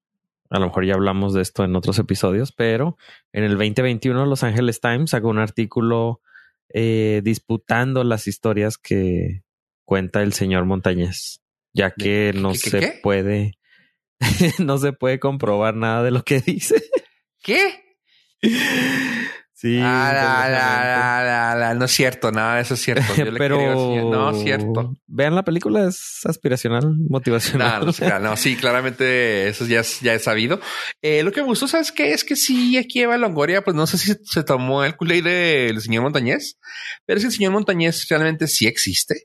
a 0.50 0.60
lo 0.60 0.68
mejor 0.68 0.86
ya 0.86 0.96
hablamos 0.96 1.34
de 1.34 1.42
esto 1.42 1.64
en 1.64 1.76
otros 1.76 2.00
episodios, 2.00 2.52
pero 2.52 2.98
en 3.34 3.44
el 3.44 3.52
2021 3.52 4.26
Los 4.26 4.44
Angeles 4.44 4.82
Times 4.82 5.12
sacó 5.12 5.30
un 5.30 5.40
artículo 5.40 6.22
eh, 6.70 7.22
disputando 7.24 8.04
las 8.04 8.28
historias 8.28 8.78
que 8.78 9.44
cuenta 9.84 10.24
el 10.24 10.34
señor 10.34 10.66
Montañez, 10.66 11.42
ya 11.74 11.92
que 11.92 12.34
no 12.34 12.54
¿Qué, 12.54 12.60
qué, 12.64 12.70
se 12.70 12.80
qué? 12.80 13.00
puede, 13.04 13.60
no 14.60 14.80
se 14.80 14.92
puede 14.92 15.20
comprobar 15.20 15.76
nada 15.76 16.04
de 16.04 16.12
lo 16.12 16.24
que 16.24 16.42
dice. 16.42 16.84
¿Qué? 17.44 17.84
Sí, 19.66 19.80
Ah, 19.82 20.12
la, 20.14 20.50
la, 20.50 21.56
la. 21.56 21.74
No 21.74 21.86
es 21.86 21.92
cierto, 21.92 22.32
nada 22.32 22.58
de 22.58 22.62
eso 22.62 22.76
es 22.76 22.82
cierto. 22.82 23.16
Yo 23.16 23.26
le 23.26 23.32
pero 23.40 23.58
creo. 23.58 24.12
No 24.12 24.30
es 24.30 24.44
cierto. 24.44 24.94
Vean 25.08 25.34
la 25.34 25.42
película, 25.44 25.88
es 25.88 26.20
aspiracional, 26.26 26.96
motivacional. 27.10 27.88
No, 28.00 28.20
no, 28.20 28.38
sí, 28.38 28.56
claramente 28.58 29.48
eso 29.50 29.66
ya 29.66 29.80
es, 29.80 30.02
ya 30.02 30.14
es 30.14 30.24
sabido. 30.24 30.60
Eh, 31.02 31.24
lo 31.24 31.32
que 31.32 31.42
me 31.42 31.48
gustó, 31.48 31.68
¿sabes 31.68 31.92
qué? 31.92 32.12
Es 32.14 32.24
que 32.24 32.36
sí, 32.36 32.78
aquí 32.78 33.02
Eva 33.02 33.18
Longoria, 33.18 33.64
pues 33.64 33.76
no 33.76 33.88
sé 33.88 33.98
si 33.98 34.14
se 34.24 34.44
tomó 34.44 34.84
el 34.84 34.96
culé 34.96 35.24
del 35.24 35.82
señor 35.82 36.04
Montañez, 36.04 36.60
pero 37.08 37.18
es 37.18 37.24
que 37.24 37.30
el 37.30 37.34
señor 37.34 37.52
Montañez 37.54 38.08
realmente 38.08 38.46
sí 38.48 38.68
existe. 38.68 39.24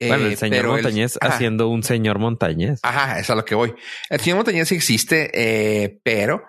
bueno, 0.00 0.26
Eh, 0.26 0.32
el 0.32 0.36
señor 0.36 0.66
Montañez 0.66 1.16
ajá, 1.18 1.34
haciendo 1.34 1.68
un 1.68 1.82
señor 1.82 2.18
Montañez. 2.18 2.80
Ajá, 2.82 3.18
es 3.20 3.30
a 3.30 3.34
lo 3.34 3.44
que 3.46 3.54
voy. 3.54 3.72
El 4.10 4.20
señor 4.20 4.36
Montañez 4.36 4.70
existe, 4.72 5.30
eh, 5.32 5.98
pero 6.04 6.42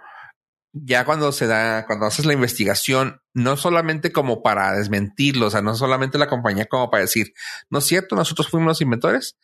ya 0.73 1.03
cuando 1.03 1.31
se 1.31 1.47
da, 1.47 1.85
cuando 1.85 2.05
haces 2.05 2.25
la 2.25 2.33
investigación, 2.33 3.21
no 3.33 3.57
solamente 3.57 4.11
como 4.11 4.41
para 4.41 4.73
desmentirlo, 4.73 5.47
o 5.47 5.49
sea, 5.49 5.61
no 5.61 5.75
solamente 5.75 6.17
la 6.17 6.27
compañía 6.27 6.65
como 6.65 6.89
para 6.89 7.01
decir, 7.01 7.33
no 7.69 7.79
es 7.79 7.85
cierto, 7.85 8.15
nosotros 8.15 8.47
fuimos 8.47 8.67
los 8.67 8.81
inventores. 8.81 9.37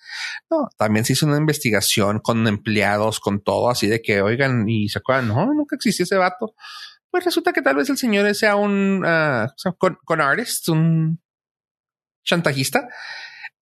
No, 0.49 0.69
también 0.78 1.05
se 1.05 1.13
hizo 1.13 1.25
una 1.25 1.38
investigación 1.38 2.19
con 2.19 2.47
empleados, 2.47 3.19
con 3.19 3.41
todo, 3.41 3.69
así 3.69 3.88
de 3.88 4.01
que, 4.01 4.21
oigan, 4.21 4.69
y 4.69 4.89
se 4.89 4.99
acuerdan, 4.99 5.28
no, 5.28 5.53
nunca 5.53 5.75
existió 5.75 6.03
ese 6.03 6.15
vato. 6.15 6.53
Pues 7.11 7.25
resulta 7.25 7.53
que 7.53 7.61
tal 7.61 7.75
vez 7.75 7.89
el 7.89 7.97
señor 7.97 8.34
sea 8.36 8.55
un, 8.55 9.01
sea, 9.03 9.71
con, 9.78 9.97
con 10.05 10.21
artist, 10.21 10.69
un 10.69 11.19
chantajista. 12.23 12.88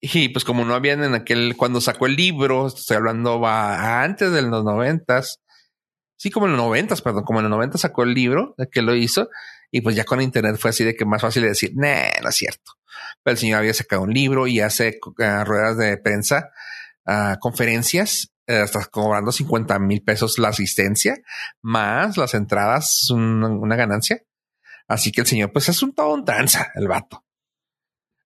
Y 0.00 0.28
pues 0.28 0.44
como 0.44 0.64
no 0.64 0.74
habían 0.74 1.02
en 1.02 1.14
aquel, 1.14 1.56
cuando 1.56 1.80
sacó 1.80 2.06
el 2.06 2.16
libro, 2.16 2.66
estoy 2.66 2.96
hablando 2.96 3.40
va 3.40 4.02
antes 4.02 4.30
de 4.30 4.42
los 4.42 4.62
noventas, 4.62 5.40
sí, 6.16 6.30
como 6.30 6.46
en 6.46 6.52
los 6.52 6.60
noventas, 6.60 7.02
perdón, 7.02 7.24
como 7.24 7.40
en 7.40 7.44
los 7.44 7.50
noventas 7.50 7.80
sacó 7.82 8.02
el 8.02 8.14
libro 8.14 8.54
de 8.58 8.68
que 8.68 8.82
lo 8.82 8.94
hizo 8.94 9.28
y 9.70 9.80
pues 9.80 9.96
ya 9.96 10.04
con 10.04 10.20
internet 10.20 10.56
fue 10.58 10.70
así 10.70 10.84
de 10.84 10.94
que 10.94 11.04
más 11.04 11.22
fácil 11.22 11.42
de 11.42 11.48
decir, 11.48 11.72
nah, 11.74 12.20
no 12.22 12.28
es 12.28 12.36
cierto. 12.36 12.72
Pero 13.22 13.32
el 13.32 13.38
señor 13.38 13.58
había 13.58 13.74
sacado 13.74 14.02
un 14.02 14.12
libro 14.12 14.46
y 14.46 14.60
hace 14.60 14.98
uh, 15.04 15.44
ruedas 15.44 15.76
de 15.76 15.98
prensa, 15.98 16.50
uh, 17.06 17.38
conferencias, 17.40 18.32
uh, 18.48 18.62
hasta 18.62 18.84
cobrando 18.86 19.32
50 19.32 19.78
mil 19.78 20.02
pesos 20.02 20.38
la 20.38 20.48
asistencia, 20.48 21.18
más 21.62 22.16
las 22.16 22.34
entradas, 22.34 23.10
una, 23.10 23.48
una 23.48 23.76
ganancia. 23.76 24.22
Así 24.88 25.10
que 25.10 25.22
el 25.22 25.26
señor, 25.26 25.52
pues 25.52 25.68
es 25.68 25.82
un 25.82 25.94
todo 25.94 26.14
un 26.14 26.24
tranza, 26.24 26.70
el 26.74 26.86
vato. 26.86 27.25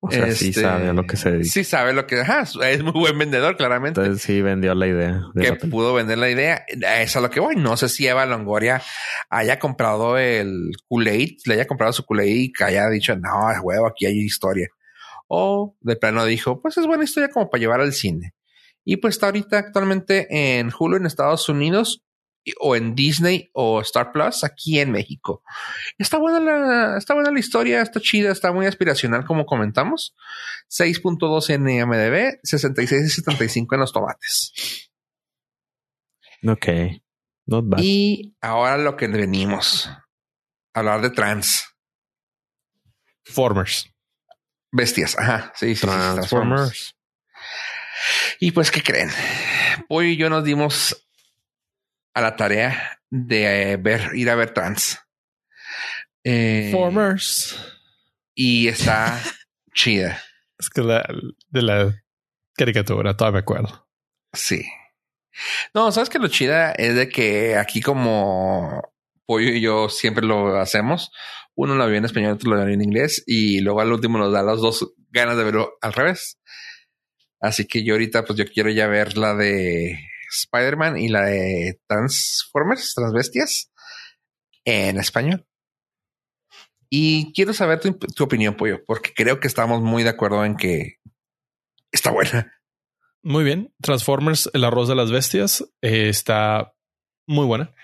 O 0.03 0.11
sea, 0.11 0.33
sí 0.33 0.49
Este, 0.49 0.63
sabe 0.63 0.89
a 0.89 0.93
lo 0.95 1.07
que 1.07 1.17
se 1.19 1.31
dedica. 1.31 1.51
Sí 1.51 1.63
sabe 1.63 1.93
lo 1.93 2.07
que 2.07 2.21
ajá, 2.21 2.43
es 2.43 2.83
muy 2.83 2.93
buen 2.93 3.19
vendedor, 3.19 3.57
claramente. 3.59 4.01
Entonces 4.01 4.23
sí 4.23 4.41
vendió 4.41 4.75
la 4.75 4.87
idea. 4.87 5.23
de 5.35 5.59
que 5.59 5.67
pudo 5.67 5.93
vender 5.93 6.17
la 6.17 6.31
idea. 6.31 6.65
Es 6.99 7.17
a 7.17 7.21
lo 7.21 7.29
que 7.29 7.41
voy. 7.41 7.57
No 7.57 7.77
sé 7.77 7.91
si 7.91 8.07
Eva 8.07 8.25
Longoria 8.25 8.81
haya 9.29 9.59
comprado 9.59 10.17
el 10.17 10.71
Kool-Aid, 10.89 11.41
le 11.45 11.55
haya 11.55 11.67
comprado 11.67 11.93
su 11.93 12.05
Kool-Aid 12.05 12.41
y 12.41 12.53
que 12.53 12.65
haya 12.65 12.89
dicho, 12.89 13.15
no, 13.15 13.31
huevo, 13.63 13.87
aquí 13.87 14.07
hay 14.07 14.19
historia. 14.19 14.69
O 15.29 15.77
de 15.81 15.97
plano 15.97 16.25
dijo, 16.25 16.63
pues 16.63 16.79
es 16.79 16.87
buena 16.87 17.05
historia 17.05 17.29
como 17.29 17.51
para 17.51 17.61
llevar 17.61 17.81
al 17.81 17.93
cine. 17.93 18.35
Y 18.85 18.97
pues 18.97 19.17
está 19.17 19.27
ahorita 19.27 19.59
actualmente 19.59 20.59
en 20.59 20.73
Hulu 20.77 20.97
en 20.97 21.07
Estados 21.07 21.49
Unidos 21.51 22.03
o 22.61 22.77
en 22.77 22.95
Disney 22.95 23.51
o 23.53 23.81
Star 23.81 24.13
Plus 24.13 24.45
aquí 24.45 24.81
en 24.81 24.91
México. 24.91 25.43
Está 25.99 26.19
buena 26.19 26.41
la, 26.41 26.99
está 26.99 27.15
buena 27.15 27.31
la 27.31 27.39
historia, 27.39 27.83
está 27.83 28.01
chida, 28.01 28.33
está 28.33 28.53
muy 28.53 28.67
aspiracional 28.67 29.25
como 29.25 29.47
comentamos. 29.47 30.15
6.2 30.71 31.51
en 31.51 31.69
IMDb, 31.69 32.39
66 32.43 33.03
y 33.03 33.11
75 33.11 33.75
en 33.75 33.81
los 33.81 33.93
tomates. 33.93 34.91
Ok. 36.47 36.67
Not 37.47 37.69
bad. 37.69 37.81
Y 37.83 38.37
ahora 38.41 38.79
lo 38.79 38.97
que 38.97 39.09
venimos. 39.09 39.91
Hablar 40.73 41.03
de 41.03 41.11
trans. 41.11 41.67
Formers. 43.25 43.91
Bestias. 44.73 45.19
Ajá. 45.19 45.53
Sí, 45.57 45.75
sí, 45.75 45.81
sí, 45.81 45.87
Transformers. 45.87 46.97
Y 48.39 48.53
pues, 48.53 48.71
¿qué 48.71 48.83
creen? 48.83 49.11
Hoy 49.89 50.13
y 50.13 50.17
yo 50.17 50.31
nos 50.31 50.45
dimos 50.45 51.10
a 52.21 52.23
la 52.23 52.37
tarea 52.37 53.01
de 53.11 53.73
eh, 53.73 53.77
ver, 53.77 54.11
ir 54.15 54.31
a 54.31 54.35
ver 54.35 54.53
trans. 54.53 55.01
Eh, 56.23 56.71
Formers. 56.73 57.57
Y 58.35 58.69
está 58.69 59.21
chida. 59.75 60.23
Es 60.59 60.69
que 60.71 60.83
la, 60.83 61.07
de 61.49 61.63
la 61.63 62.05
caricatura, 62.55 63.17
todavía 63.17 63.39
me 63.39 63.41
acuerdo. 63.41 63.89
Sí. 64.33 64.65
No, 65.75 65.91
sabes 65.93 66.11
que 66.11 66.19
lo 66.19 66.29
chida 66.29 66.73
es 66.73 66.95
de 66.95 67.09
que 67.09 67.57
aquí 67.57 67.81
como 67.81 68.83
Pollo 69.25 69.49
y 69.49 69.61
yo 69.61 69.89
siempre 69.89 70.27
lo 70.27 70.57
hacemos. 70.61 71.11
Uno 71.55 71.75
lo 71.75 71.87
vio 71.89 71.97
en 71.97 72.05
español, 72.05 72.33
otro 72.33 72.55
lo 72.55 72.65
vio 72.65 72.75
en 72.75 72.83
inglés 72.83 73.23
y 73.27 73.61
luego 73.61 73.81
al 73.81 73.93
último 73.93 74.19
nos 74.19 74.33
da 74.33 74.43
las 74.43 74.61
dos 74.61 74.93
ganas 75.11 75.37
de 75.37 75.45
verlo 75.45 75.79
al 75.81 75.93
revés. 75.93 76.39
Así 77.41 77.67
que 77.67 77.83
yo 77.83 77.95
ahorita 77.95 78.25
pues 78.25 78.39
yo 78.39 78.45
quiero 78.45 78.71
ya 78.71 78.87
ver 78.87 79.17
la 79.17 79.35
de 79.35 79.99
Spider-Man 80.31 80.99
y 80.99 81.09
la 81.09 81.25
de 81.25 81.81
Transformers, 81.87 82.95
Transbestias 82.95 83.73
en 84.65 84.99
español. 84.99 85.47
Y 86.89 87.33
quiero 87.33 87.53
saber 87.53 87.81
tu, 87.81 87.93
tu 87.99 88.25
opinión, 88.25 88.57
Pollo, 88.57 88.85
porque 88.87 89.13
creo 89.15 89.39
que 89.41 89.47
estamos 89.47 89.81
muy 89.81 90.03
de 90.03 90.11
acuerdo 90.11 90.45
en 90.45 90.57
que 90.57 90.97
está 91.93 92.11
buena. 92.11 92.53
Muy 93.23 93.45
bien. 93.45 93.73
Transformers, 93.81 94.51
el 94.55 94.65
arroz 94.65 94.89
de 94.89 94.95
las 94.95 95.11
bestias, 95.11 95.65
eh, 95.83 96.09
está 96.09 96.75
muy 97.27 97.47
buena. 97.47 97.75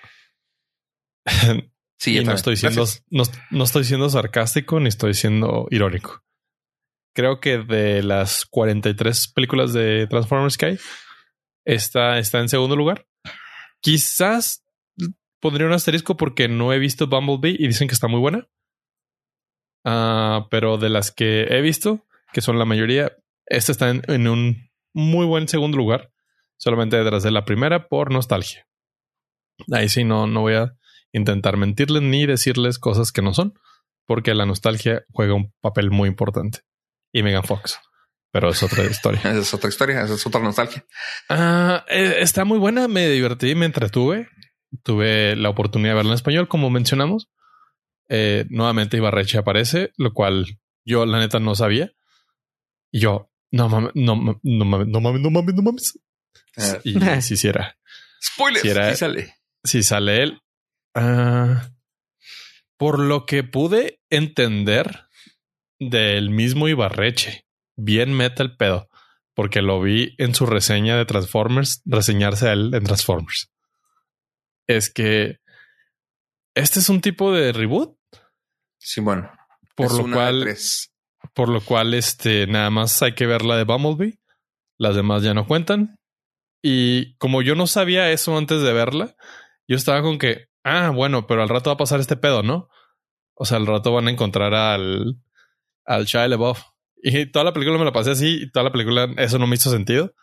Sí, 1.99 2.19
y 2.19 2.23
no 2.23 2.35
estoy 2.35 2.59
siendo, 2.59 2.85
no, 3.09 3.23
no 3.51 3.65
estoy 3.65 3.85
siendo 3.85 4.11
sarcástico 4.11 4.79
ni 4.81 4.89
estoy 4.89 5.15
siendo 5.15 5.67
irónico. 5.71 6.23
Creo 7.15 7.41
que 7.41 7.57
de 7.57 8.03
las 8.03 8.45
43 8.45 9.29
películas 9.29 9.73
de 9.73 10.07
Transformers 10.07 10.59
que 10.59 10.67
hay, 10.67 10.79
esta 11.67 12.19
está 12.19 12.39
en 12.39 12.49
segundo 12.49 12.77
lugar. 12.77 13.07
Quizás 13.81 14.64
pondría 15.41 15.67
un 15.67 15.75
asterisco 15.75 16.17
porque 16.17 16.49
no 16.49 16.73
he 16.73 16.79
visto 16.79 17.09
Bumblebee 17.09 17.57
y 17.59 17.67
dicen 17.67 17.89
que 17.89 17.95
está 17.95 18.09
muy 18.09 18.21
buena. 18.21 18.49
Ah, 19.85 20.47
pero 20.51 20.79
de 20.79 20.89
las 20.89 21.11
que 21.11 21.43
he 21.43 21.61
visto, 21.61 22.07
que 22.33 22.41
son 22.41 22.59
la 22.59 22.64
mayoría, 22.64 23.12
esta 23.47 23.73
está 23.73 23.91
en, 23.91 24.03
en 24.09 24.29
un 24.29 24.71
muy 24.95 25.27
buen 25.27 25.49
segundo 25.49 25.77
lugar, 25.77 26.12
solamente 26.57 26.97
detrás 26.97 27.23
de 27.23 27.31
la 27.31 27.45
primera 27.45 27.89
por 27.89 28.11
nostalgia. 28.11 28.67
Ahí 29.73 29.89
sí 29.89 30.05
no, 30.05 30.27
no 30.27 30.43
voy 30.43 30.55
a 30.55 30.77
intentar 31.12 31.57
mentirles 31.57 32.03
ni 32.03 32.27
decirles 32.27 32.79
cosas 32.79 33.11
que 33.12 33.23
no 33.23 33.35
son, 33.35 33.55
porque 34.07 34.35
la 34.35 34.47
nostalgia 34.47 35.05
juega 35.12 35.35
un 35.35 35.53
papel 35.61 35.91
muy 35.91 36.09
importante. 36.09 36.61
Y 37.12 37.23
Megan 37.23 37.45
Fox, 37.45 37.81
pero 38.37 38.51
es 38.51 38.62
otra 38.62 38.84
historia. 38.84 39.20
Esa 39.24 39.39
es 39.39 39.55
otra 39.55 39.70
historia, 39.70 40.03
esa 40.03 40.12
es 40.12 40.26
otra 40.26 40.43
nostalgia. 40.43 40.84
Ah, 41.30 41.87
eh, 41.89 42.16
está 42.18 42.45
muy 42.45 42.59
buena, 42.59 42.87
me 42.87 43.09
divertí, 43.09 43.55
me 43.55 43.64
entretuve. 43.64 44.28
Tuve 44.82 45.34
la 45.37 45.49
oportunidad 45.49 45.93
de 45.93 45.97
verla 45.97 46.11
en 46.11 46.16
español, 46.16 46.47
como 46.47 46.68
mencionamos. 46.68 47.30
Eh, 48.11 48.45
nuevamente 48.51 48.99
Ibarreche 48.99 49.39
aparece, 49.39 49.93
lo 49.97 50.12
cual 50.12 50.59
yo 50.84 51.07
la 51.07 51.18
neta 51.18 51.39
no 51.41 51.55
sabía. 51.55 51.93
Y 52.93 53.01
yo, 53.01 53.30
no 53.53 53.70
mames, 53.70 53.93
no 53.95 54.16
mames, 54.16 54.41
no 54.43 54.64
mames, 54.66 54.89
no 54.89 55.01
mames, 55.01 55.20
no 55.22 55.30
mames, 55.30 55.55
no 55.55 55.62
mames. 55.62 55.99
Ah. 56.59 56.78
Y 56.84 57.22
si 57.22 57.34
hiciera. 57.34 57.78
Spoiler. 58.22 58.61
Si 58.61 58.68
sí 58.68 58.97
sale. 58.97 59.34
Si 59.64 59.82
sale 59.82 60.22
él. 60.24 60.43
ah, 60.95 61.70
por 62.76 62.99
lo 62.99 63.24
que 63.24 63.45
pude 63.45 64.03
entender 64.11 65.07
del 65.78 66.28
mismo 66.28 66.68
Ibarreche, 66.68 67.46
bien 67.77 68.12
meta 68.12 68.43
el 68.43 68.57
pedo, 68.57 68.89
porque 69.35 69.62
lo 69.62 69.81
vi 69.81 70.14
en 70.18 70.35
su 70.35 70.47
reseña 70.47 70.97
de 70.97 71.05
Transformers, 71.05 71.83
reseñarse 71.85 72.49
a 72.49 72.53
él 72.53 72.72
en 72.74 72.85
Transformers. 72.85 73.53
Es 74.66 74.93
que 74.93 75.39
este 76.55 76.81
es 76.81 76.89
un 76.89 77.01
tipo 77.01 77.33
de 77.33 77.53
reboot, 77.53 77.97
Sí, 78.79 79.01
bueno. 79.01 79.31
por 79.74 79.93
lo 79.95 80.11
cual, 80.12 80.57
por 81.35 81.49
lo 81.49 81.61
cual, 81.61 81.95
este 81.95 82.47
nada 82.47 82.70
más 82.70 83.03
hay 83.03 83.14
que 83.14 83.27
ver 83.27 83.45
la 83.45 83.57
de 83.57 83.64
Bumblebee. 83.64 84.18
Las 84.79 84.95
demás 84.95 85.22
ya 85.22 85.35
no 85.35 85.47
cuentan. 85.47 85.99
Y 86.62 87.16
como 87.16 87.43
yo 87.43 87.55
no 87.55 87.66
sabía 87.66 88.11
eso 88.11 88.37
antes 88.37 88.62
de 88.62 88.72
verla, 88.72 89.16
yo 89.68 89.77
estaba 89.77 90.03
con 90.03 90.18
que, 90.18 90.47
ah, 90.64 90.91
bueno, 90.91 91.27
pero 91.27 91.43
al 91.43 91.49
rato 91.49 91.70
va 91.70 91.74
a 91.74 91.79
pasar 91.79 92.01
este 92.01 92.16
pedo, 92.16 92.43
¿no? 92.43 92.68
O 93.35 93.45
sea, 93.45 93.59
al 93.59 93.66
rato 93.66 93.93
van 93.93 94.09
a 94.09 94.11
encontrar 94.11 94.55
al, 94.55 95.16
al 95.85 96.05
Shia 96.07 96.27
LaBeouf. 96.29 96.62
Y 97.03 97.27
toda 97.27 97.45
la 97.45 97.53
película 97.53 97.79
me 97.79 97.85
la 97.85 97.93
pasé 97.93 98.11
así 98.13 98.43
y 98.43 98.51
toda 98.51 98.65
la 98.65 98.73
película 98.73 99.09
eso 99.19 99.39
no 99.39 99.47
me 99.47 99.57
hizo 99.57 99.71
sentido 99.71 100.15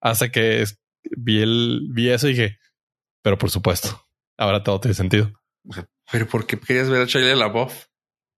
hasta 0.00 0.30
que 0.30 0.62
es- 0.62 0.80
vi 1.16 1.40
el, 1.42 1.88
vi 1.92 2.08
eso 2.10 2.28
y 2.28 2.32
dije, 2.32 2.58
pero 3.22 3.36
por 3.38 3.50
supuesto, 3.50 4.06
ahora 4.38 4.62
todo 4.62 4.80
tiene 4.80 4.94
sentido. 4.94 5.32
Pero 6.10 6.26
¿por 6.26 6.46
qué 6.46 6.58
querías 6.58 6.88
ver 6.88 7.02
a 7.02 7.04
Shia 7.04 7.34
LaBeouf? 7.36 7.86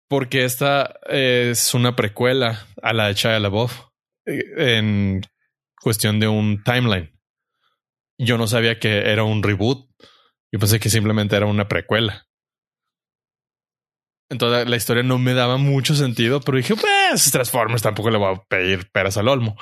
Porque 0.09 0.45
esta 0.45 0.95
es 1.09 1.73
una 1.75 1.97
precuela 1.97 2.67
a 2.83 2.93
la 2.93 3.07
de 3.09 3.15
Shia 3.15 3.39
LaBeouf 3.41 3.81
eh, 4.27 4.43
en 4.79 5.23
cuestión 5.81 6.21
de 6.21 6.29
un 6.29 6.63
timeline. 6.65 7.11
Yo 8.19 8.39
no 8.39 8.47
sabía 8.47 8.79
que 8.79 9.11
era 9.11 9.25
un 9.25 9.43
reboot. 9.43 9.89
Yo 10.53 10.59
pensé 10.59 10.79
que 10.81 10.91
simplemente 10.91 11.35
era 11.37 11.47
una 11.47 11.67
precuela. 11.69 12.27
Entonces 14.33 14.67
la 14.67 14.77
historia 14.77 15.03
no 15.03 15.19
me 15.19 15.35
daba 15.35 15.59
mucho 15.59 15.95
sentido, 15.95 16.41
pero 16.41 16.57
dije, 16.57 16.75
pues 16.75 17.31
Transformers 17.31 17.83
tampoco 17.83 18.11
le 18.11 18.17
voy 18.17 18.35
a 18.35 18.43
pedir 18.49 18.91
peras 18.91 19.19
al 19.19 19.29
olmo. 19.29 19.57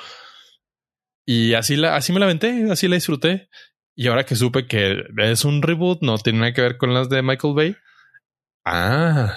Y 1.25 1.55
así 1.55 1.75
la, 1.75 1.97
así 1.97 2.13
me 2.13 2.19
la 2.19 2.25
aventé, 2.25 2.71
así 2.71 2.87
la 2.87 2.95
disfruté. 2.95 3.49
Y 3.97 4.07
ahora 4.07 4.23
que 4.23 4.37
supe 4.37 4.67
que 4.67 5.03
es 5.17 5.43
un 5.43 5.61
reboot, 5.61 6.01
no 6.01 6.17
tiene 6.19 6.39
nada 6.39 6.53
que 6.53 6.61
ver 6.61 6.77
con 6.77 6.93
las 6.93 7.09
de 7.09 7.21
Michael 7.21 7.53
Bay. 7.53 7.75
Ah, 8.63 9.35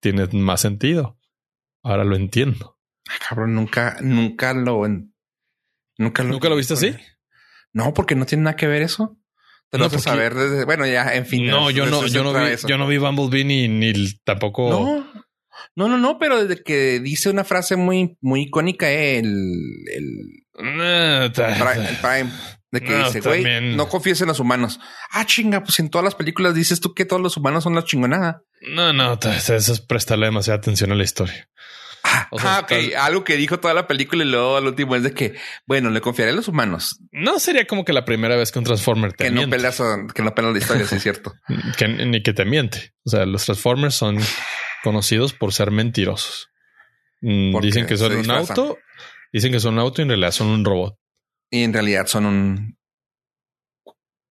tiene 0.00 0.26
más 0.32 0.60
sentido. 0.60 1.18
Ahora 1.82 2.04
lo 2.04 2.14
entiendo. 2.14 2.78
Cabrón, 3.26 3.54
nunca, 3.54 3.96
nunca 4.02 4.52
lo, 4.52 4.86
nunca 5.96 6.22
lo, 6.22 6.28
¿Nunca 6.28 6.48
lo 6.50 6.56
viste 6.56 6.74
así? 6.74 6.94
No, 7.72 7.94
porque 7.94 8.14
no 8.14 8.26
tiene 8.26 8.44
nada 8.44 8.56
que 8.56 8.66
ver 8.66 8.82
eso. 8.82 9.16
Te 9.70 9.78
lo 9.78 9.84
No, 9.84 9.90
porque- 9.90 10.02
saber 10.02 10.34
desde, 10.34 10.64
bueno, 10.64 10.86
ya, 10.86 11.14
en 11.14 11.26
fin. 11.26 11.46
No, 11.46 11.68
eso- 11.68 11.76
yo 11.78 11.86
no, 11.86 12.04
eso 12.04 12.14
yo 12.14 12.22
no 12.24 12.32
vi, 12.32 12.40
vez. 12.44 12.62
yo 12.66 12.78
no 12.78 12.86
vi 12.86 12.98
Bumblebee 12.98 13.44
ni, 13.44 13.68
ni 13.68 13.92
tampoco. 14.24 14.70
No, 14.70 15.12
no, 15.74 15.88
no, 15.88 15.98
no, 15.98 16.18
pero 16.18 16.44
desde 16.44 16.62
que 16.62 17.00
dice 17.00 17.30
una 17.30 17.44
frase 17.44 17.76
muy, 17.76 18.16
muy 18.20 18.42
icónica, 18.42 18.90
eh, 18.90 19.18
el, 19.18 19.26
el, 19.92 20.44
Ah, 20.80 21.28
ta- 21.34 21.48
Prime, 21.54 21.88
el 21.88 21.96
Prime, 21.96 22.30
de 22.70 22.80
que 22.80 22.90
No, 22.90 23.04
dice, 23.06 23.20
güey, 23.20 23.74
no 23.76 23.88
confíes 23.88 24.20
en 24.22 24.28
los 24.28 24.40
humanos. 24.40 24.78
Ah, 25.10 25.26
chinga, 25.26 25.62
pues 25.62 25.78
en 25.80 25.90
todas 25.90 26.04
las 26.04 26.14
películas 26.14 26.54
dices 26.54 26.80
tú 26.80 26.94
que 26.94 27.04
todos 27.04 27.20
los 27.20 27.36
humanos 27.36 27.64
son 27.64 27.74
la 27.74 27.84
chingonada. 27.84 28.42
No, 28.62 28.92
no, 28.92 29.14
eso 29.22 29.54
es 29.56 29.80
prestarle 29.80 30.26
demasiada 30.26 30.58
atención 30.58 30.92
a 30.92 30.94
la 30.94 31.04
historia. 31.04 31.48
Ah, 32.08 32.28
O 32.30 32.38
sea, 32.38 32.56
ah, 32.56 32.60
ok. 32.60 32.72
Algo 32.98 33.24
que 33.24 33.36
dijo 33.36 33.58
toda 33.58 33.74
la 33.74 33.86
película 33.86 34.22
y 34.24 34.28
luego 34.28 34.56
al 34.56 34.66
último 34.66 34.94
es 34.96 35.02
de 35.02 35.12
que, 35.12 35.34
bueno, 35.66 35.90
le 35.90 36.00
confiaré 36.00 36.30
a 36.30 36.34
los 36.34 36.46
humanos, 36.48 37.00
No 37.10 37.38
sería 37.40 37.66
como 37.66 37.84
que 37.84 37.92
la 37.92 38.04
primera 38.04 38.36
vez 38.36 38.52
que 38.52 38.58
un 38.58 38.64
Transformer 38.64 39.12
te 39.12 39.24
que 39.24 39.30
no 39.30 39.38
miente. 39.38 39.56
peleas, 39.56 39.82
que 40.14 40.22
no 40.22 40.34
pelean 40.34 40.52
la 40.54 40.58
historia, 40.60 40.86
sí 40.86 40.96
es 40.96 41.02
cierto. 41.02 41.34
Que- 41.78 41.88
ni 41.88 42.22
que 42.22 42.32
te 42.32 42.44
miente. 42.44 42.92
O 43.04 43.10
sea, 43.10 43.26
los 43.26 43.44
Transformers 43.44 43.94
son 43.94 44.18
conocidos 44.84 45.32
por 45.32 45.52
ser 45.52 45.70
mentirosos. 45.70 46.48
Mm, 47.22 47.52
Porque 47.52 47.66
Dicen 47.66 47.86
que 47.86 47.96
son 47.96 48.14
un 48.16 48.30
auto, 48.30 48.78
dicen 49.32 49.50
que 49.52 49.58
son 49.60 49.74
un 49.74 49.80
auto 49.80 50.00
y 50.00 50.04
en 50.04 50.08
realidad 50.10 50.30
son 50.32 50.48
un 50.48 50.64
robot. 50.64 50.96
Y 51.50 51.62
en 51.62 51.72
realidad 51.72 52.06
son 52.06 52.26
un 52.26 52.78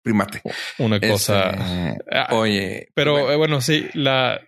primate. 0.03 0.43
Una 0.79 1.01
cosa. 1.01 1.51
Este, 1.51 1.99
Ah, 2.11 2.29
oye, 2.33 2.89
Pero 2.95 3.13
bueno, 3.13 3.31
eh, 3.31 3.37
bueno, 3.37 3.61
sí, 3.61 3.89
la, 3.95 4.41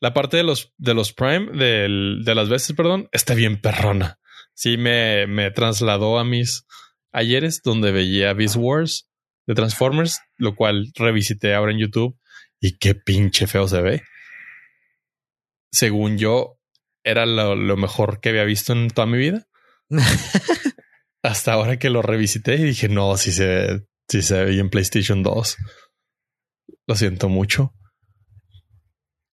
la 0.00 0.14
parte 0.14 0.38
de 0.38 0.42
los, 0.42 0.72
de 0.78 0.94
los 0.94 1.12
Prime, 1.12 1.50
del, 1.52 2.22
de 2.24 2.34
las 2.34 2.48
veces, 2.48 2.74
perdón, 2.76 3.08
está 3.12 3.34
bien 3.34 3.60
perrona. 3.60 4.18
Sí, 4.54 4.76
me, 4.76 5.26
me 5.26 5.50
trasladó 5.50 6.18
a 6.18 6.24
mis 6.24 6.66
ayeres 7.12 7.60
donde 7.62 7.92
veía 7.92 8.32
Beast 8.32 8.56
Wars 8.58 9.08
de 9.46 9.54
Transformers, 9.54 10.20
lo 10.36 10.54
cual 10.54 10.92
revisité 10.94 11.54
ahora 11.54 11.72
en 11.72 11.78
YouTube 11.78 12.18
y 12.60 12.78
qué 12.78 12.94
pinche 12.94 13.46
feo 13.46 13.66
se 13.68 13.82
ve. 13.82 14.02
Según 15.70 16.18
yo, 16.18 16.58
era 17.04 17.26
lo, 17.26 17.56
lo 17.56 17.76
mejor 17.76 18.20
que 18.20 18.28
había 18.28 18.44
visto 18.44 18.72
en 18.72 18.88
toda 18.88 19.06
mi 19.06 19.18
vida. 19.18 19.46
Hasta 21.22 21.52
ahora 21.52 21.78
que 21.78 21.90
lo 21.90 22.02
revisité 22.02 22.56
y 22.56 22.62
dije, 22.64 22.88
no, 22.88 23.16
si 23.16 23.32
se 23.32 23.46
ve, 23.46 23.86
sí 24.08 24.22
se 24.22 24.44
ve 24.44 24.58
en 24.58 24.70
PlayStation 24.70 25.22
2. 25.22 25.56
Lo 26.86 26.94
siento 26.96 27.28
mucho. 27.28 27.74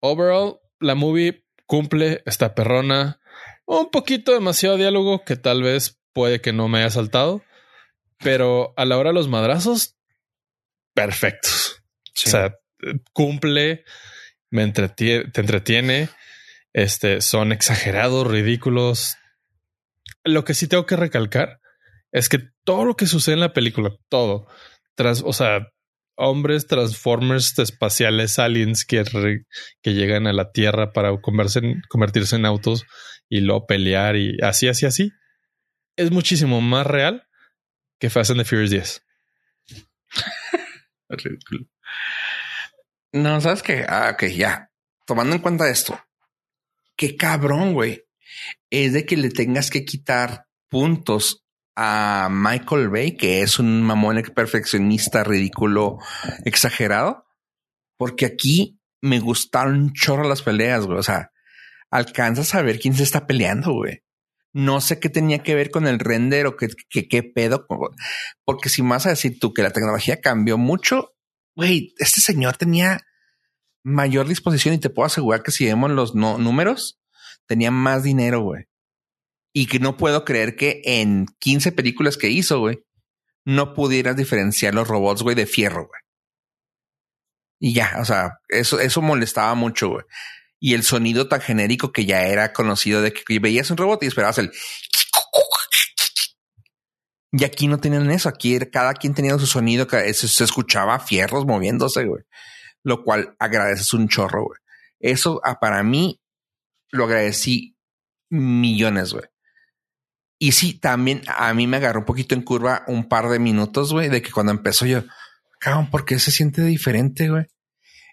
Overall, 0.01 0.61
la 0.81 0.95
movie 0.95 1.45
cumple, 1.67 2.23
está 2.27 2.55
perrona. 2.55 3.21
Un 3.67 3.91
poquito 3.91 4.33
demasiado 4.33 4.77
diálogo 4.77 5.25
que 5.25 5.37
tal 5.37 5.63
vez 5.63 6.01
puede 6.13 6.41
que 6.41 6.53
no 6.53 6.69
me 6.69 6.79
haya 6.79 6.91
saltado. 6.91 7.43
Pero 8.19 8.75
a 8.77 8.85
la 8.85 8.99
hora 8.99 9.11
de 9.11 9.15
los 9.15 9.29
madrazos, 9.29 9.97
perfectos. 10.95 11.83
sí. 12.15 12.29
O 12.29 12.31
sea, 12.31 12.55
cumple, 13.13 13.85
me 14.51 14.63
entretiene, 14.63 15.31
te 15.31 15.41
entretiene. 15.41 16.09
Este 16.73 17.21
son 17.21 17.53
exagerados, 17.53 18.27
ridículos. 18.27 19.17
Lo 20.25 20.45
que 20.45 20.55
sí 20.55 20.69
tengo 20.69 20.87
que 20.87 20.97
recalcar 20.97 21.61
es 22.13 22.29
que 22.29 22.52
todo 22.65 22.85
lo 22.85 22.97
que 22.97 23.07
sucede 23.07 23.35
en 23.35 23.41
la 23.41 23.53
película, 23.53 23.91
todo, 24.09 24.47
tras, 24.95 25.23
o 25.25 25.33
sea, 25.33 25.69
hombres, 26.17 26.67
transformers 26.67 27.59
espaciales, 27.59 28.39
aliens 28.39 28.85
que, 28.85 29.03
que 29.83 29.95
llegan 29.95 30.27
a 30.27 30.33
la 30.33 30.53
Tierra 30.53 30.93
para 30.93 31.11
convertirse 31.21 32.37
en 32.37 32.47
autos 32.47 32.85
y 33.29 33.41
luego 33.41 33.67
pelear 33.67 34.17
y 34.17 34.37
así, 34.43 34.69
así, 34.69 34.87
así, 34.87 35.13
es 35.97 36.11
muchísimo 36.11 36.61
más 36.61 36.87
real 36.87 37.27
que 37.99 38.11
Fast 38.11 38.31
and 38.31 38.41
the 38.41 38.45
Furious 38.45 38.71
10. 38.71 39.05
Ridículo. 41.09 41.67
No, 43.13 43.41
sabes 43.41 43.63
que, 43.63 43.85
ah, 43.89 44.11
ok, 44.15 44.25
ya. 44.25 44.71
Tomando 45.07 45.37
en 45.37 45.43
cuenta 45.43 45.69
esto, 45.69 46.01
qué 46.97 47.17
cabrón, 47.17 47.75
güey. 47.75 48.05
Es 48.71 48.95
de 48.95 49.05
que 49.05 49.17
le 49.17 49.31
tengas 49.31 49.71
que 49.71 49.85
quitar 49.85 50.47
puntos 50.69 51.42
a 51.77 52.29
Michael 52.31 52.89
Bay, 52.89 53.17
que 53.17 53.43
es 53.43 53.59
un 53.59 53.83
mamón 53.83 54.23
perfeccionista, 54.35 55.25
ridículo, 55.25 55.99
exagerado, 56.45 57.25
porque 57.97 58.27
aquí 58.27 58.81
me 59.01 59.21
gustaron 59.21 59.93
chorro 59.93 60.29
las 60.29 60.43
peleas, 60.43 60.87
güey. 60.87 60.99
O 60.99 61.03
sea, 61.03 61.31
alcanzas 61.91 62.55
a 62.55 62.63
ver 62.63 62.79
quién 62.79 62.95
se 62.95 63.03
está 63.03 63.27
peleando, 63.27 63.73
güey. 63.73 64.03
No 64.55 64.81
sé 64.81 65.01
qué 65.01 65.09
tenía 65.09 65.43
que 65.43 65.55
ver 65.55 65.71
con 65.71 65.87
el 65.87 65.99
render 65.99 66.47
o 66.47 66.57
qué, 66.57 66.69
qué, 66.91 67.23
pedo, 67.23 67.67
porque 68.45 68.69
si 68.69 68.83
más 68.83 69.07
a 69.07 69.11
decir 69.11 69.39
tú 69.39 69.55
que 69.55 69.63
la 69.63 69.71
tecnología 69.71 70.21
cambió 70.21 70.59
mucho, 70.59 71.15
güey, 71.57 71.95
este 71.99 72.21
señor 72.21 72.59
tenía 72.59 73.01
mayor 73.83 74.29
disposición 74.29 74.75
y 74.75 74.79
te 74.79 74.91
puedo 74.91 75.07
asegurar 75.07 75.43
que 75.43 75.53
si 75.53 75.65
vemos 75.65 75.91
los 75.91 76.15
números, 76.15 77.01
tenía 77.47 77.71
más 77.71 78.03
dinero, 78.03 78.43
güey. 78.43 78.67
Y 79.53 79.67
que 79.67 79.79
no 79.79 79.97
puedo 79.97 80.25
creer 80.25 80.57
que 80.57 80.81
en 80.85 81.27
15 81.39 81.73
películas 81.73 82.17
que 82.17 82.29
hizo, 82.29 82.61
güey, 82.61 82.83
no 83.45 83.75
pudieras 83.75 84.17
diferenciar 84.17 84.75
los 84.75 84.89
robots, 84.89 85.23
güey, 85.23 85.37
de 85.37 85.47
fierro, 85.47 85.87
güey. 85.89 86.01
Y 87.61 87.75
ya, 87.75 87.97
o 88.01 88.05
sea, 88.05 88.41
eso, 88.49 88.81
eso 88.81 89.03
molestaba 89.03 89.55
mucho, 89.55 89.91
güey. 89.91 90.05
Y 90.59 90.75
el 90.75 90.83
sonido 90.83 91.29
tan 91.29 91.41
genérico 91.41 91.93
que 91.93 92.07
ya 92.07 92.27
era 92.27 92.53
conocido 92.53 93.03
de 93.03 93.13
que 93.13 93.39
veías 93.39 93.71
un 93.71 93.77
robot 93.77 94.03
y 94.03 94.07
esperabas 94.07 94.39
el... 94.39 94.53
Y 97.33 97.45
aquí 97.45 97.67
no 97.67 97.79
tenían 97.79 98.11
eso. 98.11 98.29
Aquí 98.29 98.59
cada 98.71 98.95
quien 98.95 99.15
tenía 99.15 99.39
su 99.39 99.47
sonido, 99.47 99.87
se 99.89 100.45
escuchaba 100.45 101.01
fierros 101.01 101.47
moviéndose, 101.47 102.05
güey. 102.05 102.25
Lo 102.85 103.03
cual 103.05 103.35
agradeces 103.39 103.93
un 103.95 104.09
chorro, 104.09 104.45
güey. 104.45 104.59
Eso 105.01 105.41
ah, 105.45 105.59
para 105.59 105.83
mí 105.83 106.21
lo 106.91 107.05
agradecí 107.05 107.77
millones, 108.31 109.13
güey. 109.13 109.25
Y 110.43 110.51
sí, 110.51 110.75
también 110.75 111.23
a 111.29 111.55
mí 111.55 111.69
me 111.69 111.77
agarró 111.77 112.01
un 112.01 112.05
poquito 112.05 112.35
en 112.35 112.43
curva 112.43 112.83
un 112.89 113.09
par 113.09 113.29
de 113.29 113.39
minutos, 113.39 113.93
güey, 113.93 114.09
de 114.09 114.23
que 114.23 114.33
cuando 114.33 114.51
empezó 114.51 114.87
yo, 114.87 115.05
cabrón, 115.61 115.89
¿por 115.89 116.05
qué 116.05 116.19
se 116.19 116.33
siente 116.33 116.63
diferente, 116.63 117.31
güey? 117.31 117.47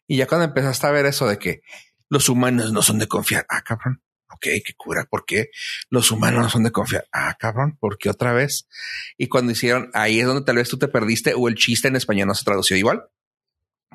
Y 0.05 0.17
ya 0.17 0.27
cuando 0.27 0.45
empezaste 0.45 0.85
a 0.85 0.91
ver 0.91 1.07
eso 1.07 1.27
de 1.27 1.39
que 1.39 1.63
los 2.07 2.29
humanos 2.29 2.71
no 2.71 2.83
son 2.83 2.99
de 2.99 3.07
confiar, 3.07 3.47
ah, 3.49 3.63
cabrón, 3.63 4.03
ok, 4.29 4.43
qué 4.63 4.75
cura, 4.77 5.07
¿por 5.09 5.25
qué 5.25 5.49
los 5.89 6.11
humanos 6.11 6.43
no 6.43 6.49
son 6.51 6.61
de 6.61 6.71
confiar? 6.71 7.07
Ah, 7.11 7.35
cabrón, 7.39 7.77
¿por 7.79 7.97
qué 7.97 8.11
otra 8.11 8.31
vez? 8.31 8.67
Y 9.17 9.27
cuando 9.27 9.51
hicieron, 9.51 9.89
ahí 9.95 10.19
es 10.19 10.27
donde 10.27 10.45
tal 10.45 10.57
vez 10.57 10.69
tú 10.69 10.77
te 10.77 10.87
perdiste 10.87 11.33
o 11.35 11.47
el 11.47 11.55
chiste 11.55 11.87
en 11.87 11.95
español 11.95 12.27
no 12.27 12.35
se 12.35 12.45
tradució 12.45 12.77
igual. 12.77 13.05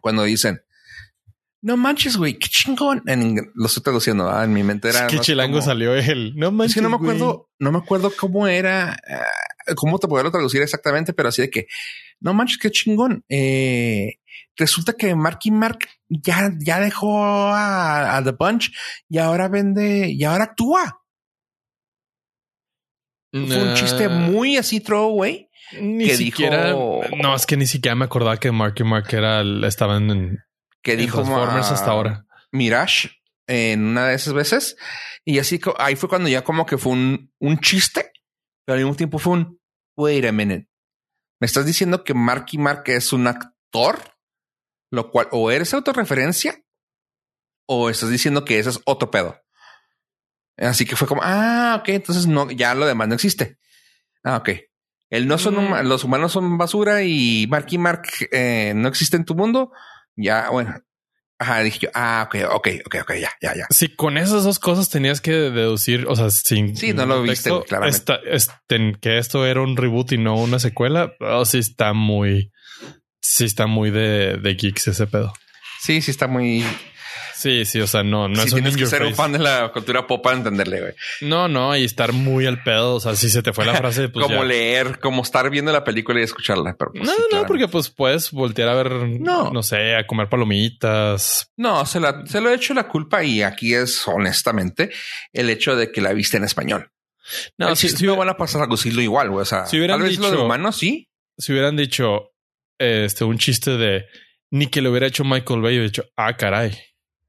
Cuando 0.01 0.24
dicen, 0.24 0.65
no 1.65 1.78
manches, 1.78 2.19
güey, 2.19 2.35
qué 2.39 2.47
chingón. 2.49 3.03
En, 3.07 3.51
lo 3.55 3.66
estoy 3.66 3.82
traduciendo, 3.82 4.28
¿ah? 4.28 4.45
en 4.45 4.53
mi 4.53 4.62
mente 4.62 4.91
era. 4.91 5.07
¿Qué 5.07 5.19
chilango 5.19 5.62
salió 5.62 5.95
él? 5.95 6.35
No 6.36 6.53
manches. 6.53 6.73
Es 6.73 6.74
que 6.74 6.82
no 6.82 6.91
me 6.91 6.97
acuerdo, 6.97 7.49
no 7.59 7.73
me 7.73 7.78
acuerdo 7.78 8.12
cómo 8.15 8.47
era, 8.47 8.95
uh, 9.09 9.74
cómo 9.74 9.99
te 9.99 10.07
puedo 10.07 10.31
traducir 10.31 10.61
exactamente, 10.61 11.15
pero 11.15 11.31
así 11.31 11.41
de 11.41 11.49
que 11.49 11.66
no 12.20 12.35
manches, 12.35 12.59
qué 12.59 12.70
chingón. 12.70 13.24
Eh, 13.31 14.19
resulta 14.59 14.93
que 14.93 15.15
Marky 15.15 15.51
Mark 15.51 15.78
ya, 16.07 16.51
ya 16.59 16.81
dejó 16.81 17.19
a, 17.49 18.19
a, 18.19 18.23
The 18.23 18.32
Bunch 18.32 18.70
y 19.09 19.16
ahora 19.16 19.49
vende 19.49 20.11
y 20.11 20.23
ahora 20.23 20.45
actúa. 20.45 21.01
Nah. 23.32 23.47
Fue 23.47 23.69
un 23.70 23.74
chiste 23.74 24.11
muy 24.11 24.59
así 24.59 24.81
throwaway. 24.81 25.49
Ni 25.81 26.09
que 26.09 26.16
siquiera. 26.16 26.66
dijo, 26.66 27.01
No, 27.23 27.35
es 27.35 27.47
que 27.47 27.57
ni 27.57 27.66
siquiera 27.66 27.95
me 27.95 28.05
acordaba 28.05 28.36
que 28.36 28.53
Marky 28.53 28.85
Mark 28.85 29.07
era, 29.12 29.41
estaban 29.66 30.11
en, 30.11 30.39
que 30.85 30.97
dijo 30.97 31.23
Transformers 31.23 31.70
hasta 31.70 31.90
ahora. 31.90 32.27
Mirage 32.52 33.11
en 33.48 33.85
una 33.85 34.06
de 34.09 34.15
esas 34.15 34.35
veces. 34.35 34.77
Y 35.24 35.39
así 35.39 35.61
ahí 35.78 35.97
fue 35.97 36.09
cuando 36.09 36.28
ya 36.28 36.44
como 36.44 36.66
que 36.66 36.78
fue 36.78 36.93
un, 36.93 37.32
un 37.40 37.59
chiste, 37.59 38.12
pero 38.65 38.74
al 38.74 38.85
mismo 38.85 38.94
tiempo 38.97 39.19
fue 39.19 39.32
un 39.32 39.61
wait 39.97 40.24
a 40.27 40.32
minute. 40.32 40.69
¿Me 41.40 41.47
estás 41.47 41.66
diciendo 41.66 42.05
que 42.05 42.15
Marky 42.15 42.59
Mark 42.59 42.85
es 42.86 43.12
un 43.12 43.27
actor? 43.27 43.98
Lo 44.90 45.11
cual 45.11 45.28
o 45.32 45.51
eres 45.51 45.74
autorreferencia 45.74 46.62
o 47.66 47.90
estás 47.90 48.11
diciendo 48.11 48.44
que 48.44 48.59
ese 48.59 48.70
es 48.70 48.81
otro 48.85 49.11
pedo. 49.11 49.40
Así 50.56 50.85
que 50.86 50.94
fue 50.94 51.09
como, 51.09 51.23
ah, 51.24 51.78
ok, 51.81 51.89
entonces 51.89 52.27
no, 52.27 52.51
ya 52.51 52.74
lo 52.74 52.86
demás 52.86 53.09
no 53.09 53.15
existe. 53.15 53.59
Ah, 54.23 54.36
ok. 54.36 54.51
El 55.11 55.27
no 55.27 55.39
son, 55.39 55.56
Mm. 55.56 55.89
los 55.89 56.05
humanos 56.05 56.32
son 56.32 56.56
basura 56.59 57.02
y 57.02 57.47
Marky 57.48 57.78
Mark 57.78 58.02
eh, 58.31 58.73
no 58.77 58.89
existe 58.89 59.16
en 59.16 59.24
tu 59.24 59.35
mundo. 59.35 59.73
Ya, 60.16 60.51
bueno. 60.51 60.74
Ajá, 61.39 61.61
dije 61.61 61.81
yo, 61.82 61.89
ah, 61.95 62.24
ok, 62.28 62.36
ok, 62.55 62.69
ok, 62.86 62.95
ok, 63.03 63.11
ya, 63.20 63.31
ya, 63.43 63.55
ya. 63.57 63.66
Si 63.70 63.89
con 63.89 64.16
esas 64.16 64.45
dos 64.45 64.61
cosas 64.61 64.89
tenías 64.89 65.20
que 65.20 65.32
deducir, 65.32 66.07
o 66.09 66.15
sea, 66.15 66.31
sin 66.31 66.77
Sí, 66.77 66.93
no 66.93 67.07
lo 67.07 67.23
viste, 67.23 67.51
güey, 67.51 67.65
claramente. 67.65 67.99
esta- 67.99 68.20
este, 68.24 68.95
que 69.01 69.19
esto 69.19 69.45
era 69.45 69.61
un 69.61 69.77
reboot 69.77 70.12
y 70.12 70.19
no 70.19 70.36
una 70.36 70.61
secuela, 70.61 71.12
oh, 71.20 71.45
sí 71.45 71.59
está 71.59 71.93
muy, 71.93 72.53
sí 73.20 73.45
está 73.45 73.66
muy 73.66 73.91
de, 73.91 74.36
de 74.39 74.55
geeks 74.55 74.89
ese 74.89 75.07
pedo. 75.09 75.32
Sí, 75.81 76.01
sí 76.01 76.12
está 76.12 76.28
muy. 76.28 76.65
Sí, 77.35 77.65
sí, 77.65 77.81
o 77.81 77.86
sea, 77.86 78.02
no, 78.02 78.28
no 78.28 78.36
sí, 78.36 78.47
es 78.48 78.52
un 78.52 78.61
tienes 78.61 78.77
que 78.77 78.86
ser 78.86 79.02
un 79.02 79.15
fan 79.15 79.32
de 79.32 79.39
la 79.40 79.70
cultura 79.73 80.06
pop 80.06 80.23
para 80.23 80.36
entenderle, 80.36 80.81
güey. 80.81 80.93
No, 81.20 81.48
no, 81.48 81.77
y 81.77 81.85
estar 81.85 82.12
muy 82.12 82.47
al 82.47 82.62
pedo. 82.62 82.94
O 82.94 83.01
sea, 83.01 83.16
si 83.16 83.28
se 83.28 83.43
te 83.43 83.52
fue 83.52 83.65
la 83.66 83.74
frase, 83.77 84.09
pues 84.09 84.24
como 84.27 84.39
ya. 84.43 84.44
leer, 84.44 84.98
como 85.01 85.23
estar 85.23 85.51
viendo 85.51 85.73
la 85.73 85.85
película 85.85 86.20
y 86.20 86.23
escucharla. 86.23 86.74
Pero 86.78 86.93
pues, 86.93 87.05
No, 87.05 87.11
sí, 87.12 87.16
no, 87.23 87.28
claramente. 87.28 87.48
porque 87.48 87.69
pues 87.69 87.90
puedes 87.90 88.31
voltear 88.31 88.69
a 88.69 88.74
ver, 88.74 88.93
No. 88.93 89.51
no, 89.51 89.62
sé, 89.62 89.97
a 89.97 90.06
comer 90.06 90.28
palomitas. 90.28 91.51
No, 91.56 91.85
se, 91.86 92.01
la, 92.01 92.24
se 92.27 92.40
lo 92.40 92.51
he 92.51 92.55
hecho 92.55 92.74
la 92.74 92.89
culpa 92.89 93.24
y 93.24 93.43
aquí 93.43 93.74
es 93.74 94.06
honestamente 94.09 94.90
el 95.32 95.51
hecho 95.51 95.77
de 95.77 95.90
que 95.93 96.01
la 96.01 96.12
viste 96.12 96.36
en 96.36 96.44
español. 96.44 96.90
No, 97.59 97.70
El 97.70 97.77
si, 97.77 97.89
si, 97.89 98.06
van 98.06 98.28
a 98.28 98.36
pasar 98.36 98.62
a 98.62 98.66
lucirlo 98.66 99.01
igual, 99.02 99.31
güey. 99.31 99.43
O 99.43 99.47
sea, 99.47 99.66
Si 99.66 99.78
hubieran 99.78 99.98
tal 99.98 100.09
vez 100.09 100.19
lo 100.19 100.27
de 100.27 100.31
dicho- 100.32 100.44
humanos 100.44 100.77
sí. 100.77 101.09
si 101.39 101.52
hubieran 101.52 101.77
dicho 101.77 102.32
este 102.78 103.24
un 103.24 103.39
chiste 103.39 103.77
de 103.77 104.05
ni 104.51 104.66
que 104.69 104.82
lo 104.82 104.90
hubiera 104.90 105.06
hecho 105.06 105.24
Michael 105.24 105.61
Bay, 105.62 105.73
hubiera 105.74 105.86
dicho, 105.86 106.05
ah, 106.16 106.36
caray. 106.36 106.78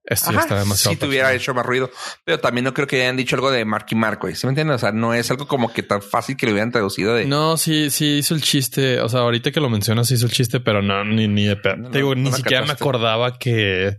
Esto 0.07 0.31
ya 0.31 0.37
Ajá, 0.37 0.45
está 0.47 0.59
demasiado. 0.59 0.93
si 0.93 0.99
te 0.99 1.07
hubiera 1.07 1.25
personal". 1.29 1.41
hecho 1.41 1.53
más 1.55 1.65
ruido, 1.65 1.89
pero 2.23 2.39
también 2.39 2.63
no 2.65 2.73
creo 2.75 2.85
que 2.85 3.01
hayan 3.01 3.17
dicho 3.17 3.35
algo 3.35 3.49
de 3.49 3.65
Marky 3.65 3.95
Mark, 3.95 4.19
güey. 4.21 4.35
¿Sí 4.35 4.45
me 4.45 4.51
entiendes? 4.51 4.75
O 4.75 4.79
sea, 4.79 4.91
no 4.91 5.13
es 5.15 5.31
algo 5.31 5.47
como 5.47 5.73
que 5.73 5.81
tan 5.83 6.01
fácil 6.03 6.37
que 6.37 6.45
lo 6.45 6.51
hubieran 6.51 6.71
traducido 6.71 7.15
de 7.15 7.25
No, 7.25 7.57
sí, 7.57 7.89
sí 7.89 8.17
hizo 8.19 8.35
el 8.35 8.41
chiste. 8.43 9.01
O 9.01 9.09
sea, 9.09 9.21
ahorita 9.21 9.51
que 9.51 9.59
lo 9.59 9.69
mencionas, 9.69 10.11
hizo 10.11 10.25
el 10.27 10.31
chiste, 10.31 10.59
pero 10.59 10.81
no, 10.83 11.03
ni, 11.03 11.27
ni 11.27 11.45
de. 11.45 11.55
No, 11.77 11.89
Te 11.89 11.97
digo, 11.97 12.13
no 12.13 12.21
ni 12.21 12.29
la 12.31 12.37
siquiera 12.37 12.61
me 12.61 12.67
captaste. 12.67 12.83
acordaba 12.83 13.39
que, 13.39 13.97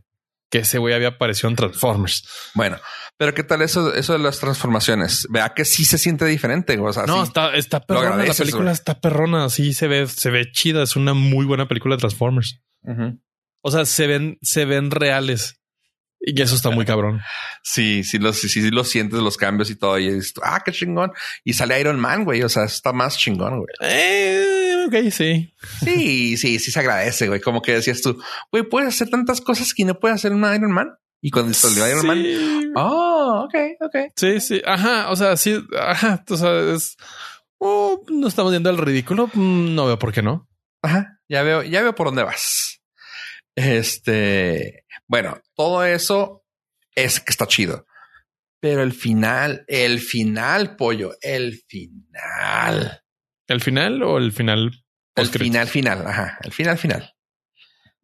que 0.48 0.58
ese 0.58 0.78
güey 0.78 0.94
había 0.94 1.08
aparecido 1.08 1.48
en 1.50 1.56
Transformers. 1.56 2.28
Bueno, 2.54 2.78
pero 3.18 3.34
qué 3.34 3.42
tal 3.42 3.62
eso, 3.62 3.92
eso 3.92 4.12
de 4.12 4.20
las 4.20 4.38
transformaciones? 4.38 5.26
Vea 5.30 5.54
que 5.54 5.64
sí 5.64 5.84
se 5.84 5.98
siente 5.98 6.24
diferente. 6.26 6.78
O 6.78 6.92
sea, 6.92 7.06
No, 7.06 7.22
sí. 7.22 7.28
está, 7.28 7.52
está 7.56 7.80
perrona. 7.80 8.24
La 8.24 8.32
película 8.32 8.62
güey. 8.64 8.74
está 8.74 9.00
perrona. 9.00 9.48
Sí, 9.48 9.72
se 9.74 9.88
ve, 9.88 10.06
se 10.06 10.30
ve 10.30 10.52
chida. 10.52 10.84
Es 10.84 10.94
una 10.94 11.14
muy 11.14 11.46
buena 11.46 11.66
película 11.66 11.96
de 11.96 12.00
Transformers. 12.00 12.60
Ujú. 12.82 13.18
O 13.62 13.70
sea, 13.72 13.84
se 13.86 14.06
ven, 14.06 14.38
se 14.42 14.64
ven 14.66 14.92
reales. 14.92 15.58
Y 16.28 16.42
eso 16.42 16.56
está 16.56 16.70
muy 16.70 16.84
cabrón. 16.84 17.20
Sí, 17.62 18.02
sí, 18.02 18.18
sí, 18.32 18.48
sí 18.48 18.70
lo 18.72 18.82
sientes 18.82 19.20
los 19.20 19.36
cambios 19.36 19.70
y 19.70 19.76
todo. 19.76 19.96
Y 19.96 20.10
dices, 20.10 20.34
ah, 20.42 20.60
qué 20.64 20.72
chingón. 20.72 21.12
Y 21.44 21.52
sale 21.52 21.80
Iron 21.80 22.00
Man, 22.00 22.24
güey. 22.24 22.42
O 22.42 22.48
sea, 22.48 22.64
está 22.64 22.92
más 22.92 23.16
chingón, 23.16 23.58
güey. 23.60 23.68
Eh, 23.80 24.86
ok, 24.88 25.10
sí. 25.12 25.54
Sí, 25.84 26.36
sí, 26.36 26.58
sí 26.58 26.70
se 26.72 26.80
agradece, 26.80 27.28
güey. 27.28 27.40
Como 27.40 27.62
que 27.62 27.74
decías 27.74 28.02
tú, 28.02 28.20
güey, 28.50 28.64
puedes 28.64 28.88
hacer 28.88 29.08
tantas 29.08 29.40
cosas 29.40 29.72
que 29.72 29.84
no 29.84 30.00
puedes 30.00 30.16
hacer 30.16 30.32
una 30.32 30.52
Iron 30.56 30.72
Man. 30.72 30.96
Y 31.22 31.30
cuando 31.30 31.54
salió 31.54 31.88
Iron 31.88 32.06
Man, 32.06 32.22
Sí. 32.22 32.72
oh, 32.74 33.44
ok, 33.46 33.54
ok. 33.82 33.96
Sí, 34.16 34.40
sí, 34.40 34.62
ajá, 34.66 35.10
o 35.10 35.16
sea, 35.16 35.36
sí, 35.36 35.64
ajá, 35.78 36.24
o 36.28 36.36
sea, 36.36 36.74
es, 36.74 36.96
oh, 37.58 38.04
no 38.08 38.26
estamos 38.28 38.52
yendo 38.52 38.68
al 38.68 38.78
ridículo, 38.78 39.30
Mm, 39.32 39.74
no 39.76 39.86
veo 39.86 39.98
por 39.98 40.12
qué 40.12 40.22
no. 40.22 40.48
Ajá, 40.82 41.20
ya 41.28 41.42
veo, 41.42 41.62
ya 41.62 41.82
veo 41.82 41.94
por 41.94 42.08
dónde 42.08 42.22
vas. 42.24 42.80
Este, 43.56 44.84
bueno, 45.06 45.40
todo 45.54 45.84
eso 45.84 46.44
es 46.94 47.20
que 47.20 47.30
está 47.30 47.46
chido. 47.46 47.86
Pero 48.60 48.82
el 48.82 48.92
final, 48.92 49.64
el 49.68 50.00
final, 50.00 50.76
pollo, 50.76 51.14
el 51.20 51.62
final, 51.68 53.02
¿El 53.46 53.60
final 53.60 54.02
o 54.02 54.18
el 54.18 54.32
final? 54.32 54.72
el 55.14 55.28
final, 55.28 55.66
final, 55.66 56.06
ajá, 56.06 56.38
el 56.42 56.52
final, 56.52 56.76
final. 56.76 57.14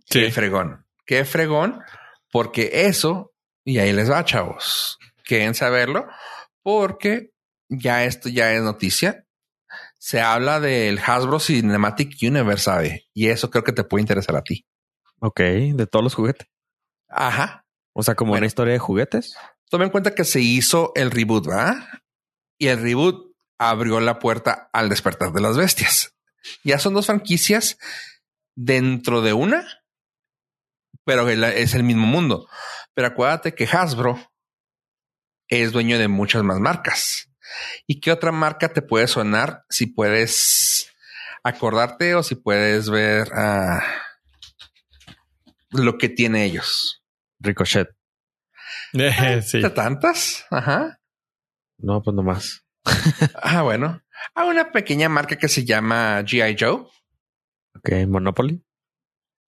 Sí. 0.09 0.21
Qué 0.21 0.31
fregón, 0.31 0.87
qué 1.05 1.25
fregón, 1.25 1.81
porque 2.31 2.71
eso, 2.87 3.35
y 3.65 3.79
ahí 3.79 3.93
les 3.93 4.11
va, 4.11 4.25
chavos, 4.25 4.99
quieren 5.25 5.55
saberlo, 5.55 6.07
porque 6.63 7.33
ya 7.69 8.05
esto 8.05 8.29
ya 8.29 8.53
es 8.53 8.63
noticia. 8.63 9.27
Se 9.99 10.21
habla 10.21 10.59
del 10.59 10.99
Hasbro 10.99 11.39
Cinematic 11.39 12.17
Universe, 12.23 12.65
¿sabe? 12.65 13.09
Y 13.13 13.29
eso 13.29 13.51
creo 13.51 13.65
que 13.65 13.73
te 13.73 13.85
puede 13.85 14.03
interesar 14.03 14.37
a 14.37 14.43
ti. 14.43 14.67
Ok, 15.21 15.41
de 15.41 15.87
todos 15.87 16.03
los 16.03 16.15
juguetes. 16.15 16.49
Ajá. 17.13 17.67
O 17.95 18.03
sea, 18.03 18.15
como 18.15 18.31
Bueno. 18.31 18.41
una 18.41 18.47
historia 18.47 18.73
de 18.73 18.79
juguetes. 18.79 19.35
Toma 19.71 19.85
en 19.85 19.91
cuenta 19.91 20.15
que 20.15 20.25
se 20.25 20.41
hizo 20.41 20.93
el 20.95 21.11
reboot, 21.11 21.47
¿verdad? 21.47 21.77
Y 22.59 22.69
el 22.69 22.81
reboot 22.81 23.33
abrió 23.59 24.01
la 24.01 24.19
puerta 24.19 24.69
al 24.73 24.89
despertar 24.89 25.33
de 25.33 25.41
las 25.41 25.57
bestias. 25.57 26.15
Ya 26.65 26.79
son 26.79 26.95
dos 26.95 27.07
franquicias 27.07 27.79
dentro 28.57 29.23
de 29.23 29.33
una, 29.33 29.65
pero 31.05 31.29
es 31.29 31.75
el 31.75 31.85
mismo 31.85 32.07
mundo. 32.07 32.49
Pero 32.95 33.09
acuérdate 33.09 33.55
que 33.55 33.65
Hasbro 33.65 34.19
es 35.49 35.73
dueño 35.73 35.99
de 35.99 36.09
muchas 36.09 36.43
más 36.43 36.59
marcas. 36.59 37.29
¿Y 37.87 38.01
qué 38.01 38.11
otra 38.13 38.33
marca 38.33 38.73
te 38.73 38.83
puede 38.83 39.07
sonar 39.07 39.65
si 39.69 39.87
puedes 39.87 40.91
acordarte 41.45 42.15
o 42.15 42.23
si 42.23 42.35
puedes 42.35 42.89
ver 42.91 43.31
ah, 43.35 43.83
lo 45.71 45.99
que 45.99 46.09
tiene 46.09 46.45
ellos? 46.45 47.02
Ricochet. 47.43 47.89
Eh, 48.95 49.43
sí. 49.43 49.61
¿De 49.61 49.71
tantas? 49.71 50.45
Ajá. 50.51 51.01
No, 51.79 52.03
pues 52.03 52.15
nomás. 52.15 52.65
Ah, 53.43 53.63
bueno. 53.63 54.03
Hay 54.35 54.49
una 54.49 54.71
pequeña 54.73 55.09
marca 55.09 55.37
que 55.37 55.49
se 55.49 55.65
llama 55.65 56.21
G.I. 56.23 56.57
Joe. 56.59 56.87
Ok, 57.77 58.07
Monopoly. 58.09 58.65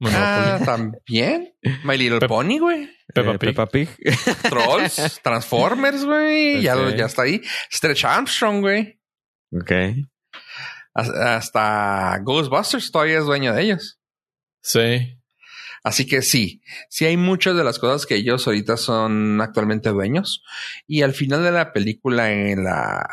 Ah, 0.02 0.58
Monopoly, 0.60 0.64
también. 0.66 1.54
My 1.84 1.96
Little 1.96 2.26
Pony, 2.26 2.58
güey. 2.58 2.90
Peppa 3.14 3.32
Eh, 3.32 3.38
Pig. 3.38 3.48
Peppa 3.50 3.66
Pig. 3.66 3.88
Trolls, 4.48 5.20
Transformers, 5.22 6.04
güey. 6.04 6.62
Ya, 6.62 6.74
ya 6.96 7.06
está 7.06 7.22
ahí. 7.22 7.40
Stretch 7.72 8.04
Armstrong, 8.04 8.60
güey. 8.60 9.00
ok. 9.52 9.72
Has- 10.94 11.10
Hasta 11.10 12.18
Ghostbusters 12.22 12.90
todavía 12.90 13.18
es 13.18 13.24
dueño 13.24 13.52
de 13.54 13.62
ellos. 13.62 14.00
Sí. 14.62 15.18
Así 15.84 16.06
que 16.06 16.22
sí, 16.22 16.62
sí 16.88 17.04
hay 17.04 17.18
muchas 17.18 17.54
de 17.56 17.62
las 17.62 17.78
cosas 17.78 18.06
que 18.06 18.16
ellos 18.16 18.46
ahorita 18.46 18.78
son 18.78 19.38
actualmente 19.42 19.90
dueños. 19.90 20.42
Y 20.86 21.02
al 21.02 21.12
final 21.12 21.44
de 21.44 21.52
la 21.52 21.74
película, 21.74 22.32
en 22.32 22.64
la, 22.64 23.06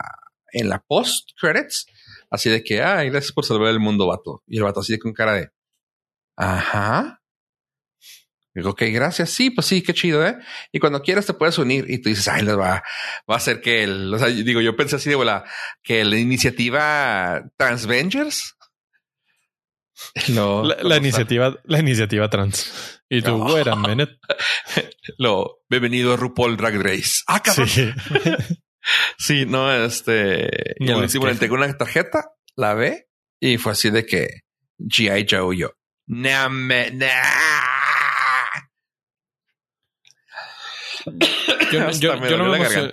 en 0.54 0.70
la 0.70 0.80
post 0.80 1.32
credits, 1.40 1.86
así 2.30 2.50
de 2.50 2.64
que, 2.64 2.82
ay, 2.82 3.10
gracias 3.10 3.34
por 3.34 3.46
salvar 3.46 3.72
el 3.72 3.82
mundo, 3.82 4.08
vato. 4.08 4.42
Y 4.48 4.58
el 4.58 4.64
vato 4.64 4.80
así 4.80 4.94
de 4.94 5.00
con 5.00 5.12
cara 5.12 5.34
de, 5.34 5.52
ajá. 6.38 7.22
Digo, 8.54 8.70
ok, 8.72 8.84
gracias. 8.94 9.30
Sí, 9.32 9.50
pues 9.50 9.68
sí, 9.68 9.82
qué 9.82 9.94
chido, 9.94 10.26
¿eh? 10.26 10.38
Y 10.72 10.80
cuando 10.80 11.02
quieras 11.02 11.26
te 11.26 11.34
puedes 11.34 11.58
unir 11.58 11.86
y 11.90 12.00
tú 12.00 12.08
dices, 12.08 12.30
ay, 12.30 12.44
les 12.44 12.58
va, 12.58 12.84
va 13.30 13.36
a 13.36 13.40
ser 13.40 13.60
que 13.60 13.84
el, 13.84 14.14
o 14.14 14.18
sea, 14.18 14.28
digo, 14.28 14.62
yo 14.62 14.78
pensé 14.78 14.96
así 14.96 15.10
de 15.10 15.16
bola, 15.16 15.44
que 15.84 16.06
la 16.06 16.18
iniciativa 16.18 17.44
Transvengers 17.58 18.56
Lo, 20.30 20.64
La, 20.64 20.78
la 20.82 20.98
iniciativa, 20.98 21.56
la 21.64 21.80
iniciativa 21.80 22.30
trans. 22.30 23.02
Y 23.10 23.22
tú, 23.22 23.38
No. 23.38 23.46
wait 23.54 23.68
a 23.68 23.76
minute. 23.88 24.18
Lo, 25.18 25.60
bienvenido 25.70 26.14
a 26.14 26.18
RuPaul 26.18 26.58
Drag 26.58 26.76
Race. 26.82 27.22
Ah, 27.28 27.42
cabrón. 27.42 27.68
Sí, 27.68 27.90
Sí. 29.18 29.46
no, 29.46 29.72
este. 29.74 30.76
No, 30.80 31.00
ya 31.00 31.06
es 31.06 31.12
hicimos, 31.12 31.38
que- 31.38 31.50
una 31.52 31.78
tarjeta, 31.78 32.32
la 32.56 32.74
ve 32.74 33.08
y 33.40 33.58
fue 33.58 33.74
así 33.74 33.90
de 33.92 34.06
que 34.06 34.28
G.I. 34.80 35.28
Joe 35.30 35.56
yo. 35.58 35.72
Nah, 36.08 36.50
me, 36.50 36.92
nah. 36.92 37.08
Yo, 41.72 41.88
Hasta 41.88 42.00
yo- 42.00 42.20
me 42.20 42.30
yo 42.30 42.38
no 42.38 42.46
me 42.50 42.58
emocioné, 42.58 42.92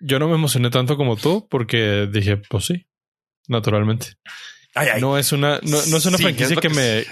yo 0.00 0.18
no 0.18 0.28
me 0.28 0.34
emocioné 0.34 0.70
tanto 0.70 0.96
como 0.96 1.16
tú 1.16 1.48
porque 1.50 2.08
dije, 2.10 2.36
pues 2.48 2.66
sí, 2.66 2.86
naturalmente. 3.48 4.14
Ay, 4.74 4.88
ay. 4.94 5.00
No 5.00 5.18
es 5.18 5.32
una, 5.32 5.60
no, 5.62 5.84
no 5.86 5.96
es 5.96 6.06
una 6.06 6.16
Sí, 6.16 6.22
franquicia 6.22 6.54
es 6.54 6.60
que 6.60 6.68
que 6.68 6.74
me. 6.74 7.04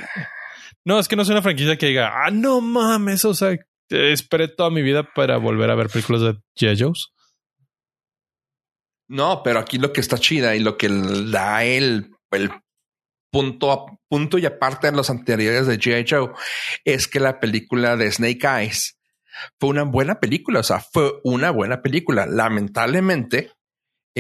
No, 0.84 0.98
es 0.98 1.08
que 1.08 1.16
no 1.16 1.22
es 1.22 1.28
una 1.28 1.42
franquicia 1.42 1.76
que 1.76 1.86
diga, 1.86 2.24
ah, 2.24 2.30
no 2.30 2.60
mames, 2.60 3.24
o 3.24 3.34
sea, 3.34 3.56
esperé 3.90 4.48
toda 4.48 4.70
mi 4.70 4.82
vida 4.82 5.02
para 5.14 5.36
volver 5.36 5.70
a 5.70 5.74
ver 5.74 5.88
películas 5.88 6.22
de 6.22 6.32
G.I. 6.58 6.82
Joe's. 6.82 7.12
No, 9.08 9.42
pero 9.42 9.58
aquí 9.58 9.78
lo 9.78 9.92
que 9.92 10.00
está 10.00 10.18
chida 10.18 10.54
y 10.54 10.60
lo 10.60 10.78
que 10.78 10.88
da 10.88 11.64
el, 11.64 12.12
el 12.30 12.50
punto 13.32 13.72
a 13.72 13.86
punto 14.08 14.38
y 14.38 14.46
aparte 14.46 14.90
de 14.90 14.96
los 14.96 15.10
anteriores 15.10 15.66
de 15.66 15.78
G.I. 15.78 16.06
Joe 16.08 16.32
es 16.84 17.08
que 17.08 17.20
la 17.20 17.40
película 17.40 17.96
de 17.96 18.10
Snake 18.10 18.46
Eyes 18.46 18.98
fue 19.58 19.70
una 19.70 19.82
buena 19.82 20.20
película. 20.20 20.60
O 20.60 20.62
sea, 20.62 20.80
fue 20.80 21.12
una 21.24 21.50
buena 21.50 21.82
película. 21.82 22.26
Lamentablemente, 22.26 23.52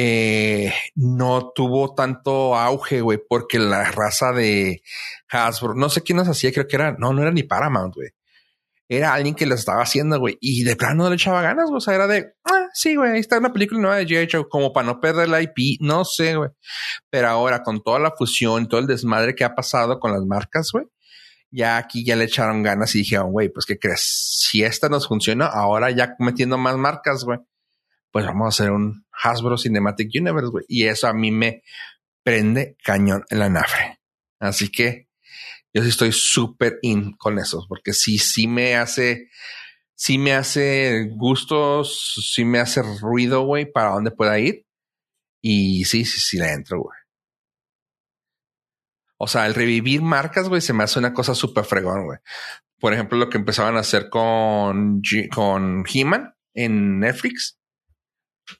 eh, 0.02 0.72
no 0.94 1.52
tuvo 1.54 1.94
tanto 1.94 2.56
auge, 2.56 3.02
güey, 3.02 3.18
porque 3.28 3.58
la 3.58 3.84
raza 3.90 4.32
de 4.32 4.82
Hasbro, 5.28 5.74
no 5.74 5.90
sé 5.90 6.02
quién 6.02 6.16
nos 6.16 6.26
hacía, 6.26 6.52
creo 6.52 6.66
que 6.66 6.76
era, 6.76 6.96
no, 6.98 7.12
no 7.12 7.20
era 7.20 7.30
ni 7.30 7.42
Paramount, 7.42 7.94
güey. 7.94 8.08
Era 8.88 9.12
alguien 9.12 9.34
que 9.34 9.44
lo 9.44 9.54
estaba 9.54 9.82
haciendo, 9.82 10.18
güey, 10.18 10.38
y 10.40 10.64
de 10.64 10.74
plano 10.74 11.04
no 11.04 11.10
le 11.10 11.16
echaba 11.16 11.42
ganas, 11.42 11.66
güey. 11.66 11.76
O 11.76 11.80
sea, 11.80 11.94
era 11.94 12.06
de, 12.06 12.32
ah, 12.44 12.68
sí, 12.72 12.96
güey, 12.96 13.12
ahí 13.12 13.20
está 13.20 13.38
una 13.38 13.52
película 13.52 13.78
nueva 13.78 13.96
de 13.96 14.06
G.I. 14.06 14.48
Como 14.48 14.72
para 14.72 14.86
no 14.86 15.00
perder 15.00 15.28
la 15.28 15.42
IP, 15.42 15.78
no 15.80 16.06
sé, 16.06 16.34
güey. 16.34 16.48
Pero 17.10 17.28
ahora, 17.28 17.62
con 17.62 17.82
toda 17.82 17.98
la 17.98 18.12
fusión, 18.12 18.68
todo 18.68 18.80
el 18.80 18.86
desmadre 18.86 19.34
que 19.34 19.44
ha 19.44 19.54
pasado 19.54 20.00
con 20.00 20.12
las 20.12 20.22
marcas, 20.24 20.70
güey, 20.72 20.86
ya 21.50 21.76
aquí 21.76 22.04
ya 22.06 22.16
le 22.16 22.24
echaron 22.24 22.62
ganas 22.62 22.94
y 22.94 23.00
dijeron, 23.00 23.32
güey, 23.32 23.50
pues, 23.50 23.66
¿qué 23.66 23.78
crees? 23.78 24.00
Si 24.48 24.64
esta 24.64 24.88
nos 24.88 25.06
funciona, 25.06 25.46
ahora 25.46 25.90
ya 25.90 26.16
metiendo 26.18 26.56
más 26.56 26.76
marcas, 26.78 27.24
güey, 27.24 27.38
pues 28.10 28.24
vamos 28.24 28.46
a 28.46 28.48
hacer 28.48 28.72
un 28.72 29.04
Hasbro 29.22 29.58
Cinematic 29.58 30.10
Universe, 30.14 30.50
güey. 30.50 30.64
Y 30.68 30.84
eso 30.84 31.06
a 31.06 31.12
mí 31.12 31.30
me 31.30 31.62
prende 32.22 32.76
cañón 32.82 33.24
en 33.30 33.38
la 33.38 33.48
nave. 33.48 34.00
Así 34.38 34.70
que 34.70 35.08
yo 35.72 35.82
sí 35.82 35.90
estoy 35.90 36.12
súper 36.12 36.78
in 36.82 37.12
con 37.16 37.38
eso, 37.38 37.64
porque 37.68 37.92
sí, 37.92 38.18
sí 38.18 38.46
me 38.46 38.76
hace, 38.76 39.28
sí 39.94 40.18
me 40.18 40.34
hace 40.34 41.08
gustos, 41.12 42.32
sí 42.34 42.44
me 42.44 42.58
hace 42.58 42.82
ruido, 42.82 43.42
güey, 43.42 43.70
para 43.70 43.90
dónde 43.90 44.10
pueda 44.10 44.38
ir. 44.38 44.66
Y 45.42 45.84
sí, 45.84 46.04
sí, 46.04 46.20
sí 46.20 46.38
le 46.38 46.52
entro, 46.52 46.80
güey. 46.80 46.98
O 49.16 49.26
sea, 49.28 49.46
el 49.46 49.54
revivir 49.54 50.02
marcas, 50.02 50.48
güey, 50.48 50.62
se 50.62 50.72
me 50.72 50.82
hace 50.82 50.98
una 50.98 51.12
cosa 51.12 51.34
súper 51.34 51.64
fregón, 51.64 52.06
güey. 52.06 52.18
Por 52.80 52.94
ejemplo, 52.94 53.18
lo 53.18 53.28
que 53.28 53.36
empezaban 53.36 53.76
a 53.76 53.80
hacer 53.80 54.08
con, 54.08 55.02
con 55.32 55.84
He-Man 55.86 56.34
en 56.54 57.00
Netflix 57.00 57.59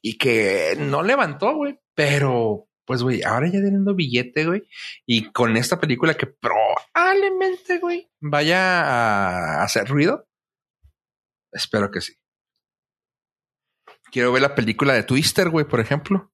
y 0.02 0.18
que 0.18 0.76
no 0.78 1.02
levantó, 1.02 1.54
güey, 1.54 1.78
pero 1.94 2.66
pues, 2.86 3.02
güey, 3.02 3.22
ahora 3.22 3.46
ya 3.46 3.60
teniendo 3.60 3.94
billete, 3.94 4.46
güey, 4.46 4.62
y 5.06 5.30
con 5.30 5.56
esta 5.56 5.78
película 5.80 6.14
que 6.14 6.26
probablemente, 6.26 7.78
güey, 7.78 8.10
vaya 8.20 8.80
a 9.60 9.62
hacer 9.62 9.86
ruido. 9.88 10.28
Espero 11.52 11.90
que 11.90 12.00
sí. 12.00 12.14
Quiero 14.10 14.32
ver 14.32 14.42
la 14.42 14.54
película 14.54 14.92
de 14.94 15.04
Twister, 15.04 15.50
güey, 15.50 15.66
por 15.66 15.80
ejemplo. 15.80 16.32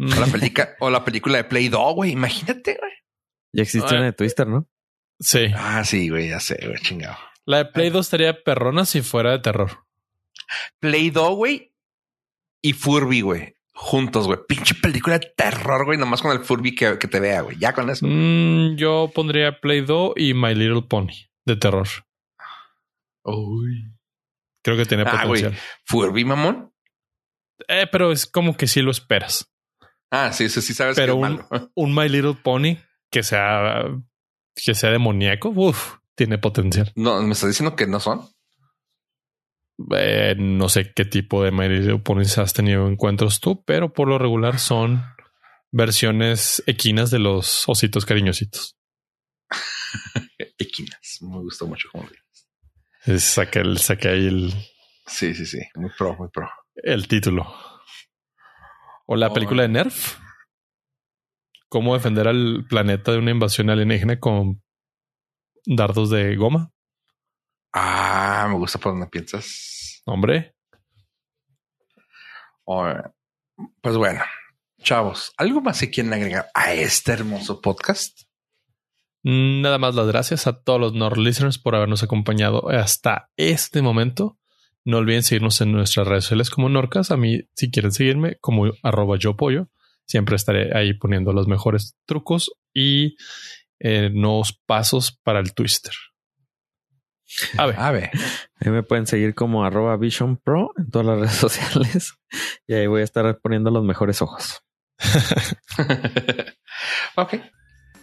O 0.00 0.04
la, 0.20 0.26
película 0.32 0.74
o 0.80 0.90
la 0.90 1.04
película 1.04 1.36
de 1.38 1.44
Play 1.44 1.68
Doh, 1.68 1.94
güey. 1.94 2.10
Imagínate, 2.12 2.76
güey. 2.80 2.92
Ya 3.54 3.62
existe 3.62 3.94
Ah. 3.94 3.98
una 3.98 4.06
de 4.06 4.12
Twister, 4.12 4.48
¿no? 4.48 4.68
Sí. 5.20 5.46
Ah, 5.54 5.84
sí, 5.84 6.08
güey, 6.08 6.30
ya 6.30 6.40
sé, 6.40 6.58
güey, 6.66 6.78
chingado. 6.80 7.16
La 7.44 7.58
de 7.58 7.64
Play 7.66 7.90
2 7.90 8.06
estaría 8.06 8.42
perrona 8.42 8.84
si 8.86 9.02
fuera 9.02 9.32
de 9.32 9.38
terror. 9.40 9.84
Play 10.80 11.10
Doh, 11.10 11.34
güey, 11.36 11.71
y 12.62 12.72
Furby, 12.72 13.20
güey. 13.20 13.56
Juntos, 13.74 14.26
güey. 14.26 14.38
Pinche 14.46 14.74
película 14.76 15.18
de 15.18 15.32
terror, 15.36 15.84
güey. 15.84 15.98
Nomás 15.98 16.22
con 16.22 16.30
el 16.32 16.44
Furby 16.44 16.74
que, 16.74 16.98
que 16.98 17.08
te 17.08 17.18
vea, 17.20 17.40
güey. 17.40 17.58
Ya 17.58 17.72
con 17.72 17.90
eso. 17.90 18.06
Mm, 18.08 18.76
yo 18.76 19.10
pondría 19.14 19.60
Play 19.60 19.80
2 19.80 20.12
y 20.16 20.34
My 20.34 20.54
Little 20.54 20.82
Pony 20.82 21.28
de 21.44 21.56
terror. 21.56 21.88
Uy. 23.24 23.92
Creo 24.62 24.76
que 24.76 24.84
tiene 24.86 25.04
Ah, 25.06 25.22
potencial. 25.22 25.56
Furby, 25.84 26.24
mamón. 26.24 26.72
Eh, 27.68 27.86
pero 27.90 28.12
es 28.12 28.26
como 28.26 28.56
que 28.56 28.66
sí 28.66 28.82
lo 28.82 28.90
esperas. 28.90 29.50
Ah, 30.10 30.32
sí, 30.32 30.48
sí, 30.48 30.60
sí 30.60 30.74
sabes 30.74 30.96
Pero 30.96 31.14
que 31.18 31.24
es 31.26 31.30
un- 31.30 31.36
malo. 31.50 31.70
Un 31.74 31.94
My 31.94 32.08
Little 32.08 32.34
Pony 32.42 32.76
que 33.10 33.22
sea 33.22 33.84
que 34.54 34.74
sea 34.74 34.90
demoníaco, 34.90 35.48
uf, 35.48 35.96
tiene 36.14 36.36
potencial. 36.38 36.92
No, 36.94 37.22
me 37.22 37.32
estás 37.32 37.48
diciendo 37.48 37.74
que 37.74 37.86
no 37.86 38.00
son. 38.00 38.28
Eh, 39.96 40.34
no 40.38 40.68
sé 40.68 40.92
qué 40.94 41.04
tipo 41.04 41.42
de 41.42 41.98
Ponies 41.98 42.38
has 42.38 42.52
tenido 42.52 42.86
encuentros 42.88 43.40
tú, 43.40 43.64
pero 43.64 43.92
por 43.92 44.08
lo 44.08 44.18
regular 44.18 44.58
son 44.58 45.02
versiones 45.70 46.62
equinas 46.66 47.10
de 47.10 47.18
los 47.18 47.68
ositos 47.68 48.04
cariñositos. 48.04 48.76
Equinas. 50.58 51.18
Me 51.22 51.38
gustó 51.40 51.66
mucho 51.66 51.88
como. 51.90 52.08
Es- 53.06 53.24
Saqué, 53.24 53.60
el, 53.60 53.78
saqué 53.78 54.08
ahí 54.08 54.26
el, 54.26 54.52
Sí, 55.06 55.34
sí, 55.34 55.44
sí. 55.46 55.58
Muy 55.74 55.90
pro, 55.98 56.14
muy 56.16 56.28
pro. 56.28 56.48
el 56.76 57.08
título. 57.08 57.52
O 59.06 59.16
la 59.16 59.28
Oh. 59.28 59.32
película 59.32 59.62
de 59.62 59.68
Nerf. 59.68 60.18
Cómo 61.68 61.94
defender 61.94 62.28
al 62.28 62.64
planeta 62.68 63.12
de 63.12 63.18
una 63.18 63.30
invasión 63.30 63.70
alienígena 63.70 64.20
con 64.20 64.62
dardos 65.66 66.10
de 66.10 66.36
goma. 66.36 66.70
Ah, 67.72 68.46
me 68.50 68.56
gusta 68.58 68.78
por 68.78 68.92
donde 68.92 69.06
piensas. 69.06 70.02
Hombre, 70.04 70.54
Oh, 72.64 72.92
pues 73.80 73.96
bueno, 73.96 74.22
chavos, 74.82 75.32
¿algo 75.36 75.60
más 75.60 75.80
que 75.80 75.90
quieren 75.90 76.12
agregar 76.12 76.48
a 76.54 76.72
este 76.72 77.12
hermoso 77.12 77.60
podcast? 77.60 78.22
nada 79.24 79.78
más 79.78 79.94
las 79.94 80.08
gracias 80.08 80.48
a 80.48 80.64
todos 80.64 80.80
los 80.80 80.94
Nord 80.94 81.16
listeners 81.16 81.56
por 81.56 81.76
habernos 81.76 82.02
acompañado 82.02 82.68
hasta 82.70 83.30
este 83.36 83.80
momento. 83.80 84.36
No 84.84 84.98
olviden 84.98 85.22
seguirnos 85.22 85.60
en 85.60 85.70
nuestras 85.70 86.08
redes 86.08 86.24
sociales 86.24 86.50
como 86.50 86.68
Norcas. 86.68 87.12
A 87.12 87.16
mí, 87.16 87.42
si 87.54 87.70
quieren 87.70 87.92
seguirme, 87.92 88.38
como 88.40 88.72
arroba 88.82 89.16
yo 89.16 89.36
pollo, 89.36 89.68
siempre 90.06 90.34
estaré 90.34 90.76
ahí 90.76 90.94
poniendo 90.94 91.32
los 91.32 91.46
mejores 91.46 91.96
trucos 92.04 92.50
y 92.74 93.14
eh, 93.78 94.10
nuevos 94.12 94.60
pasos 94.66 95.16
para 95.22 95.38
el 95.38 95.54
twister. 95.54 95.94
A 97.58 97.66
ver, 97.66 97.78
A 97.78 97.90
ver. 97.90 98.10
Ahí 98.60 98.70
me 98.70 98.82
pueden 98.82 99.06
seguir 99.06 99.34
como 99.34 99.64
arroba 99.64 99.96
Vision 99.96 100.36
Pro 100.36 100.72
en 100.76 100.90
todas 100.90 101.06
las 101.06 101.18
redes 101.18 101.34
sociales. 101.34 102.14
Y 102.66 102.74
ahí 102.74 102.86
voy 102.86 103.00
a 103.00 103.04
estar 103.04 103.38
poniendo 103.40 103.70
los 103.70 103.84
mejores 103.84 104.22
ojos. 104.22 104.62
ok. 107.16 107.34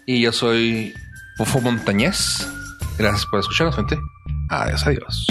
Y 0.06 0.22
yo 0.22 0.32
soy 0.32 0.94
Fofo 1.38 1.62
Montañez. 1.62 2.48
Gracias 2.98 3.26
por 3.28 3.40
escucharnos, 3.40 3.76
gente. 3.76 3.98
Adiós, 4.50 4.86
adiós. 4.86 5.28